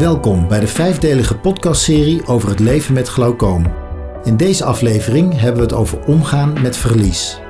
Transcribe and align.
Welkom 0.00 0.48
bij 0.48 0.60
de 0.60 0.66
vijfdelige 0.66 1.38
podcastserie 1.38 2.26
over 2.26 2.48
het 2.48 2.58
leven 2.58 2.94
met 2.94 3.08
glaucoom. 3.08 3.72
In 4.24 4.36
deze 4.36 4.64
aflevering 4.64 5.40
hebben 5.40 5.56
we 5.56 5.62
het 5.62 5.72
over 5.72 6.04
omgaan 6.04 6.62
met 6.62 6.76
verlies. 6.76 7.40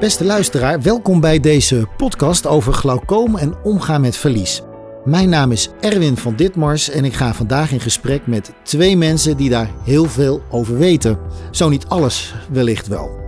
Beste 0.00 0.24
luisteraar, 0.24 0.82
welkom 0.82 1.20
bij 1.20 1.40
deze 1.40 1.86
podcast 1.96 2.46
over 2.46 2.72
glaucoom 2.72 3.36
en 3.36 3.54
omgaan 3.62 4.00
met 4.00 4.16
verlies. 4.16 4.62
Mijn 5.04 5.28
naam 5.28 5.52
is 5.52 5.68
Erwin 5.80 6.16
van 6.16 6.36
Ditmars 6.36 6.90
en 6.90 7.04
ik 7.04 7.14
ga 7.14 7.34
vandaag 7.34 7.72
in 7.72 7.80
gesprek 7.80 8.26
met 8.26 8.52
twee 8.62 8.96
mensen 8.96 9.36
die 9.36 9.50
daar 9.50 9.70
heel 9.84 10.04
veel 10.04 10.42
over 10.50 10.78
weten. 10.78 11.18
Zo 11.50 11.68
niet 11.68 11.86
alles, 11.86 12.34
wellicht 12.50 12.86
wel. 12.86 13.19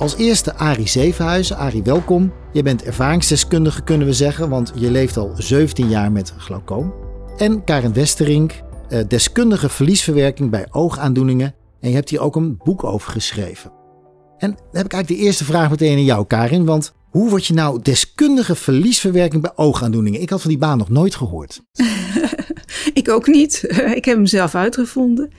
Als 0.00 0.16
eerste 0.16 0.54
Arie 0.54 0.88
Zevenhuizen. 0.88 1.56
Arie, 1.56 1.82
welkom. 1.82 2.32
Je 2.52 2.62
bent 2.62 2.82
ervaringsdeskundige, 2.82 3.82
kunnen 3.82 4.06
we 4.06 4.12
zeggen, 4.12 4.48
want 4.48 4.72
je 4.74 4.90
leeft 4.90 5.16
al 5.16 5.32
17 5.36 5.88
jaar 5.88 6.12
met 6.12 6.32
glaucoom. 6.36 6.94
En 7.36 7.64
Karen 7.64 7.92
Westerink, 7.92 8.62
eh, 8.88 9.00
deskundige 9.08 9.68
verliesverwerking 9.68 10.50
bij 10.50 10.66
oogaandoeningen. 10.70 11.54
En 11.80 11.88
je 11.88 11.94
hebt 11.94 12.10
hier 12.10 12.20
ook 12.20 12.36
een 12.36 12.56
boek 12.56 12.84
over 12.84 13.12
geschreven. 13.12 13.72
En 14.38 14.50
dan 14.50 14.58
heb 14.72 14.84
ik 14.84 14.92
eigenlijk 14.92 15.08
de 15.08 15.26
eerste 15.26 15.44
vraag 15.44 15.70
meteen 15.70 15.96
aan 15.96 16.04
jou, 16.04 16.26
Karin. 16.26 16.64
Want 16.64 16.92
hoe 17.10 17.30
word 17.30 17.46
je 17.46 17.54
nou 17.54 17.82
deskundige 17.82 18.54
verliesverwerking 18.54 19.42
bij 19.42 19.52
oogaandoeningen? 19.54 20.20
Ik 20.20 20.30
had 20.30 20.40
van 20.40 20.50
die 20.50 20.58
baan 20.58 20.78
nog 20.78 20.88
nooit 20.88 21.14
gehoord. 21.14 21.60
ik 22.92 23.08
ook 23.08 23.26
niet. 23.26 23.62
ik 23.98 24.04
heb 24.04 24.16
hem 24.16 24.26
zelf 24.26 24.54
uitgevonden. 24.54 25.30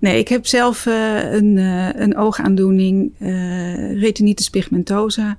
Nee, 0.00 0.18
ik 0.18 0.28
heb 0.28 0.46
zelf 0.46 0.86
uh, 0.86 1.32
een, 1.32 1.56
uh, 1.56 1.88
een 1.92 2.16
oogaandoening, 2.16 3.12
uh, 3.18 4.00
retinitis 4.00 4.50
pigmentosa, 4.50 5.38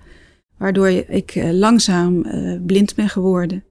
waardoor 0.57 0.87
ik 0.89 1.41
langzaam 1.51 2.25
blind 2.65 2.95
ben 2.95 3.09
geworden. 3.09 3.63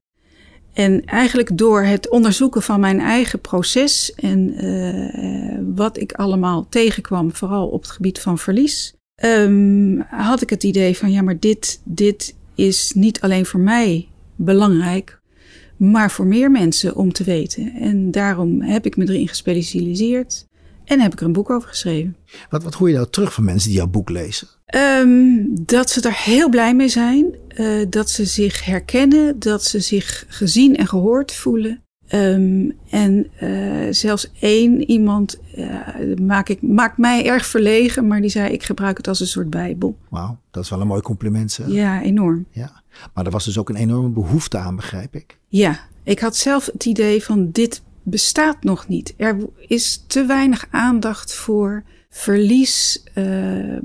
En 0.72 1.04
eigenlijk 1.04 1.58
door 1.58 1.82
het 1.82 2.08
onderzoeken 2.08 2.62
van 2.62 2.80
mijn 2.80 3.00
eigen 3.00 3.40
proces 3.40 4.14
en 4.14 4.54
wat 5.74 5.98
ik 5.98 6.12
allemaal 6.12 6.66
tegenkwam, 6.68 7.34
vooral 7.34 7.68
op 7.68 7.82
het 7.82 7.90
gebied 7.90 8.20
van 8.20 8.38
verlies, 8.38 8.94
um, 9.24 10.00
had 10.08 10.42
ik 10.42 10.50
het 10.50 10.64
idee 10.64 10.96
van 10.96 11.12
ja, 11.12 11.22
maar 11.22 11.38
dit, 11.38 11.80
dit 11.84 12.34
is 12.54 12.92
niet 12.92 13.20
alleen 13.20 13.46
voor 13.46 13.60
mij 13.60 14.08
belangrijk, 14.36 15.20
maar 15.76 16.10
voor 16.10 16.26
meer 16.26 16.50
mensen 16.50 16.96
om 16.96 17.12
te 17.12 17.24
weten. 17.24 17.72
En 17.74 18.10
daarom 18.10 18.62
heb 18.62 18.86
ik 18.86 18.96
me 18.96 19.08
erin 19.08 19.28
gespecialiseerd. 19.28 20.48
En 20.90 21.00
heb 21.00 21.12
ik 21.12 21.20
er 21.20 21.26
een 21.26 21.32
boek 21.32 21.50
over 21.50 21.68
geschreven. 21.68 22.16
Wat, 22.48 22.62
wat 22.62 22.74
hoor 22.74 22.88
je 22.88 22.94
nou 22.94 23.06
terug 23.10 23.32
van 23.32 23.44
mensen 23.44 23.68
die 23.68 23.78
jouw 23.78 23.88
boek 23.88 24.10
lezen? 24.10 24.48
Um, 24.74 25.50
dat 25.64 25.90
ze 25.90 26.00
er 26.00 26.22
heel 26.22 26.48
blij 26.48 26.74
mee 26.74 26.88
zijn. 26.88 27.34
Uh, 27.56 27.86
dat 27.88 28.10
ze 28.10 28.24
zich 28.24 28.64
herkennen. 28.64 29.38
Dat 29.38 29.64
ze 29.64 29.80
zich 29.80 30.24
gezien 30.28 30.76
en 30.76 30.86
gehoord 30.86 31.32
voelen. 31.32 31.82
Um, 32.12 32.72
en 32.88 33.26
uh, 33.42 33.86
zelfs 33.90 34.30
één 34.40 34.90
iemand 34.90 35.38
uh, 35.56 36.16
maak 36.22 36.48
ik, 36.48 36.62
maakt 36.62 36.98
mij 36.98 37.26
erg 37.26 37.46
verlegen, 37.46 38.06
maar 38.06 38.20
die 38.20 38.30
zei: 38.30 38.52
Ik 38.52 38.62
gebruik 38.62 38.96
het 38.96 39.08
als 39.08 39.20
een 39.20 39.26
soort 39.26 39.50
Bijbel. 39.50 39.96
Wauw, 40.08 40.38
dat 40.50 40.64
is 40.64 40.70
wel 40.70 40.80
een 40.80 40.86
mooi 40.86 41.02
compliment. 41.02 41.52
Zeg. 41.52 41.68
Ja, 41.68 42.02
enorm. 42.02 42.46
Ja, 42.50 42.82
maar 43.14 43.24
er 43.24 43.30
was 43.30 43.44
dus 43.44 43.58
ook 43.58 43.68
een 43.68 43.76
enorme 43.76 44.08
behoefte 44.08 44.58
aan, 44.58 44.76
begrijp 44.76 45.14
ik. 45.14 45.38
Ja, 45.48 45.80
ik 46.02 46.18
had 46.18 46.36
zelf 46.36 46.66
het 46.72 46.84
idee 46.84 47.24
van: 47.24 47.50
dit 47.50 47.82
bestaat 48.02 48.62
nog 48.62 48.88
niet. 48.88 49.14
Er 49.16 49.38
is 49.58 50.04
te 50.06 50.26
weinig 50.26 50.66
aandacht 50.70 51.34
voor 51.34 51.84
verlies 52.08 53.02
uh, 53.14 53.78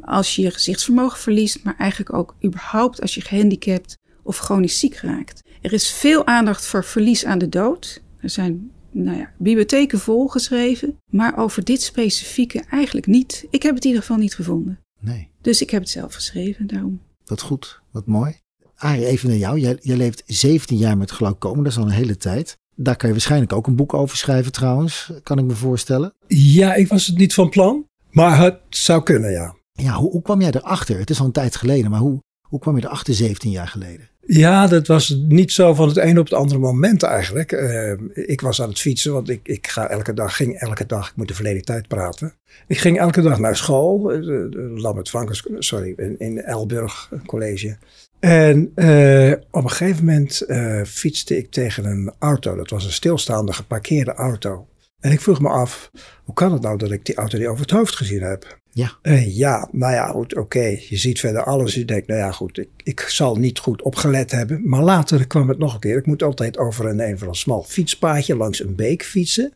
als 0.00 0.36
je 0.36 0.42
je 0.42 0.50
gezichtsvermogen 0.50 1.18
verliest, 1.18 1.64
maar 1.64 1.76
eigenlijk 1.78 2.12
ook 2.12 2.34
überhaupt 2.44 3.00
als 3.00 3.14
je 3.14 3.20
gehandicapt 3.20 3.98
of 4.22 4.38
chronisch 4.38 4.78
ziek 4.78 4.94
raakt. 4.94 5.42
Er 5.60 5.72
is 5.72 5.92
veel 5.92 6.26
aandacht 6.26 6.66
voor 6.66 6.84
verlies 6.84 7.24
aan 7.24 7.38
de 7.38 7.48
dood. 7.48 8.02
Er 8.20 8.30
zijn 8.30 8.70
nou 8.90 9.18
ja, 9.18 9.32
bibliotheken 9.38 9.98
volgeschreven, 9.98 10.98
maar 11.10 11.38
over 11.38 11.64
dit 11.64 11.82
specifieke 11.82 12.64
eigenlijk 12.70 13.06
niet. 13.06 13.46
Ik 13.50 13.62
heb 13.62 13.74
het 13.74 13.82
in 13.82 13.88
ieder 13.88 14.04
geval 14.06 14.20
niet 14.22 14.34
gevonden. 14.34 14.80
Nee. 15.00 15.28
Dus 15.40 15.62
ik 15.62 15.70
heb 15.70 15.80
het 15.80 15.90
zelf 15.90 16.14
geschreven, 16.14 16.66
daarom. 16.66 17.00
Wat 17.24 17.40
goed, 17.40 17.80
wat 17.90 18.06
mooi. 18.06 18.40
Arie, 18.74 19.06
even 19.06 19.28
naar 19.28 19.38
jou. 19.38 19.58
Jij, 19.58 19.78
jij 19.80 19.96
leeft 19.96 20.22
17 20.26 20.76
jaar 20.76 20.96
met 20.96 21.10
glaucoom, 21.10 21.56
dat 21.56 21.72
is 21.72 21.78
al 21.78 21.84
een 21.84 21.90
hele 21.90 22.16
tijd. 22.16 22.58
Daar 22.82 22.96
kan 22.96 23.08
je 23.08 23.14
waarschijnlijk 23.14 23.52
ook 23.52 23.66
een 23.66 23.76
boek 23.76 23.94
over 23.94 24.16
schrijven 24.16 24.52
trouwens, 24.52 25.12
kan 25.22 25.38
ik 25.38 25.44
me 25.44 25.54
voorstellen. 25.54 26.14
Ja, 26.26 26.74
ik 26.74 26.88
was 26.88 27.06
het 27.06 27.16
niet 27.16 27.34
van 27.34 27.48
plan, 27.48 27.86
maar 28.10 28.38
het 28.38 28.58
zou 28.68 29.02
kunnen, 29.02 29.30
ja. 29.30 29.54
Ja, 29.72 29.92
hoe, 29.92 30.10
hoe 30.10 30.22
kwam 30.22 30.40
jij 30.40 30.50
erachter? 30.50 30.98
Het 30.98 31.10
is 31.10 31.20
al 31.20 31.26
een 31.26 31.32
tijd 31.32 31.56
geleden, 31.56 31.90
maar 31.90 32.00
hoe, 32.00 32.22
hoe 32.48 32.58
kwam 32.58 32.76
je 32.76 32.84
erachter 32.84 33.14
17 33.14 33.50
jaar 33.50 33.68
geleden? 33.68 34.10
Ja, 34.26 34.66
dat 34.66 34.86
was 34.86 35.08
niet 35.28 35.52
zo 35.52 35.74
van 35.74 35.88
het 35.88 35.96
een 35.96 36.18
op 36.18 36.24
het 36.24 36.34
andere 36.34 36.60
moment 36.60 37.02
eigenlijk. 37.02 37.52
Uh, 37.52 37.92
ik 38.12 38.40
was 38.40 38.62
aan 38.62 38.68
het 38.68 38.78
fietsen, 38.78 39.12
want 39.12 39.28
ik, 39.28 39.40
ik 39.42 39.66
ga 39.66 39.88
elke 39.88 40.14
dag, 40.14 40.36
ging 40.36 40.58
elke 40.58 40.86
dag, 40.86 41.08
ik 41.08 41.16
moet 41.16 41.28
de 41.28 41.34
verleden 41.34 41.64
tijd 41.64 41.88
praten. 41.88 42.34
Ik 42.66 42.78
ging 42.78 42.98
elke 42.98 43.20
dag 43.20 43.38
naar 43.38 43.56
school, 43.56 44.14
uh, 44.14 44.80
Lambert 44.80 45.08
Frankers, 45.08 45.46
sorry, 45.58 45.94
in, 45.96 46.18
in 46.18 46.42
Elburg 46.42 47.10
college. 47.26 47.76
En 48.22 48.72
uh, 48.74 49.32
op 49.50 49.64
een 49.64 49.70
gegeven 49.70 50.04
moment 50.04 50.42
uh, 50.46 50.82
fietste 50.84 51.36
ik 51.36 51.50
tegen 51.50 51.84
een 51.84 52.12
auto. 52.18 52.56
Dat 52.56 52.70
was 52.70 52.84
een 52.84 52.92
stilstaande 52.92 53.52
geparkeerde 53.52 54.12
auto. 54.12 54.66
En 55.00 55.12
ik 55.12 55.20
vroeg 55.20 55.40
me 55.40 55.48
af, 55.48 55.90
hoe 56.24 56.34
kan 56.34 56.52
het 56.52 56.62
nou 56.62 56.78
dat 56.78 56.90
ik 56.90 57.04
die 57.04 57.14
auto 57.14 57.38
niet 57.38 57.46
over 57.46 57.60
het 57.60 57.70
hoofd 57.70 57.96
gezien 57.96 58.22
heb? 58.22 58.60
Ja. 58.70 58.98
Uh, 59.02 59.36
ja, 59.36 59.68
nou 59.72 59.92
ja, 59.92 60.06
goed, 60.06 60.36
oké. 60.36 60.76
Je 60.88 60.96
ziet 60.96 61.20
verder 61.20 61.44
alles. 61.44 61.74
Je 61.74 61.84
denkt, 61.84 62.06
nou 62.06 62.20
ja, 62.20 62.30
goed, 62.30 62.58
ik, 62.58 62.68
ik 62.82 63.00
zal 63.00 63.36
niet 63.36 63.58
goed 63.58 63.82
opgelet 63.82 64.30
hebben. 64.30 64.68
Maar 64.68 64.82
later 64.82 65.26
kwam 65.26 65.48
het 65.48 65.58
nog 65.58 65.74
een 65.74 65.80
keer. 65.80 65.96
Ik 65.96 66.06
moet 66.06 66.22
altijd 66.22 66.58
over 66.58 66.86
een, 66.86 67.00
een 67.00 67.18
van 67.18 67.28
een 67.28 67.34
smal 67.34 67.62
fietspaadje 67.62 68.36
langs 68.36 68.60
een 68.60 68.74
beek 68.74 69.04
fietsen. 69.04 69.52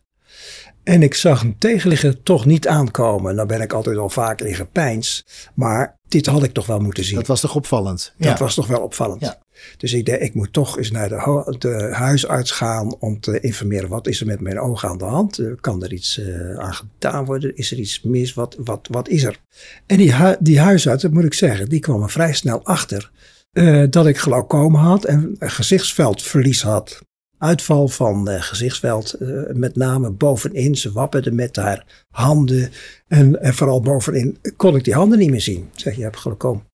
En 0.86 1.02
ik 1.02 1.14
zag 1.14 1.42
een 1.42 1.58
tegenligger 1.58 2.22
toch 2.22 2.44
niet 2.44 2.68
aankomen. 2.68 3.36
Dan 3.36 3.46
ben 3.46 3.60
ik 3.60 3.72
altijd 3.72 3.96
al 3.96 4.10
vaak 4.10 4.40
in 4.40 4.54
gepeins. 4.54 5.26
Maar 5.54 5.98
dit 6.08 6.26
had 6.26 6.42
ik 6.42 6.52
toch 6.52 6.66
wel 6.66 6.78
moeten 6.78 7.04
zien. 7.04 7.14
Dat 7.14 7.26
was 7.26 7.40
toch 7.40 7.54
opvallend? 7.54 8.14
Dat 8.18 8.28
ja. 8.28 8.44
was 8.44 8.54
toch 8.54 8.66
wel 8.66 8.80
opvallend. 8.80 9.20
Ja. 9.20 9.38
Dus 9.76 9.92
ik 9.92 10.06
denk, 10.06 10.20
ik 10.20 10.34
moet 10.34 10.52
toch 10.52 10.78
eens 10.78 10.90
naar 10.90 11.08
de, 11.08 11.54
de, 11.58 11.88
huisarts 11.92 12.50
gaan 12.50 12.96
om 12.98 13.20
te 13.20 13.40
informeren. 13.40 13.88
Wat 13.88 14.06
is 14.06 14.20
er 14.20 14.26
met 14.26 14.40
mijn 14.40 14.60
ogen 14.60 14.88
aan 14.88 14.98
de 14.98 15.04
hand? 15.04 15.40
Kan 15.60 15.84
er 15.84 15.92
iets 15.92 16.18
uh, 16.18 16.58
aan 16.58 16.74
gedaan 16.74 17.24
worden? 17.24 17.56
Is 17.56 17.72
er 17.72 17.78
iets 17.78 18.02
mis? 18.02 18.34
Wat, 18.34 18.56
wat, 18.64 18.88
wat 18.90 19.08
is 19.08 19.22
er? 19.22 19.40
En 19.86 19.96
die, 19.96 20.14
die 20.38 20.60
huisarts, 20.60 21.02
dat 21.02 21.12
moet 21.12 21.24
ik 21.24 21.34
zeggen, 21.34 21.68
die 21.68 21.80
kwam 21.80 22.02
er 22.02 22.10
vrij 22.10 22.34
snel 22.34 22.64
achter. 22.64 23.10
Uh, 23.52 23.84
dat 23.90 24.06
ik 24.06 24.18
glaucoom 24.18 24.74
had 24.74 25.04
en 25.04 25.36
een 25.38 25.50
gezichtsveldverlies 25.50 26.62
had 26.62 27.05
uitval 27.38 27.88
van 27.88 28.30
uh, 28.30 28.42
gezichtsveld, 28.42 29.16
uh, 29.20 29.42
met 29.52 29.76
name 29.76 30.10
bovenin. 30.10 30.76
Ze 30.76 30.92
wapperde 30.92 31.32
met 31.32 31.56
haar 31.56 32.04
handen 32.10 32.70
en, 33.08 33.42
en, 33.42 33.54
vooral 33.54 33.80
bovenin 33.80 34.38
kon 34.56 34.76
ik 34.76 34.84
die 34.84 34.94
handen 34.94 35.18
niet 35.18 35.30
meer 35.30 35.40
zien. 35.40 35.68
Zeg, 35.74 35.96
je 35.96 36.02
hebt 36.02 36.16
glaucoom. 36.16 36.64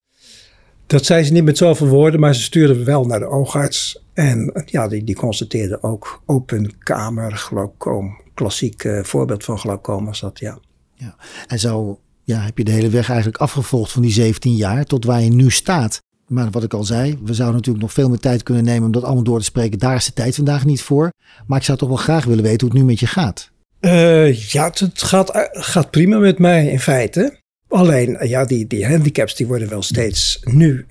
Dat 0.87 1.05
zei 1.05 1.25
ze 1.25 1.33
niet 1.33 1.45
met 1.45 1.57
zoveel 1.57 1.87
woorden, 1.87 2.21
maar 2.21 2.35
ze 2.35 2.43
stuurde 2.43 2.85
wel 2.85 3.05
naar 3.05 3.19
de 3.19 3.29
oogarts. 3.29 4.03
En 4.13 4.63
ja, 4.67 4.89
die, 4.89 5.05
die 5.05 5.15
constateerde 5.15 5.83
ook 5.83 6.23
open 6.27 6.79
kamer 6.79 7.33
glaucoom. 7.33 8.21
Klassiek 8.35 8.85
uh, 8.85 9.03
voorbeeld 9.03 9.45
van 9.45 9.59
glaucoom 9.59 10.05
was 10.05 10.21
dat, 10.21 10.39
ja. 10.39 10.59
ja. 10.95 11.17
En 11.47 11.59
zo 11.59 11.99
ja, 12.25 12.41
heb 12.41 12.59
je 12.59 12.65
de 12.65 12.71
hele 12.71 12.89
weg 12.89 13.09
eigenlijk 13.09 13.39
afgevolgd 13.39 13.93
van 13.93 14.03
die 14.03 14.13
17 14.13 14.55
jaar 14.55 14.85
tot 14.85 15.05
waar 15.05 15.23
je 15.23 15.31
nu 15.31 15.51
staat. 15.51 16.01
Maar 16.33 16.51
wat 16.51 16.63
ik 16.63 16.75
al 16.75 16.85
zei, 16.85 17.19
we 17.25 17.35
zouden 17.35 17.57
natuurlijk 17.57 17.85
nog 17.85 17.93
veel 17.93 18.09
meer 18.09 18.19
tijd 18.19 18.43
kunnen 18.43 18.65
nemen 18.65 18.85
om 18.85 18.93
dat 18.93 19.03
allemaal 19.03 19.23
door 19.23 19.39
te 19.39 19.45
spreken. 19.45 19.79
Daar 19.79 19.97
is 19.97 20.05
de 20.05 20.13
tijd 20.13 20.35
vandaag 20.35 20.65
niet 20.65 20.83
voor. 20.83 21.13
Maar 21.47 21.59
ik 21.59 21.65
zou 21.65 21.79
toch 21.79 21.89
wel 21.89 21.97
graag 21.97 22.25
willen 22.25 22.45
weten 22.45 22.61
hoe 22.61 22.69
het 22.69 22.79
nu 22.79 22.85
met 22.85 23.01
je 23.01 23.07
gaat. 23.07 23.51
Uh, 23.81 24.35
ja, 24.35 24.65
het 24.65 25.03
gaat, 25.03 25.31
gaat 25.53 25.91
prima 25.91 26.19
met 26.19 26.39
mij 26.39 26.67
in 26.67 26.81
feite. 26.81 27.41
Alleen, 27.69 28.19
ja, 28.21 28.45
die, 28.45 28.67
die 28.67 28.87
handicaps 28.87 29.35
die 29.35 29.47
worden 29.47 29.69
wel 29.69 29.83
steeds 29.83 30.41
nu, 30.45 30.87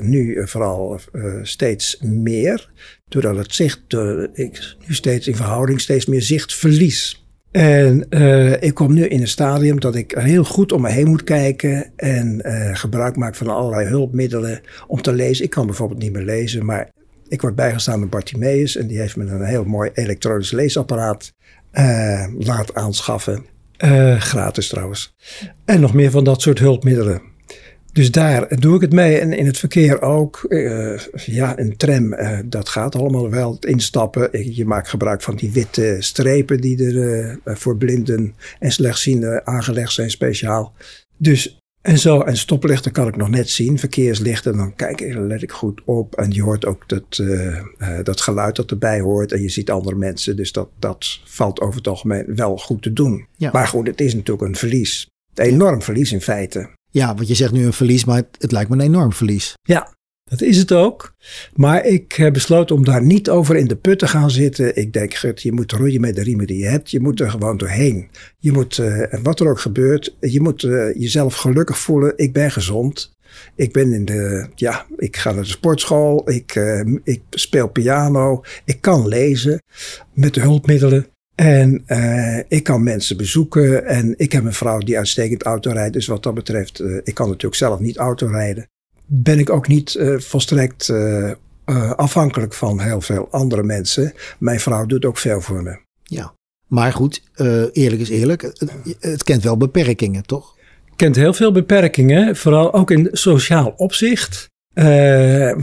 nu 0.00 0.48
vooral 0.48 1.00
steeds 1.42 1.98
meer. 2.00 2.70
Doordat 3.08 3.36
het 3.36 3.54
zicht, 3.54 3.80
ik 4.32 4.76
nu 4.86 4.94
steeds 4.94 5.28
in 5.28 5.36
verhouding 5.36 5.80
steeds 5.80 6.06
meer 6.06 6.22
zicht 6.22 6.54
verlies. 6.54 7.23
En 7.56 8.06
uh, 8.10 8.62
ik 8.62 8.74
kom 8.74 8.94
nu 8.94 9.06
in 9.06 9.20
een 9.20 9.28
stadium 9.28 9.80
dat 9.80 9.94
ik 9.94 10.14
heel 10.18 10.44
goed 10.44 10.72
om 10.72 10.80
me 10.80 10.90
heen 10.90 11.08
moet 11.08 11.24
kijken 11.24 11.90
en 11.96 12.42
uh, 12.44 12.70
gebruik 12.72 13.16
maak 13.16 13.34
van 13.34 13.48
allerlei 13.48 13.86
hulpmiddelen 13.86 14.60
om 14.86 15.02
te 15.02 15.12
lezen. 15.12 15.44
Ik 15.44 15.50
kan 15.50 15.66
bijvoorbeeld 15.66 16.02
niet 16.02 16.12
meer 16.12 16.24
lezen, 16.24 16.64
maar 16.64 16.90
ik 17.28 17.40
word 17.40 17.54
bijgestaan 17.54 18.00
door 18.00 18.08
Bartimeus 18.08 18.76
en 18.76 18.86
die 18.86 18.98
heeft 18.98 19.16
me 19.16 19.24
een 19.24 19.44
heel 19.44 19.64
mooi 19.64 19.90
elektronisch 19.94 20.52
leesapparaat 20.52 21.32
uh, 21.72 22.26
laten 22.38 22.76
aanschaffen. 22.76 23.44
gratis 24.18 24.68
trouwens. 24.68 25.14
En 25.64 25.80
nog 25.80 25.94
meer 25.94 26.10
van 26.10 26.24
dat 26.24 26.40
soort 26.40 26.58
hulpmiddelen. 26.58 27.33
Dus 27.94 28.10
daar 28.10 28.60
doe 28.60 28.74
ik 28.74 28.80
het 28.80 28.92
mee. 28.92 29.18
En 29.18 29.32
in 29.32 29.46
het 29.46 29.58
verkeer 29.58 30.02
ook. 30.02 30.44
Uh, 30.48 30.98
ja, 31.14 31.58
een 31.58 31.76
tram, 31.76 32.12
uh, 32.12 32.38
dat 32.44 32.68
gaat 32.68 32.94
allemaal 32.94 33.30
wel. 33.30 33.52
Het 33.52 33.64
instappen. 33.64 34.54
Je 34.54 34.64
maakt 34.64 34.88
gebruik 34.88 35.22
van 35.22 35.36
die 35.36 35.52
witte 35.52 35.96
strepen 35.98 36.60
die 36.60 36.84
er 36.84 36.94
uh, 36.94 37.54
voor 37.56 37.76
blinden 37.76 38.34
en 38.58 38.72
slechtzienden 38.72 39.46
aangelegd 39.46 39.92
zijn 39.92 40.10
speciaal. 40.10 40.72
Dus 41.16 41.58
En 41.82 41.98
zo, 41.98 42.20
en 42.20 42.36
stoplichten 42.36 42.92
kan 42.92 43.08
ik 43.08 43.16
nog 43.16 43.28
net 43.28 43.50
zien, 43.50 43.78
verkeerslichten, 43.78 44.56
dan 44.56 44.74
kijk 44.74 45.00
ik, 45.00 45.14
let 45.14 45.42
ik 45.42 45.52
goed 45.52 45.82
op. 45.84 46.14
En 46.14 46.30
je 46.30 46.42
hoort 46.42 46.66
ook 46.66 46.88
dat, 46.88 47.18
uh, 47.20 47.58
dat 48.02 48.20
geluid 48.20 48.56
dat 48.56 48.70
erbij 48.70 49.00
hoort 49.00 49.32
en 49.32 49.42
je 49.42 49.48
ziet 49.48 49.70
andere 49.70 49.96
mensen. 49.96 50.36
Dus 50.36 50.52
dat, 50.52 50.68
dat 50.78 51.20
valt 51.24 51.60
over 51.60 51.76
het 51.76 51.88
algemeen 51.88 52.24
wel 52.34 52.56
goed 52.56 52.82
te 52.82 52.92
doen. 52.92 53.26
Ja. 53.36 53.50
Maar 53.52 53.66
goed, 53.66 53.86
het 53.86 54.00
is 54.00 54.14
natuurlijk 54.14 54.48
een 54.48 54.56
verlies. 54.56 55.08
Een 55.34 55.44
enorm 55.44 55.82
verlies 55.82 56.12
in 56.12 56.20
feite. 56.20 56.68
Ja, 56.94 57.14
want 57.14 57.28
je 57.28 57.34
zegt 57.34 57.52
nu 57.52 57.64
een 57.64 57.72
verlies, 57.72 58.04
maar 58.04 58.22
het, 58.38 58.52
lijkt 58.52 58.70
me 58.70 58.76
een 58.76 58.82
enorm 58.82 59.12
verlies. 59.12 59.54
Ja, 59.62 59.94
dat 60.24 60.40
is 60.40 60.56
het 60.56 60.72
ook. 60.72 61.14
Maar 61.54 61.84
ik 61.84 62.12
heb 62.12 62.32
besloten 62.32 62.76
om 62.76 62.84
daar 62.84 63.02
niet 63.02 63.30
over 63.30 63.56
in 63.56 63.66
de 63.66 63.76
put 63.76 63.98
te 63.98 64.06
gaan 64.06 64.30
zitten. 64.30 64.76
Ik 64.76 64.92
denk, 64.92 65.14
gut, 65.14 65.42
je 65.42 65.52
moet 65.52 65.72
roeien 65.72 66.00
met 66.00 66.14
de 66.14 66.22
riemen 66.22 66.46
die 66.46 66.58
je 66.58 66.66
hebt. 66.66 66.90
Je 66.90 67.00
moet 67.00 67.20
er 67.20 67.30
gewoon 67.30 67.56
doorheen. 67.56 68.08
Je 68.38 68.52
moet, 68.52 68.78
uh, 68.78 69.04
wat 69.22 69.40
er 69.40 69.48
ook 69.48 69.60
gebeurt, 69.60 70.16
je 70.20 70.40
moet 70.40 70.62
uh, 70.62 70.94
jezelf 70.94 71.34
gelukkig 71.34 71.78
voelen. 71.78 72.12
Ik 72.16 72.32
ben 72.32 72.50
gezond. 72.50 73.12
Ik 73.54 73.72
ben 73.72 73.92
in 73.92 74.04
de, 74.04 74.48
ja, 74.54 74.86
ik 74.96 75.16
ga 75.16 75.32
naar 75.32 75.42
de 75.42 75.48
sportschool. 75.48 76.30
Ik, 76.30 76.54
uh, 76.54 76.96
ik 77.04 77.22
speel 77.30 77.68
piano. 77.68 78.42
Ik 78.64 78.80
kan 78.80 79.08
lezen 79.08 79.62
met 80.12 80.34
de 80.34 80.40
hulpmiddelen. 80.40 81.06
En 81.34 81.84
uh, 81.86 82.38
ik 82.48 82.62
kan 82.62 82.82
mensen 82.82 83.16
bezoeken. 83.16 83.86
En 83.86 84.14
ik 84.16 84.32
heb 84.32 84.44
een 84.44 84.52
vrouw 84.52 84.78
die 84.78 84.96
uitstekend 84.96 85.42
auto 85.42 85.70
rijdt. 85.70 85.92
Dus 85.92 86.06
wat 86.06 86.22
dat 86.22 86.34
betreft, 86.34 86.80
uh, 86.80 87.00
ik 87.04 87.14
kan 87.14 87.26
natuurlijk 87.26 87.54
zelf 87.54 87.78
niet 87.78 87.96
auto 87.96 88.26
rijden 88.26 88.68
ben 89.06 89.38
ik 89.38 89.50
ook 89.50 89.68
niet 89.68 89.94
uh, 89.94 90.18
volstrekt 90.18 90.88
uh, 90.88 91.30
uh, 91.66 91.90
afhankelijk 91.92 92.54
van 92.54 92.80
heel 92.80 93.00
veel 93.00 93.28
andere 93.30 93.62
mensen. 93.62 94.12
Mijn 94.38 94.60
vrouw 94.60 94.86
doet 94.86 95.04
ook 95.04 95.18
veel 95.18 95.40
voor 95.40 95.62
me. 95.62 95.78
Ja, 96.02 96.34
maar 96.66 96.92
goed, 96.92 97.22
eerlijk 97.72 98.00
is 98.00 98.08
eerlijk. 98.08 98.42
Het, 98.42 98.72
het, 99.00 99.22
kent 99.22 99.42
wel 99.42 99.56
beperkingen, 99.56 100.22
toch? 100.22 100.56
Het 100.84 100.96
kent 100.96 101.16
heel 101.16 101.32
veel 101.32 101.52
beperkingen, 101.52 102.36
vooral 102.36 102.72
ook 102.72 102.90
in 102.90 103.08
sociaal 103.12 103.74
opzicht. 103.76 104.48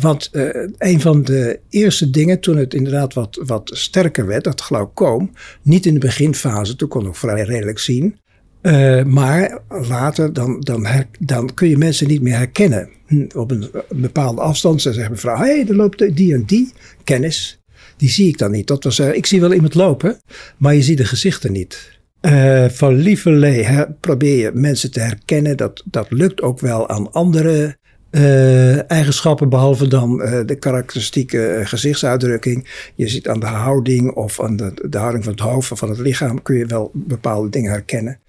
Want 0.02 0.30
een 0.78 1.02
van 1.02 1.24
de 1.24 1.60
eerste 1.69 2.10
dingen 2.10 2.40
toen 2.40 2.58
het 2.58 2.74
inderdaad 2.74 3.13
wat, 3.13 3.42
wat 3.46 3.72
sterker 3.74 4.25
werd, 4.25 4.44
dat 4.44 4.62
glaucoom, 4.62 5.31
niet 5.62 5.86
in 5.86 5.94
de 5.94 6.00
beginfase, 6.00 6.75
toen 6.75 6.88
kon 6.88 7.08
ik 7.08 7.16
vrij 7.16 7.44
redelijk 7.44 7.80
zien, 7.80 8.19
uh, 8.62 9.04
maar 9.04 9.60
later 9.68 10.34
dan, 10.34 10.60
dan, 10.60 10.88
dan 11.19 11.54
kun 11.54 11.69
je 11.69 11.78
mensen 11.78 12.08
niet 12.08 12.22
meer 12.22 12.38
herkennen. 12.38 12.90
Hm, 13.06 13.25
op 13.36 13.52
een, 13.52 13.69
bepaalde 13.90 14.42
afstand. 14.42 14.81
Ze 14.81 14.94
zeggen 14.94 15.12
mevrouw, 15.12 15.38
hé, 15.38 15.44
hey, 15.44 15.66
er 15.68 15.75
loopt 15.75 16.16
die 16.16 16.34
en 16.34 16.44
die 16.46 16.74
kennis. 17.04 17.60
Die 17.98 18.10
zie 18.10 18.28
ik 18.28 18.38
dan 18.38 18.52
niet. 18.52 18.68
Dat 18.68 18.84
was, 18.84 19.00
ik 19.00 19.25
zie 19.25 19.40
wel 19.40 19.54
iemand 19.54 19.74
lopen, 19.74 20.22
maar 20.58 20.75
je 20.75 20.81
ziet 20.81 20.98
de 20.98 21.06
gezichten 21.06 21.52
niet. 21.52 22.00
Van 22.69 22.96
lieverlee 22.96 23.68
probeer 24.00 24.38
je 24.38 24.52
mensen 24.54 24.92
te 24.92 25.00
herkennen. 25.00 25.58
Dat, 25.58 25.84
dat 25.86 26.08
lukt 26.10 26.42
ook 26.42 26.60
wel 26.60 26.90
aan 26.90 27.12
andere 27.12 27.78
uh, 28.12 28.92
eigenschappen, 28.92 29.50
behalve 29.50 29.88
dan 29.88 30.22
uh, 30.22 30.40
de 30.46 30.56
karakteristieke 30.56 31.58
uh, 31.60 31.66
gezichtsuitdrukking. 31.66 32.90
Je 32.96 33.08
ziet 33.08 33.28
aan 33.28 33.40
de 33.40 33.46
houding 33.46 34.12
of 34.12 34.42
aan 34.42 34.56
de, 34.56 34.88
de 34.90 34.98
houding 34.98 35.24
van 35.24 35.34
het 35.34 35.42
hoofd 35.42 35.72
of 35.72 35.80
van 35.80 35.90
het 35.90 36.00
lichaam 36.00 36.42
kun 36.42 36.58
je 36.58 36.66
wel 36.66 36.92
bepaalde 36.94 37.50
dingen 37.50 37.72
herkennen. 37.72 38.19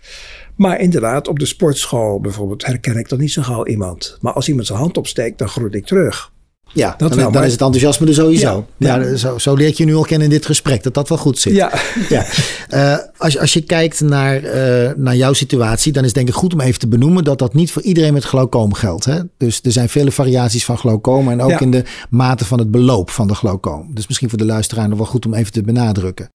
Maar 0.56 0.81
inderdaad, 0.81 1.29
op 1.29 1.38
de 1.38 1.46
sportschool 1.46 2.20
bijvoorbeeld 2.20 2.67
herken 2.67 2.96
ik 2.96 3.08
dan 3.08 3.19
niet 3.19 3.32
zo 3.32 3.43
gauw 3.43 3.67
iemand. 3.67 4.19
Maar 4.20 4.32
als 4.32 4.49
iemand 4.49 4.67
zijn 4.67 4.79
hand 4.79 4.96
opsteekt, 4.96 5.38
dan 5.38 5.49
groet 5.49 5.75
ik 5.75 5.87
terug. 5.87 6.31
Ja, 6.72 6.94
dat 6.98 7.08
dan, 7.08 7.19
wel, 7.19 7.32
dan 7.32 7.44
is 7.44 7.52
het 7.52 7.60
enthousiasme 7.60 8.06
er 8.06 8.14
sowieso. 8.14 8.66
Ja, 8.76 8.96
ja. 8.96 9.16
zo, 9.16 9.38
zo 9.38 9.54
leert 9.54 9.76
je 9.76 9.84
nu 9.84 9.94
al 9.94 10.02
kennen 10.02 10.26
in 10.26 10.32
dit 10.32 10.46
gesprek, 10.46 10.82
dat 10.82 10.94
dat 10.94 11.08
wel 11.08 11.19
goed 11.19 11.38
zit. 11.38 11.54
Ja. 11.54 11.72
ja. 12.08 12.26
Uh, 12.70 12.98
als, 13.16 13.38
als 13.38 13.52
je 13.52 13.60
kijkt 13.60 14.00
naar, 14.00 14.42
uh, 14.44 14.90
naar 14.96 15.16
jouw 15.16 15.32
situatie, 15.32 15.92
dan 15.92 16.02
is 16.02 16.08
het 16.08 16.16
denk 16.16 16.28
ik 16.28 16.34
goed 16.34 16.52
om 16.52 16.60
even 16.60 16.78
te 16.78 16.88
benoemen 16.88 17.24
dat 17.24 17.38
dat 17.38 17.54
niet 17.54 17.72
voor 17.72 17.82
iedereen 17.82 18.12
met 18.12 18.24
glaucoom 18.24 18.74
geldt. 18.74 19.04
Hè? 19.04 19.20
Dus 19.36 19.60
er 19.62 19.72
zijn 19.72 19.88
vele 19.88 20.10
variaties 20.12 20.64
van 20.64 20.78
glaucoom 20.78 21.30
en 21.30 21.42
ook 21.42 21.50
ja. 21.50 21.60
in 21.60 21.70
de 21.70 21.84
mate 22.10 22.44
van 22.44 22.58
het 22.58 22.70
beloop 22.70 23.10
van 23.10 23.28
de 23.28 23.34
glaucoom. 23.34 23.94
Dus 23.94 24.06
misschien 24.06 24.28
voor 24.28 24.38
de 24.38 24.44
luisteraar 24.44 24.88
nog 24.88 24.98
wel 24.98 25.06
goed 25.06 25.26
om 25.26 25.34
even 25.34 25.52
te 25.52 25.62
benadrukken. 25.62 26.28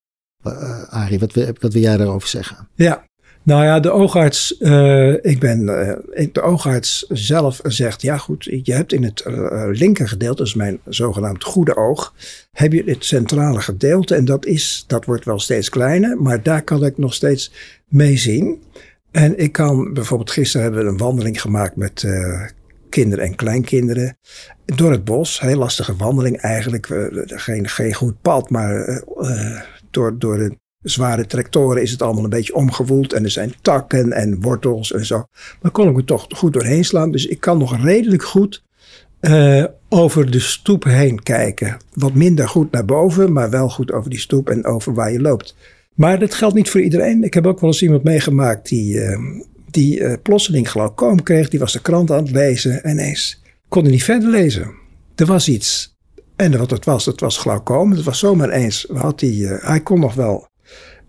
Uh, 0.47 0.83
Arie, 0.89 1.19
wat, 1.19 1.33
wat 1.33 1.73
wil 1.73 1.81
jij 1.81 1.97
daarover 1.97 2.27
zeggen? 2.27 2.67
Ja, 2.75 3.06
nou 3.47 3.63
ja, 3.63 3.79
de 3.79 3.91
oogarts, 3.91 4.55
uh, 4.59 5.13
ik 5.13 5.39
ben, 5.39 5.61
uh, 5.61 6.27
de 6.31 6.41
oogarts 6.41 7.05
zelf 7.09 7.59
zegt, 7.63 8.01
ja 8.01 8.17
goed, 8.17 8.43
je 8.63 8.73
hebt 8.73 8.93
in 8.93 9.03
het 9.03 9.23
uh, 9.27 9.63
linker 9.71 10.07
gedeelte, 10.07 10.43
is 10.43 10.53
mijn 10.53 10.79
zogenaamd 10.85 11.43
goede 11.43 11.75
oog, 11.75 12.13
heb 12.51 12.73
je 12.73 12.83
het 12.85 13.05
centrale 13.05 13.61
gedeelte 13.61 14.15
en 14.15 14.25
dat 14.25 14.45
is, 14.45 14.83
dat 14.87 15.05
wordt 15.05 15.25
wel 15.25 15.39
steeds 15.39 15.69
kleiner, 15.69 16.21
maar 16.21 16.43
daar 16.43 16.61
kan 16.61 16.85
ik 16.85 16.97
nog 16.97 17.13
steeds 17.13 17.51
mee 17.87 18.17
zien. 18.17 18.63
En 19.11 19.39
ik 19.39 19.51
kan, 19.51 19.93
bijvoorbeeld 19.93 20.31
gisteren 20.31 20.65
hebben 20.65 20.83
we 20.83 20.89
een 20.89 20.97
wandeling 20.97 21.41
gemaakt 21.41 21.75
met 21.75 22.07
kinderen 22.89 23.25
en 23.25 23.35
kleinkinderen 23.35 24.17
door 24.65 24.91
het 24.91 25.03
bos. 25.03 25.39
Heel 25.39 25.57
lastige 25.57 25.95
wandeling 25.95 26.37
eigenlijk, 26.37 26.87
geen, 27.25 27.67
geen 27.67 27.93
goed 27.93 28.21
pad, 28.21 28.49
maar 28.49 29.03
door, 29.91 30.19
door 30.19 30.39
het 30.39 30.57
zware 30.81 31.25
tractoren 31.25 31.81
is 31.81 31.91
het 31.91 32.01
allemaal 32.01 32.23
een 32.23 32.29
beetje 32.29 32.55
omgewoeld. 32.55 33.13
En 33.13 33.23
er 33.23 33.29
zijn 33.29 33.53
takken 33.61 34.11
en 34.11 34.41
wortels 34.41 34.93
en 34.93 35.05
zo. 35.05 35.25
Maar 35.61 35.71
kon 35.71 35.89
ik 35.89 35.97
er 35.97 36.03
toch 36.03 36.25
goed 36.29 36.53
doorheen 36.53 36.85
slaan. 36.85 37.11
Dus 37.11 37.25
ik 37.25 37.39
kan 37.39 37.57
nog 37.57 37.83
redelijk 37.83 38.23
goed 38.23 38.63
uh, 39.21 39.65
over 39.89 40.31
de 40.31 40.39
stoep 40.39 40.83
heen 40.83 41.23
kijken. 41.23 41.77
Wat 41.93 42.13
minder 42.13 42.47
goed 42.47 42.71
naar 42.71 42.85
boven, 42.85 43.33
maar 43.33 43.49
wel 43.49 43.69
goed 43.69 43.91
over 43.91 44.09
die 44.09 44.19
stoep 44.19 44.49
en 44.49 44.65
over 44.65 44.93
waar 44.93 45.11
je 45.11 45.21
loopt. 45.21 45.55
Maar 45.93 46.19
dat 46.19 46.33
geldt 46.33 46.55
niet 46.55 46.69
voor 46.69 46.81
iedereen. 46.81 47.23
Ik 47.23 47.33
heb 47.33 47.47
ook 47.47 47.59
wel 47.59 47.69
eens 47.69 47.81
iemand 47.81 48.03
meegemaakt 48.03 48.69
die, 48.69 48.95
uh, 48.95 49.17
die 49.69 49.99
uh, 49.99 50.13
plotseling 50.23 50.69
glaucoom 50.69 51.23
kreeg. 51.23 51.49
Die 51.49 51.59
was 51.59 51.73
de 51.73 51.81
krant 51.81 52.11
aan 52.11 52.23
het 52.23 52.31
lezen 52.31 52.83
en 52.83 52.91
ineens 52.91 53.41
kon 53.67 53.81
hij 53.83 53.91
niet 53.91 54.03
verder 54.03 54.29
lezen. 54.29 54.71
Er 55.15 55.25
was 55.25 55.49
iets. 55.49 55.95
En 56.35 56.57
wat 56.57 56.69
het 56.69 56.85
was, 56.85 57.05
het 57.05 57.19
was 57.19 57.37
glaucoom. 57.37 57.91
Het 57.91 58.03
was 58.03 58.19
zomaar 58.19 58.49
eens. 58.49 58.87
Had 58.93 59.21
hij, 59.21 59.59
hij 59.61 59.81
kon 59.81 59.99
nog 59.99 60.13
wel 60.13 60.47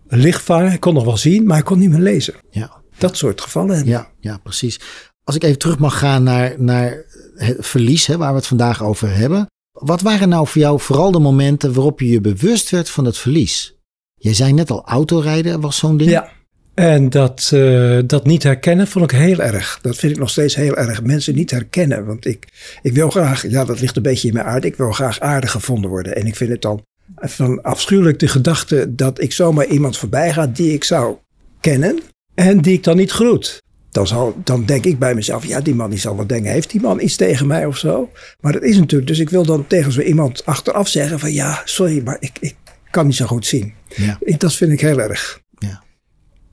lichtvaar. 0.09 0.69
Hij 0.69 0.79
kon 0.79 0.95
nog 0.95 1.05
wel 1.05 1.17
zien, 1.17 1.47
maar 1.47 1.57
hij 1.57 1.65
kon 1.65 1.79
niet 1.79 1.91
meer 1.91 2.01
lezen. 2.01 2.35
Ja. 2.51 2.77
Dat 2.99 3.17
soort 3.17 3.41
gevallen. 3.41 3.87
Ja, 3.87 4.09
ja, 4.21 4.39
precies. 4.43 4.81
Als 5.25 5.37
ik 5.37 5.43
even 5.43 5.59
terug 5.59 5.79
mag 5.79 5.99
gaan 5.99 6.23
naar, 6.23 6.55
naar 6.59 7.05
het 7.35 7.67
verlies, 7.67 8.07
hè, 8.07 8.17
waar 8.17 8.31
we 8.31 8.37
het 8.37 8.47
vandaag 8.47 8.83
over 8.83 9.17
hebben. 9.17 9.47
Wat 9.73 10.01
waren 10.01 10.29
nou 10.29 10.47
voor 10.47 10.61
jou 10.61 10.81
vooral 10.81 11.11
de 11.11 11.19
momenten 11.19 11.73
waarop 11.73 12.01
je 12.01 12.09
je 12.09 12.21
bewust 12.21 12.71
werd 12.71 12.91
van 12.91 13.05
het 13.05 13.19
verlies? 13.19 13.77
Jij 14.15 14.35
zei 14.35 14.53
net 14.53 14.71
al, 14.71 14.85
autorijden 14.85 15.61
was 15.61 15.77
zo'n 15.77 15.97
ding. 15.97 16.11
Ja, 16.11 16.33
en 16.79 17.11
dat, 17.11 17.51
uh, 17.55 17.99
dat 18.07 18.27
niet 18.27 18.43
herkennen 18.43 18.87
vond 18.87 19.13
ik 19.13 19.19
heel 19.19 19.39
erg. 19.39 19.79
Dat 19.83 19.97
vind 19.97 20.13
ik 20.13 20.19
nog 20.19 20.31
steeds 20.31 20.55
heel 20.55 20.77
erg. 20.77 21.03
Mensen 21.03 21.35
niet 21.35 21.51
herkennen. 21.51 22.07
Want 22.07 22.27
ik, 22.27 22.49
ik 22.83 22.93
wil 22.93 23.11
graag, 23.11 23.49
ja, 23.49 23.65
dat 23.65 23.81
ligt 23.81 23.97
een 23.97 24.03
beetje 24.03 24.29
in 24.29 24.35
mijn 24.35 24.47
aard. 24.47 24.65
Ik 24.65 24.77
wil 24.77 24.93
graag 24.93 25.21
aardig 25.21 25.51
gevonden 25.51 25.91
worden. 25.91 26.17
En 26.17 26.27
ik 26.27 26.37
vind 26.37 26.51
het 26.51 26.63
dan 26.63 26.83
van 27.17 27.63
afschuwelijk 27.63 28.19
de 28.19 28.29
gedachte 28.29 28.95
dat 28.95 29.21
ik 29.21 29.33
zomaar 29.33 29.67
iemand 29.67 29.97
voorbij 29.97 30.33
ga 30.33 30.47
die 30.47 30.73
ik 30.73 30.85
zou 30.85 31.17
kennen 31.61 31.99
en 32.35 32.61
die 32.61 32.73
ik 32.73 32.85
dan 32.85 32.97
niet 32.97 33.11
groet. 33.11 33.63
Dan, 33.91 34.07
zal, 34.07 34.37
dan 34.45 34.65
denk 34.65 34.85
ik 34.85 34.99
bij 34.99 35.15
mezelf, 35.15 35.47
ja, 35.47 35.61
die 35.61 35.75
man 35.75 35.91
die 35.91 35.99
zal 35.99 36.17
wel 36.17 36.27
denken, 36.27 36.53
heeft 36.53 36.71
die 36.71 36.81
man 36.81 37.01
iets 37.01 37.17
tegen 37.17 37.47
mij 37.47 37.67
of 37.67 37.77
zo? 37.77 38.11
Maar 38.41 38.53
dat 38.53 38.63
is 38.63 38.79
natuurlijk, 38.79 39.09
dus 39.09 39.19
ik 39.19 39.31
wil 39.31 39.45
dan 39.45 39.67
tegen 39.67 39.93
zo 39.93 40.01
iemand 40.01 40.45
achteraf 40.45 40.89
zeggen 40.89 41.19
van, 41.19 41.33
ja, 41.33 41.63
sorry, 41.65 42.03
maar 42.05 42.17
ik, 42.21 42.37
ik 42.41 42.57
kan 42.91 43.07
niet 43.07 43.17
zo 43.17 43.27
goed 43.27 43.47
zien. 43.47 43.75
Ja. 43.97 44.19
Dat 44.39 44.55
vind 44.55 44.73
ik 44.73 44.81
heel 44.81 45.01
erg. 45.01 45.41
Ja. 45.59 45.83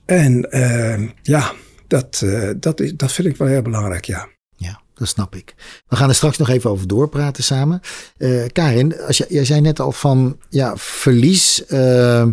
En 0.06 0.48
uh, 0.50 1.10
ja, 1.22 1.54
dat, 1.88 2.22
uh, 2.24 2.50
dat, 2.60 2.80
is, 2.80 2.94
dat 2.96 3.12
vind 3.12 3.28
ik 3.28 3.38
wel 3.38 3.48
heel 3.48 3.62
belangrijk, 3.62 4.06
ja 4.06 4.28
dat 4.96 5.08
snap 5.08 5.36
ik. 5.36 5.56
We 5.88 5.96
gaan 5.96 6.10
er 6.10 6.16
straks 6.16 6.38
nog 6.38 6.50
even 6.50 6.70
over 6.70 6.88
doorpraten 6.88 7.44
samen. 7.44 7.80
Uh, 8.18 8.46
Karin, 8.52 9.02
als 9.02 9.18
je, 9.18 9.26
jij 9.30 9.46
zei 9.46 9.62
net 9.62 9.80
al 9.80 9.92
van 9.92 10.38
ja, 10.50 10.78
verlies. 10.78 11.64
Uh, 11.68 12.26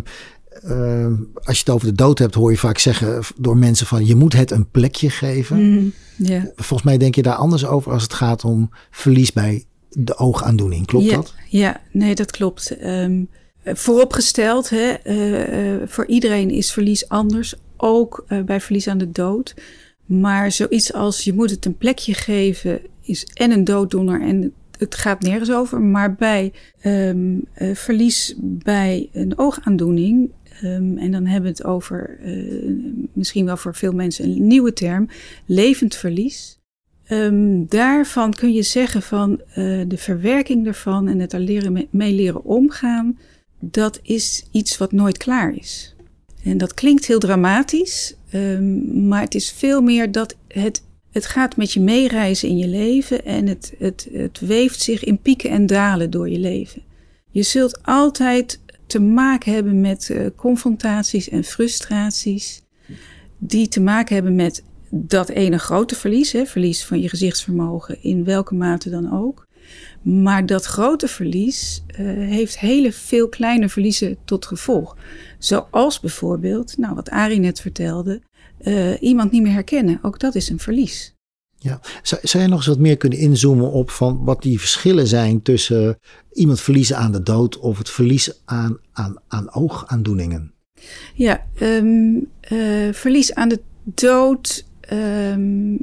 uh, 0.65 1.07
als 1.33 1.55
je 1.57 1.63
het 1.65 1.69
over 1.69 1.87
de 1.87 1.93
dood 1.93 2.19
hebt, 2.19 2.35
hoor 2.35 2.51
je 2.51 2.57
vaak 2.57 2.77
zeggen 2.77 3.21
door 3.35 3.57
mensen 3.57 3.87
van 3.87 4.05
je 4.05 4.15
moet 4.15 4.33
het 4.33 4.51
een 4.51 4.69
plekje 4.69 5.09
geven. 5.09 5.71
Mm, 5.71 5.93
yeah. 6.17 6.43
Volgens 6.55 6.83
mij 6.83 6.97
denk 6.97 7.15
je 7.15 7.21
daar 7.21 7.35
anders 7.35 7.65
over 7.65 7.91
als 7.91 8.03
het 8.03 8.13
gaat 8.13 8.43
om 8.43 8.69
verlies 8.91 9.33
bij 9.33 9.65
de 9.89 10.17
oogaandoening. 10.17 10.85
Klopt 10.85 11.05
ja, 11.05 11.15
dat? 11.15 11.33
Ja, 11.47 11.81
nee, 11.91 12.15
dat 12.15 12.31
klopt. 12.31 12.83
Um, 12.83 13.29
vooropgesteld, 13.63 14.69
hè, 14.69 14.93
voor 15.87 16.05
iedereen 16.05 16.49
is 16.49 16.71
verlies 16.71 17.09
anders. 17.09 17.55
Ook 17.77 18.25
bij 18.45 18.61
verlies 18.61 18.87
aan 18.87 18.97
de 18.97 19.11
dood. 19.11 19.53
Maar 20.05 20.51
zoiets 20.51 20.93
als 20.93 21.23
je 21.23 21.33
moet 21.33 21.49
het 21.49 21.65
een 21.65 21.77
plekje 21.77 22.13
geven 22.13 22.81
is 23.01 23.25
en 23.33 23.51
een 23.51 23.63
dooddoener 23.63 24.21
en 24.21 24.53
het 24.77 24.95
gaat 24.95 25.21
nergens 25.21 25.51
over. 25.51 25.81
Maar 25.81 26.15
bij 26.15 26.53
um, 26.83 27.45
uh, 27.57 27.75
verlies 27.75 28.35
bij 28.41 29.09
een 29.11 29.37
oogaandoening, 29.37 30.31
um, 30.63 30.97
en 30.97 31.11
dan 31.11 31.25
hebben 31.25 31.51
we 31.51 31.57
het 31.57 31.67
over 31.67 32.19
uh, 32.25 32.71
misschien 33.13 33.45
wel 33.45 33.57
voor 33.57 33.75
veel 33.75 33.91
mensen 33.91 34.25
een 34.25 34.47
nieuwe 34.47 34.73
term, 34.73 35.09
levend 35.45 35.95
verlies. 35.95 36.61
Um, 37.09 37.67
daarvan 37.67 38.33
kun 38.33 38.53
je 38.53 38.63
zeggen 38.63 39.01
van 39.01 39.41
uh, 39.49 39.81
de 39.87 39.97
verwerking 39.97 40.67
ervan 40.67 41.07
en 41.07 41.19
het 41.19 41.33
er 41.33 41.39
leren 41.39 41.87
mee 41.89 42.13
leren 42.13 42.43
omgaan, 42.43 43.19
dat 43.59 43.99
is 44.03 44.47
iets 44.51 44.77
wat 44.77 44.91
nooit 44.91 45.17
klaar 45.17 45.55
is. 45.55 45.95
En 46.43 46.57
dat 46.57 46.73
klinkt 46.73 47.05
heel 47.05 47.19
dramatisch, 47.19 48.15
um, 48.33 49.07
maar 49.07 49.21
het 49.21 49.35
is 49.35 49.51
veel 49.51 49.81
meer 49.81 50.11
dat 50.11 50.35
het 50.47 50.83
Het 51.11 51.25
gaat 51.25 51.57
met 51.57 51.71
je 51.71 51.79
meereizen 51.79 52.49
in 52.49 52.57
je 52.57 52.67
leven 52.67 53.25
en 53.25 53.47
het, 53.47 53.73
het, 53.77 54.09
het 54.13 54.39
weeft 54.39 54.81
zich 54.81 55.03
in 55.03 55.19
pieken 55.19 55.49
en 55.49 55.65
dalen 55.65 56.09
door 56.09 56.29
je 56.29 56.39
leven. 56.39 56.81
Je 57.29 57.43
zult 57.43 57.83
altijd 57.83 58.59
te 58.87 58.99
maken 58.99 59.53
hebben 59.53 59.81
met 59.81 60.09
uh, 60.09 60.25
confrontaties 60.35 61.29
en 61.29 61.43
frustraties 61.43 62.61
die 63.37 63.67
te 63.67 63.81
maken 63.81 64.15
hebben 64.15 64.35
met 64.35 64.63
dat 64.89 65.29
ene 65.29 65.57
grote 65.57 65.95
verlies, 65.95 66.31
hè, 66.31 66.45
verlies 66.45 66.85
van 66.85 67.01
je 67.01 67.09
gezichtsvermogen, 67.09 68.03
in 68.03 68.23
welke 68.23 68.55
mate 68.55 68.89
dan 68.89 69.13
ook. 69.13 69.42
Maar 70.03 70.45
dat 70.45 70.65
grote 70.65 71.07
verlies 71.07 71.83
uh, 71.87 71.97
heeft 72.29 72.59
hele 72.59 72.91
veel 72.91 73.29
kleine 73.29 73.69
verliezen 73.69 74.17
tot 74.25 74.45
gevolg. 74.45 74.97
Zoals 75.39 75.99
bijvoorbeeld, 75.99 76.77
nou 76.77 76.95
wat 76.95 77.09
Arie 77.09 77.39
net 77.39 77.61
vertelde, 77.61 78.21
uh, 78.61 79.01
iemand 79.01 79.31
niet 79.31 79.41
meer 79.41 79.51
herkennen. 79.51 79.99
Ook 80.01 80.19
dat 80.19 80.35
is 80.35 80.49
een 80.49 80.59
verlies. 80.59 81.15
Ja. 81.57 81.79
Zou, 82.01 82.21
zou 82.23 82.43
je 82.43 82.49
nog 82.49 82.57
eens 82.57 82.67
wat 82.67 82.79
meer 82.79 82.97
kunnen 82.97 83.19
inzoomen 83.19 83.71
op 83.71 83.89
van 83.89 84.23
wat 84.23 84.41
die 84.41 84.59
verschillen 84.59 85.07
zijn 85.07 85.41
tussen 85.41 85.99
iemand 86.31 86.61
verliezen 86.61 86.97
aan 86.97 87.11
de 87.11 87.23
dood 87.23 87.57
of 87.57 87.77
het 87.77 87.89
verlies 87.89 88.41
aan, 88.45 88.77
aan, 88.91 89.15
aan 89.27 89.53
oogaandoeningen? 89.53 90.53
Ja, 91.13 91.45
um, 91.61 92.27
uh, 92.51 92.93
verlies 92.93 93.33
aan 93.33 93.49
de 93.49 93.61
dood 93.83 94.65
Um, 94.93 95.79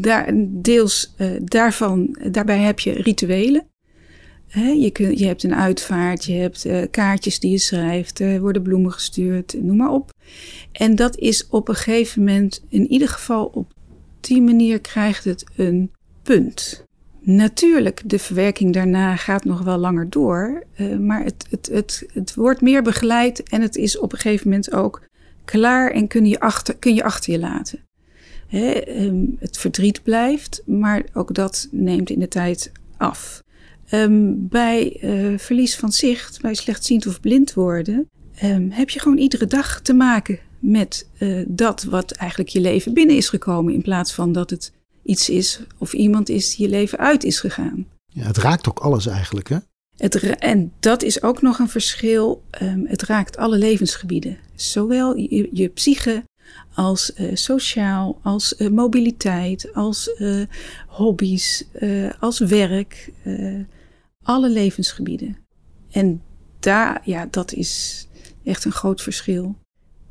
daar, 0.00 0.32
deels 0.36 1.14
uh, 1.18 1.30
daarvan, 1.44 2.16
daarbij 2.30 2.58
heb 2.58 2.80
je 2.80 2.92
rituelen. 2.92 3.66
Je, 4.54 5.12
je 5.18 5.26
hebt 5.26 5.42
een 5.42 5.54
uitvaart, 5.54 6.24
je 6.24 6.32
hebt 6.32 6.64
uh, 6.66 6.82
kaartjes 6.90 7.40
die 7.40 7.50
je 7.50 7.58
schrijft, 7.58 8.20
er 8.20 8.40
worden 8.40 8.62
bloemen 8.62 8.92
gestuurd, 8.92 9.54
noem 9.62 9.76
maar 9.76 9.90
op. 9.90 10.10
En 10.72 10.94
dat 10.94 11.18
is 11.18 11.48
op 11.48 11.68
een 11.68 11.74
gegeven 11.74 12.24
moment, 12.24 12.64
in 12.68 12.86
ieder 12.86 13.08
geval 13.08 13.44
op 13.44 13.72
die 14.20 14.42
manier 14.42 14.80
krijgt 14.80 15.24
het 15.24 15.44
een 15.56 15.90
punt. 16.22 16.84
Natuurlijk, 17.20 18.02
de 18.04 18.18
verwerking 18.18 18.72
daarna 18.72 19.16
gaat 19.16 19.44
nog 19.44 19.62
wel 19.62 19.78
langer 19.78 20.10
door, 20.10 20.64
maar 21.00 21.24
het, 21.24 21.46
het, 21.50 21.68
het, 21.72 22.06
het 22.12 22.34
wordt 22.34 22.60
meer 22.60 22.82
begeleid 22.82 23.42
en 23.42 23.60
het 23.60 23.76
is 23.76 23.98
op 23.98 24.12
een 24.12 24.18
gegeven 24.18 24.48
moment 24.48 24.72
ook 24.72 25.02
klaar 25.44 25.90
en 25.90 26.06
kun 26.06 26.26
je 26.26 26.40
achter, 26.40 26.76
kun 26.76 26.94
je, 26.94 27.04
achter 27.04 27.32
je 27.32 27.38
laten. 27.38 27.83
Ehm, 28.54 29.24
het 29.38 29.58
verdriet 29.58 30.02
blijft, 30.02 30.62
maar 30.66 31.04
ook 31.12 31.34
dat 31.34 31.68
neemt 31.70 32.10
in 32.10 32.18
de 32.18 32.28
tijd 32.28 32.72
af. 32.96 33.42
Ehm, 33.88 34.32
bij 34.36 34.96
uh, 35.02 35.38
verlies 35.38 35.76
van 35.76 35.92
zicht, 35.92 36.40
bij 36.40 36.54
slechtziend 36.54 37.06
of 37.06 37.20
blind 37.20 37.54
worden, 37.54 38.08
um, 38.42 38.70
heb 38.70 38.90
je 38.90 39.00
gewoon 39.00 39.18
iedere 39.18 39.46
dag 39.46 39.80
te 39.80 39.92
maken 39.92 40.38
met 40.58 41.08
uh, 41.18 41.44
dat 41.48 41.82
wat 41.82 42.10
eigenlijk 42.10 42.50
je 42.50 42.60
leven 42.60 42.94
binnen 42.94 43.16
is 43.16 43.28
gekomen, 43.28 43.74
in 43.74 43.82
plaats 43.82 44.12
van 44.12 44.32
dat 44.32 44.50
het 44.50 44.72
iets 45.02 45.28
is 45.28 45.60
of 45.78 45.92
iemand 45.92 46.28
is 46.28 46.56
die 46.56 46.66
je 46.66 46.72
leven 46.72 46.98
uit 46.98 47.24
is 47.24 47.40
gegaan. 47.40 47.86
Ja, 48.06 48.26
het 48.26 48.38
raakt 48.38 48.68
ook 48.68 48.78
alles 48.78 49.06
eigenlijk, 49.06 49.48
hè? 49.48 49.56
Het, 49.96 50.38
en 50.38 50.72
dat 50.80 51.02
is 51.02 51.22
ook 51.22 51.42
nog 51.42 51.58
een 51.58 51.68
verschil. 51.68 52.42
het 52.84 53.02
raakt 53.02 53.36
alle 53.36 53.58
levensgebieden. 53.58 54.38
Zowel 54.54 55.16
je, 55.16 55.48
je 55.52 55.68
psyche 55.68 56.22
als 56.74 57.12
uh, 57.16 57.34
sociaal, 57.34 58.18
als 58.22 58.54
uh, 58.58 58.68
mobiliteit, 58.68 59.74
als 59.74 60.10
uh, 60.18 60.42
hobby's, 60.86 61.64
als 62.20 62.38
werk, 62.38 63.12
alle 64.22 64.50
levensgebieden. 64.50 65.36
En 65.90 66.22
daar, 66.60 67.00
ja, 67.04 67.26
dat 67.30 67.52
is 67.52 68.06
echt 68.44 68.64
een 68.64 68.72
groot 68.72 69.02
verschil. 69.02 69.54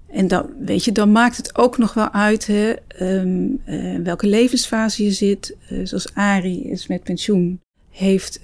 En 0.07 0.27
dan, 0.27 0.49
weet 0.59 0.85
je, 0.85 0.91
dan 0.91 1.11
maakt 1.11 1.37
het 1.37 1.57
ook 1.57 1.77
nog 1.77 1.93
wel 1.93 2.11
uit 2.11 2.47
hè, 2.47 2.73
um, 3.01 3.61
welke 4.03 4.27
levensfase 4.27 5.03
je 5.03 5.11
zit. 5.11 5.57
zoals 5.83 6.13
Ari 6.13 6.69
is 6.69 6.87
met 6.87 7.03
pensioen, 7.03 7.61
heeft 7.89 8.39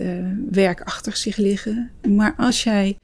werk 0.49 0.81
achter 0.81 1.15
zich 1.15 1.37
liggen. 1.37 1.91
Maar 2.07 2.33
als 2.37 2.63
jij 2.63 2.97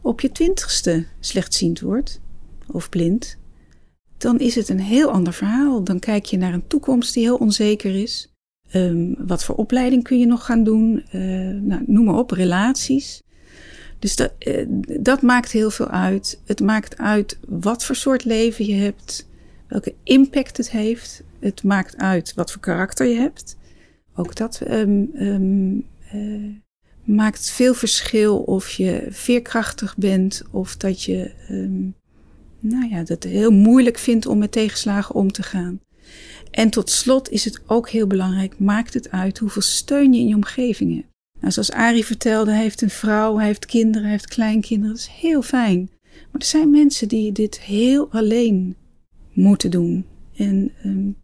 op 0.00 0.20
je 0.20 0.32
twintigste 0.32 1.06
slechtziend 1.20 1.80
wordt 1.80 2.20
of 2.66 2.88
blind, 2.88 3.36
dan 4.22 4.38
is 4.38 4.54
het 4.54 4.68
een 4.68 4.80
heel 4.80 5.10
ander 5.10 5.32
verhaal. 5.32 5.84
Dan 5.84 5.98
kijk 5.98 6.24
je 6.24 6.36
naar 6.36 6.52
een 6.52 6.66
toekomst 6.66 7.14
die 7.14 7.22
heel 7.22 7.36
onzeker 7.36 7.94
is. 7.94 8.32
Um, 8.74 9.14
wat 9.18 9.44
voor 9.44 9.54
opleiding 9.54 10.02
kun 10.02 10.18
je 10.18 10.26
nog 10.26 10.44
gaan 10.44 10.64
doen? 10.64 11.04
Uh, 11.14 11.22
nou, 11.60 11.82
noem 11.86 12.04
maar 12.04 12.18
op, 12.18 12.30
relaties. 12.30 13.22
Dus 13.98 14.16
dat, 14.16 14.32
uh, 14.38 14.64
dat 15.00 15.22
maakt 15.22 15.52
heel 15.52 15.70
veel 15.70 15.88
uit. 15.88 16.40
Het 16.44 16.60
maakt 16.60 16.98
uit 16.98 17.38
wat 17.48 17.84
voor 17.84 17.96
soort 17.96 18.24
leven 18.24 18.66
je 18.66 18.74
hebt, 18.74 19.28
welke 19.68 19.94
impact 20.02 20.56
het 20.56 20.70
heeft. 20.70 21.22
Het 21.38 21.62
maakt 21.62 21.96
uit 21.96 22.34
wat 22.34 22.52
voor 22.52 22.60
karakter 22.60 23.06
je 23.06 23.16
hebt. 23.16 23.56
Ook 24.16 24.34
dat 24.34 24.60
um, 24.70 25.10
um, 25.14 25.86
uh, 26.14 26.54
maakt 27.04 27.50
veel 27.50 27.74
verschil 27.74 28.38
of 28.38 28.70
je 28.70 29.06
veerkrachtig 29.10 29.96
bent 29.96 30.42
of 30.50 30.76
dat 30.76 31.02
je 31.02 31.30
nou 32.62 32.88
ja, 32.88 32.98
dat 32.98 33.08
het 33.08 33.24
heel 33.24 33.50
moeilijk 33.50 33.98
vindt 33.98 34.26
om 34.26 34.38
met 34.38 34.52
tegenslagen 34.52 35.14
om 35.14 35.32
te 35.32 35.42
gaan. 35.42 35.80
En 36.50 36.70
tot 36.70 36.90
slot 36.90 37.30
is 37.30 37.44
het 37.44 37.60
ook 37.66 37.88
heel 37.88 38.06
belangrijk, 38.06 38.58
maakt 38.58 38.94
het 38.94 39.10
uit 39.10 39.38
hoeveel 39.38 39.62
steun 39.62 40.12
je 40.12 40.20
in 40.20 40.28
je 40.28 40.34
omgeving 40.34 40.94
hebt. 40.94 41.10
Nou, 41.40 41.52
zoals 41.52 41.72
Arie 41.72 42.04
vertelde, 42.04 42.50
hij 42.50 42.62
heeft 42.62 42.82
een 42.82 42.90
vrouw, 42.90 43.36
hij 43.36 43.46
heeft 43.46 43.66
kinderen, 43.66 44.02
hij 44.02 44.10
heeft 44.10 44.26
kleinkinderen. 44.26 44.94
Dat 44.94 45.04
is 45.04 45.10
heel 45.20 45.42
fijn. 45.42 45.90
Maar 46.02 46.40
er 46.40 46.46
zijn 46.46 46.70
mensen 46.70 47.08
die 47.08 47.32
dit 47.32 47.60
heel 47.60 48.08
alleen 48.10 48.76
moeten 49.32 49.70
doen. 49.70 50.06
En 50.36 50.72
um, 50.84 51.16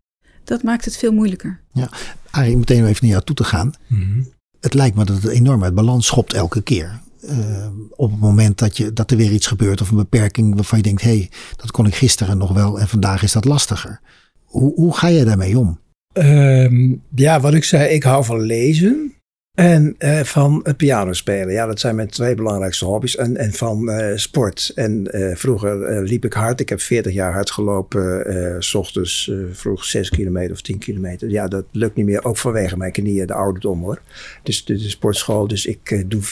dat 0.44 0.62
maakt 0.62 0.84
het 0.84 0.96
veel 0.96 1.12
moeilijker. 1.12 1.60
Ja, 1.72 1.90
Arie, 2.30 2.56
meteen 2.56 2.86
even 2.86 2.98
naar 3.00 3.10
jou 3.10 3.24
toe 3.24 3.36
te 3.36 3.44
gaan. 3.44 3.72
Mm 3.86 4.02
-hmm. 4.02 4.32
Het 4.60 4.74
lijkt 4.74 4.96
me 4.96 5.04
dat 5.04 5.22
het 5.22 5.32
enorm 5.32 5.64
uit 5.64 5.74
balans 5.74 6.06
schopt 6.06 6.34
elke 6.34 6.62
keer. 6.62 7.00
Uh, 7.24 7.66
op 7.90 8.10
het 8.10 8.20
moment 8.20 8.58
dat, 8.58 8.76
je, 8.76 8.92
dat 8.92 9.10
er 9.10 9.16
weer 9.16 9.32
iets 9.32 9.46
gebeurt 9.46 9.80
of 9.80 9.90
een 9.90 9.96
beperking 9.96 10.54
waarvan 10.54 10.78
je 10.78 10.84
denkt, 10.84 11.02
hé, 11.02 11.16
hey, 11.16 11.30
dat 11.56 11.70
kon 11.70 11.86
ik 11.86 11.94
gisteren 11.94 12.38
nog 12.38 12.52
wel 12.52 12.80
en 12.80 12.88
vandaag 12.88 13.22
is 13.22 13.32
dat 13.32 13.44
lastiger. 13.44 14.00
Hoe, 14.44 14.74
hoe 14.74 14.96
ga 14.96 15.08
je 15.08 15.24
daarmee 15.24 15.58
om? 15.58 15.80
Um, 16.12 17.02
ja, 17.14 17.40
wat 17.40 17.54
ik 17.54 17.64
zei, 17.64 17.88
ik 17.88 18.02
hou 18.02 18.24
van 18.24 18.40
lezen 18.40 19.12
en 19.54 19.94
uh, 19.98 20.20
van 20.20 20.60
het 20.62 20.76
piano 20.76 21.12
spelen. 21.12 21.52
Ja, 21.52 21.66
dat 21.66 21.80
zijn 21.80 21.94
mijn 21.94 22.08
twee 22.08 22.34
belangrijkste 22.34 22.84
hobby's. 22.84 23.16
En, 23.16 23.36
en 23.36 23.52
van 23.52 23.90
uh, 23.90 24.16
sport. 24.16 24.72
En 24.74 25.08
vroeger 25.34 26.02
liep 26.02 26.24
ik 26.24 26.32
hard. 26.32 26.60
Ik 26.60 26.68
heb 26.68 26.80
40 26.80 27.12
jaar 27.12 27.32
hard 27.32 27.50
gelopen. 27.50 28.62
s 28.62 28.74
ochtends 28.74 29.32
vroeg 29.52 29.84
6 29.84 30.10
kilometer 30.10 30.52
of 30.52 30.60
10 30.60 30.78
kilometer. 30.78 31.30
Ja, 31.30 31.48
dat 31.48 31.64
lukt 31.72 31.96
niet 31.96 32.06
meer. 32.06 32.24
Ook 32.24 32.36
vanwege 32.36 32.76
mijn 32.76 32.92
knieën, 32.92 33.26
de 33.26 33.34
ouderdom 33.34 33.80
hoor. 33.80 34.00
Dus 34.42 34.64
de 34.64 34.78
sportschool. 34.78 35.48
Dus 35.48 35.66
ik 35.66 36.04
doe 36.06 36.22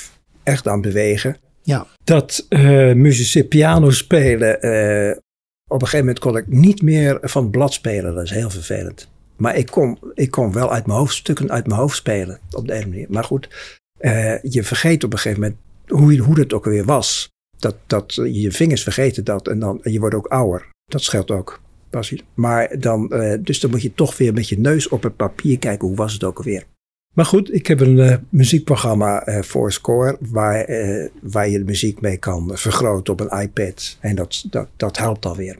echt 0.46 0.68
aan 0.68 0.80
bewegen. 0.80 1.36
Ja. 1.62 1.86
Dat 2.04 2.46
uh, 2.48 2.92
muzici 2.92 3.44
piano 3.44 3.90
spelen, 3.90 4.66
uh, 4.66 5.16
op 5.66 5.80
een 5.80 5.88
gegeven 5.88 5.98
moment 5.98 6.18
kon 6.18 6.36
ik 6.36 6.46
niet 6.46 6.82
meer 6.82 7.18
van 7.22 7.50
blad 7.50 7.72
spelen. 7.72 8.14
Dat 8.14 8.24
is 8.24 8.30
heel 8.30 8.50
vervelend. 8.50 9.08
Maar 9.36 9.56
ik 9.56 9.66
kon, 9.66 9.98
ik 10.14 10.30
kon 10.30 10.52
wel 10.52 10.72
uit 10.72 10.86
mijn 10.86 10.98
hoofd 10.98 11.14
stukken 11.14 11.50
uit 11.50 11.66
mijn 11.66 11.80
hoofd 11.80 11.96
spelen 11.96 12.38
op 12.50 12.66
de 12.66 12.72
ene 12.72 12.86
manier. 12.86 13.06
Maar 13.10 13.24
goed, 13.24 13.74
uh, 14.00 14.42
je 14.42 14.62
vergeet 14.62 15.04
op 15.04 15.12
een 15.12 15.18
gegeven 15.18 15.42
moment 15.42 15.60
hoe, 15.86 16.16
hoe 16.18 16.34
dat 16.34 16.52
ook 16.52 16.64
weer 16.64 16.84
was. 16.84 17.28
Dat, 17.58 17.76
dat 17.86 18.14
je 18.14 18.52
vingers 18.52 18.82
vergeten 18.82 19.24
dat 19.24 19.48
en 19.48 19.58
dan 19.58 19.82
en 19.82 19.92
je 19.92 20.00
wordt 20.00 20.14
ook 20.14 20.26
ouder. 20.26 20.68
Dat 20.84 21.02
scheelt 21.02 21.30
ook. 21.30 21.60
Maar 22.34 22.78
dan, 22.78 23.08
dus 23.40 23.60
dan 23.60 23.70
moet 23.70 23.82
je 23.82 23.94
toch 23.94 24.16
weer 24.16 24.32
met 24.32 24.48
je 24.48 24.58
neus 24.58 24.88
op 24.88 25.02
het 25.02 25.16
papier 25.16 25.58
kijken. 25.58 25.88
Hoe 25.88 25.96
was 25.96 26.12
het 26.12 26.24
ook 26.24 26.38
alweer? 26.38 26.64
Maar 27.16 27.24
goed, 27.24 27.54
ik 27.54 27.66
heb 27.66 27.80
een 27.80 27.96
uh, 27.96 28.16
muziekprogramma 28.28 29.28
uh, 29.28 29.42
voor 29.42 29.72
Score 29.72 30.16
waar, 30.20 30.70
uh, 30.70 31.08
waar 31.22 31.48
je 31.48 31.64
muziek 31.64 32.00
mee 32.00 32.16
kan 32.16 32.50
vergroten 32.54 33.12
op 33.12 33.20
een 33.20 33.40
iPad. 33.40 33.96
En 34.00 34.14
dat, 34.14 34.44
dat, 34.50 34.68
dat 34.76 34.98
helpt 34.98 35.26
alweer. 35.26 35.58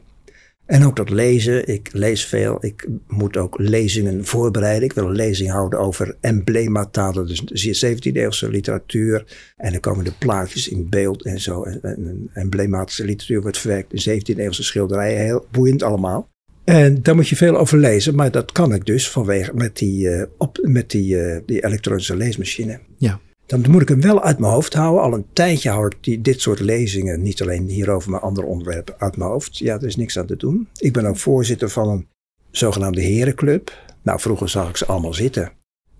En 0.65 0.85
ook 0.85 0.95
dat 0.95 1.09
lezen. 1.09 1.67
Ik 1.67 1.89
lees 1.93 2.25
veel. 2.25 2.57
Ik 2.65 2.87
moet 3.07 3.37
ook 3.37 3.59
lezingen 3.59 4.25
voorbereiden. 4.25 4.83
Ik 4.83 4.93
wil 4.93 5.05
een 5.05 5.15
lezing 5.15 5.51
houden 5.51 5.79
over 5.79 6.15
emblemata, 6.21 7.11
dus 7.11 7.75
17e-eeuwse 7.77 8.49
literatuur. 8.49 9.25
En 9.55 9.71
dan 9.71 9.79
komen 9.79 10.05
de 10.05 10.13
plaatjes 10.19 10.67
in 10.67 10.89
beeld 10.89 11.23
en 11.23 11.39
zo. 11.39 11.63
En, 11.63 11.81
en 11.81 12.29
emblematische 12.33 13.05
literatuur 13.05 13.41
wordt 13.41 13.57
verwerkt 13.57 13.93
in 13.93 14.21
17e-eeuwse 14.21 14.63
schilderijen. 14.63 15.19
Heel 15.19 15.45
boeiend 15.51 15.83
allemaal. 15.83 16.29
En 16.69 17.01
daar 17.01 17.15
moet 17.15 17.27
je 17.27 17.35
veel 17.35 17.57
over 17.57 17.77
lezen, 17.77 18.15
maar 18.15 18.31
dat 18.31 18.51
kan 18.51 18.73
ik 18.73 18.85
dus 18.85 19.09
vanwege 19.09 19.51
met 19.53 19.77
die, 19.77 20.07
uh, 20.07 20.23
op, 20.37 20.59
met 20.61 20.89
die, 20.89 21.15
uh, 21.15 21.39
die 21.45 21.65
elektronische 21.65 22.15
leesmachine. 22.15 22.79
Ja. 22.97 23.19
Dan 23.45 23.65
moet 23.69 23.81
ik 23.81 23.87
hem 23.87 24.01
wel 24.01 24.23
uit 24.23 24.39
mijn 24.39 24.51
hoofd 24.51 24.73
houden. 24.73 25.03
Al 25.03 25.13
een 25.13 25.25
tijdje 25.33 25.69
houd 25.69 25.93
ik 25.93 26.03
die, 26.03 26.21
dit 26.21 26.41
soort 26.41 26.59
lezingen, 26.59 27.21
niet 27.21 27.41
alleen 27.41 27.67
hierover, 27.67 28.11
maar 28.11 28.19
andere 28.19 28.47
onderwerpen 28.47 28.95
uit 28.97 29.17
mijn 29.17 29.29
hoofd. 29.29 29.57
Ja, 29.57 29.75
er 29.75 29.85
is 29.85 29.95
niks 29.95 30.19
aan 30.19 30.25
te 30.25 30.35
doen. 30.35 30.67
Ik 30.75 30.93
ben 30.93 31.05
ook 31.05 31.17
voorzitter 31.17 31.69
van 31.69 31.89
een 31.89 32.07
zogenaamde 32.51 33.01
herenclub. 33.01 33.71
Nou, 34.03 34.19
vroeger 34.19 34.49
zag 34.49 34.69
ik 34.69 34.77
ze 34.77 34.85
allemaal 34.85 35.13
zitten. 35.13 35.51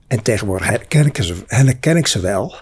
En 0.07 0.21
tegenwoordig 0.21 0.67
herken 0.67 1.05
ik 1.05 1.17
ze, 1.21 1.35
herken 1.45 1.97
ik 1.97 2.07
ze 2.07 2.19
wel. 2.19 2.55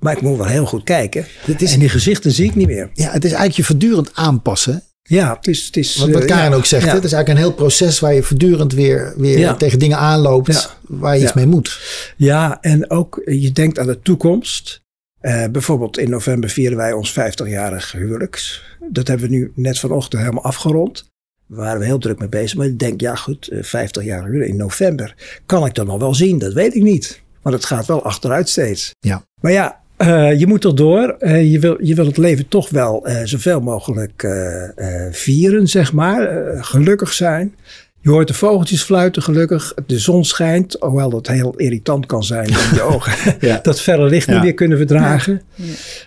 Maar 0.00 0.16
ik 0.16 0.22
moet 0.22 0.36
wel 0.36 0.46
heel 0.46 0.66
goed 0.66 0.84
kijken. 0.84 1.26
Is, 1.58 1.72
en 1.72 1.80
die 1.80 1.88
gezichten 1.88 2.32
zie 2.32 2.48
ik 2.48 2.54
niet 2.54 2.66
meer. 2.66 2.90
Ja, 2.92 3.10
het 3.10 3.24
is 3.24 3.30
eigenlijk 3.30 3.56
je 3.56 3.64
voortdurend 3.64 4.10
aanpassen 4.14 4.82
Ja, 5.12 5.34
het 5.36 5.46
is... 5.46 5.66
Het 5.66 5.76
is 5.76 5.96
wat, 5.96 6.10
wat 6.10 6.22
eh, 6.22 6.28
Karen 6.28 6.50
ja, 6.50 6.56
ook 6.56 6.64
zegt, 6.64 6.84
ja. 6.84 6.94
het 6.94 7.04
is 7.04 7.12
eigenlijk 7.12 7.28
een 7.28 7.46
heel 7.46 7.56
proces 7.56 8.00
waar 8.00 8.14
je 8.14 8.22
voortdurend 8.22 8.72
weer, 8.72 9.14
weer 9.16 9.38
Ja. 9.38 9.54
tegen 9.54 9.78
dingen 9.78 9.98
aanloopt 9.98 10.76
waar 10.80 11.16
je 11.16 11.22
iets 11.22 11.32
mee 11.32 11.46
moet. 11.46 11.80
Ja, 12.16 12.58
en 12.60 12.90
ook 12.90 13.18
eh, 13.18 13.42
je 13.42 13.52
denkt 13.52 13.78
aan 13.78 13.86
de 13.86 14.00
toekomst. 14.00 14.80
Eh, 15.20 15.44
bijvoorbeeld 15.50 15.98
in 15.98 16.10
november 16.10 16.50
vieren 16.50 16.76
wij 16.76 16.92
ons 16.92 17.12
50-jarig 17.12 17.92
huwelijks. 17.92 18.62
Dat 18.90 19.08
hebben 19.08 19.28
we 19.28 19.34
nu 19.34 19.52
net 19.54 19.78
vanochtend 19.78 20.20
helemaal 20.22 20.44
afgerond. 20.44 21.04
Daar 21.48 21.58
waren 21.58 21.80
we 21.80 21.86
heel 21.86 21.98
druk 21.98 22.18
mee 22.18 22.28
bezig. 22.28 22.58
Maar 22.58 22.66
ik 22.66 22.78
denk, 22.78 23.00
ja 23.00 23.14
goed, 23.14 23.48
eh, 23.48 23.62
50 23.62 24.04
jaar 24.04 24.24
huwelijk 24.24 24.50
in 24.50 24.56
november. 24.56 25.14
Kan 25.46 25.66
ik 25.66 25.74
dat 25.74 25.86
nog 25.86 25.98
wel 25.98 26.14
zien? 26.14 26.38
Dat 26.38 26.52
weet 26.52 26.74
ik 26.74 26.82
niet. 26.82 27.20
Want 27.42 27.54
het 27.54 27.64
gaat 27.64 27.86
wel 27.86 28.04
achteruit 28.04 28.48
steeds. 28.48 28.90
Ja. 28.98 29.22
Maar 29.40 29.52
ja, 29.52 29.81
eh, 30.08 30.38
je 30.38 30.46
moet 30.46 30.60
toch 30.60 30.74
door. 30.74 31.08
Eh, 31.18 31.52
je, 31.52 31.58
wil, 31.58 31.84
je 31.84 31.94
wil 31.94 32.06
het 32.06 32.16
leven 32.16 32.48
toch 32.48 32.68
wel 32.70 33.06
eh, 33.06 33.20
zoveel 33.24 33.60
mogelijk 33.60 34.22
eh, 34.22 35.06
eh, 35.06 35.12
vieren, 35.12 35.68
zeg 35.68 35.92
maar. 35.92 36.22
Eh, 36.26 36.64
gelukkig 36.64 37.12
zijn. 37.12 37.54
Je 38.00 38.10
hoort 38.10 38.28
de 38.28 38.34
vogeltjes 38.34 38.82
fluiten, 38.82 39.22
gelukkig. 39.22 39.74
De 39.86 39.98
zon 39.98 40.24
schijnt, 40.24 40.76
hoewel 40.80 41.10
dat 41.10 41.26
heel 41.26 41.56
irritant 41.56 42.06
kan 42.06 42.24
zijn 42.24 42.48
in 42.48 42.56
je 42.74 42.82
ogen. 42.94 43.36
Ja. 43.40 43.58
Dat 43.62 43.80
verre 43.80 44.04
licht 44.08 44.26
niet 44.26 44.36
Ja. 44.36 44.42
meer 44.42 44.54
kunnen 44.54 44.76
verdragen. 44.78 45.42
Ja. 45.54 45.64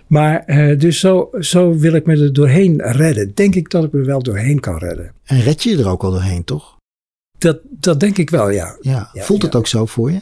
Maar 0.08 0.44
eh, 0.46 0.80
dus 0.80 1.00
zo, 1.00 1.30
zo 1.40 1.78
wil 1.78 1.94
ik 1.94 2.06
me 2.06 2.22
er 2.22 2.34
doorheen 2.34 2.82
redden. 2.82 3.32
Denk 3.34 3.56
ik 3.56 3.70
dat 3.70 3.84
ik 3.84 3.92
me 3.92 4.02
wel 4.04 4.24
doorheen 4.24 4.60
kan 4.60 4.78
redden. 4.78 5.12
En 5.25 5.42
red 5.42 5.64
je 5.64 5.70
je 5.70 5.78
er 5.78 5.88
ook 5.90 6.04
al 6.04 6.12
doorheen, 6.12 6.44
toch? 6.44 6.78
Dat, 7.38 7.60
dat 7.70 8.00
denk 8.00 8.18
ik 8.18 8.30
wel, 8.30 8.50
ja. 8.50 8.78
Ja. 8.82 9.10
Ja, 9.14 9.24
Voelt 9.24 9.42
het 9.42 9.56
ook 9.56 9.68
zo 9.68 9.86
voor 9.86 10.12
je? 10.12 10.22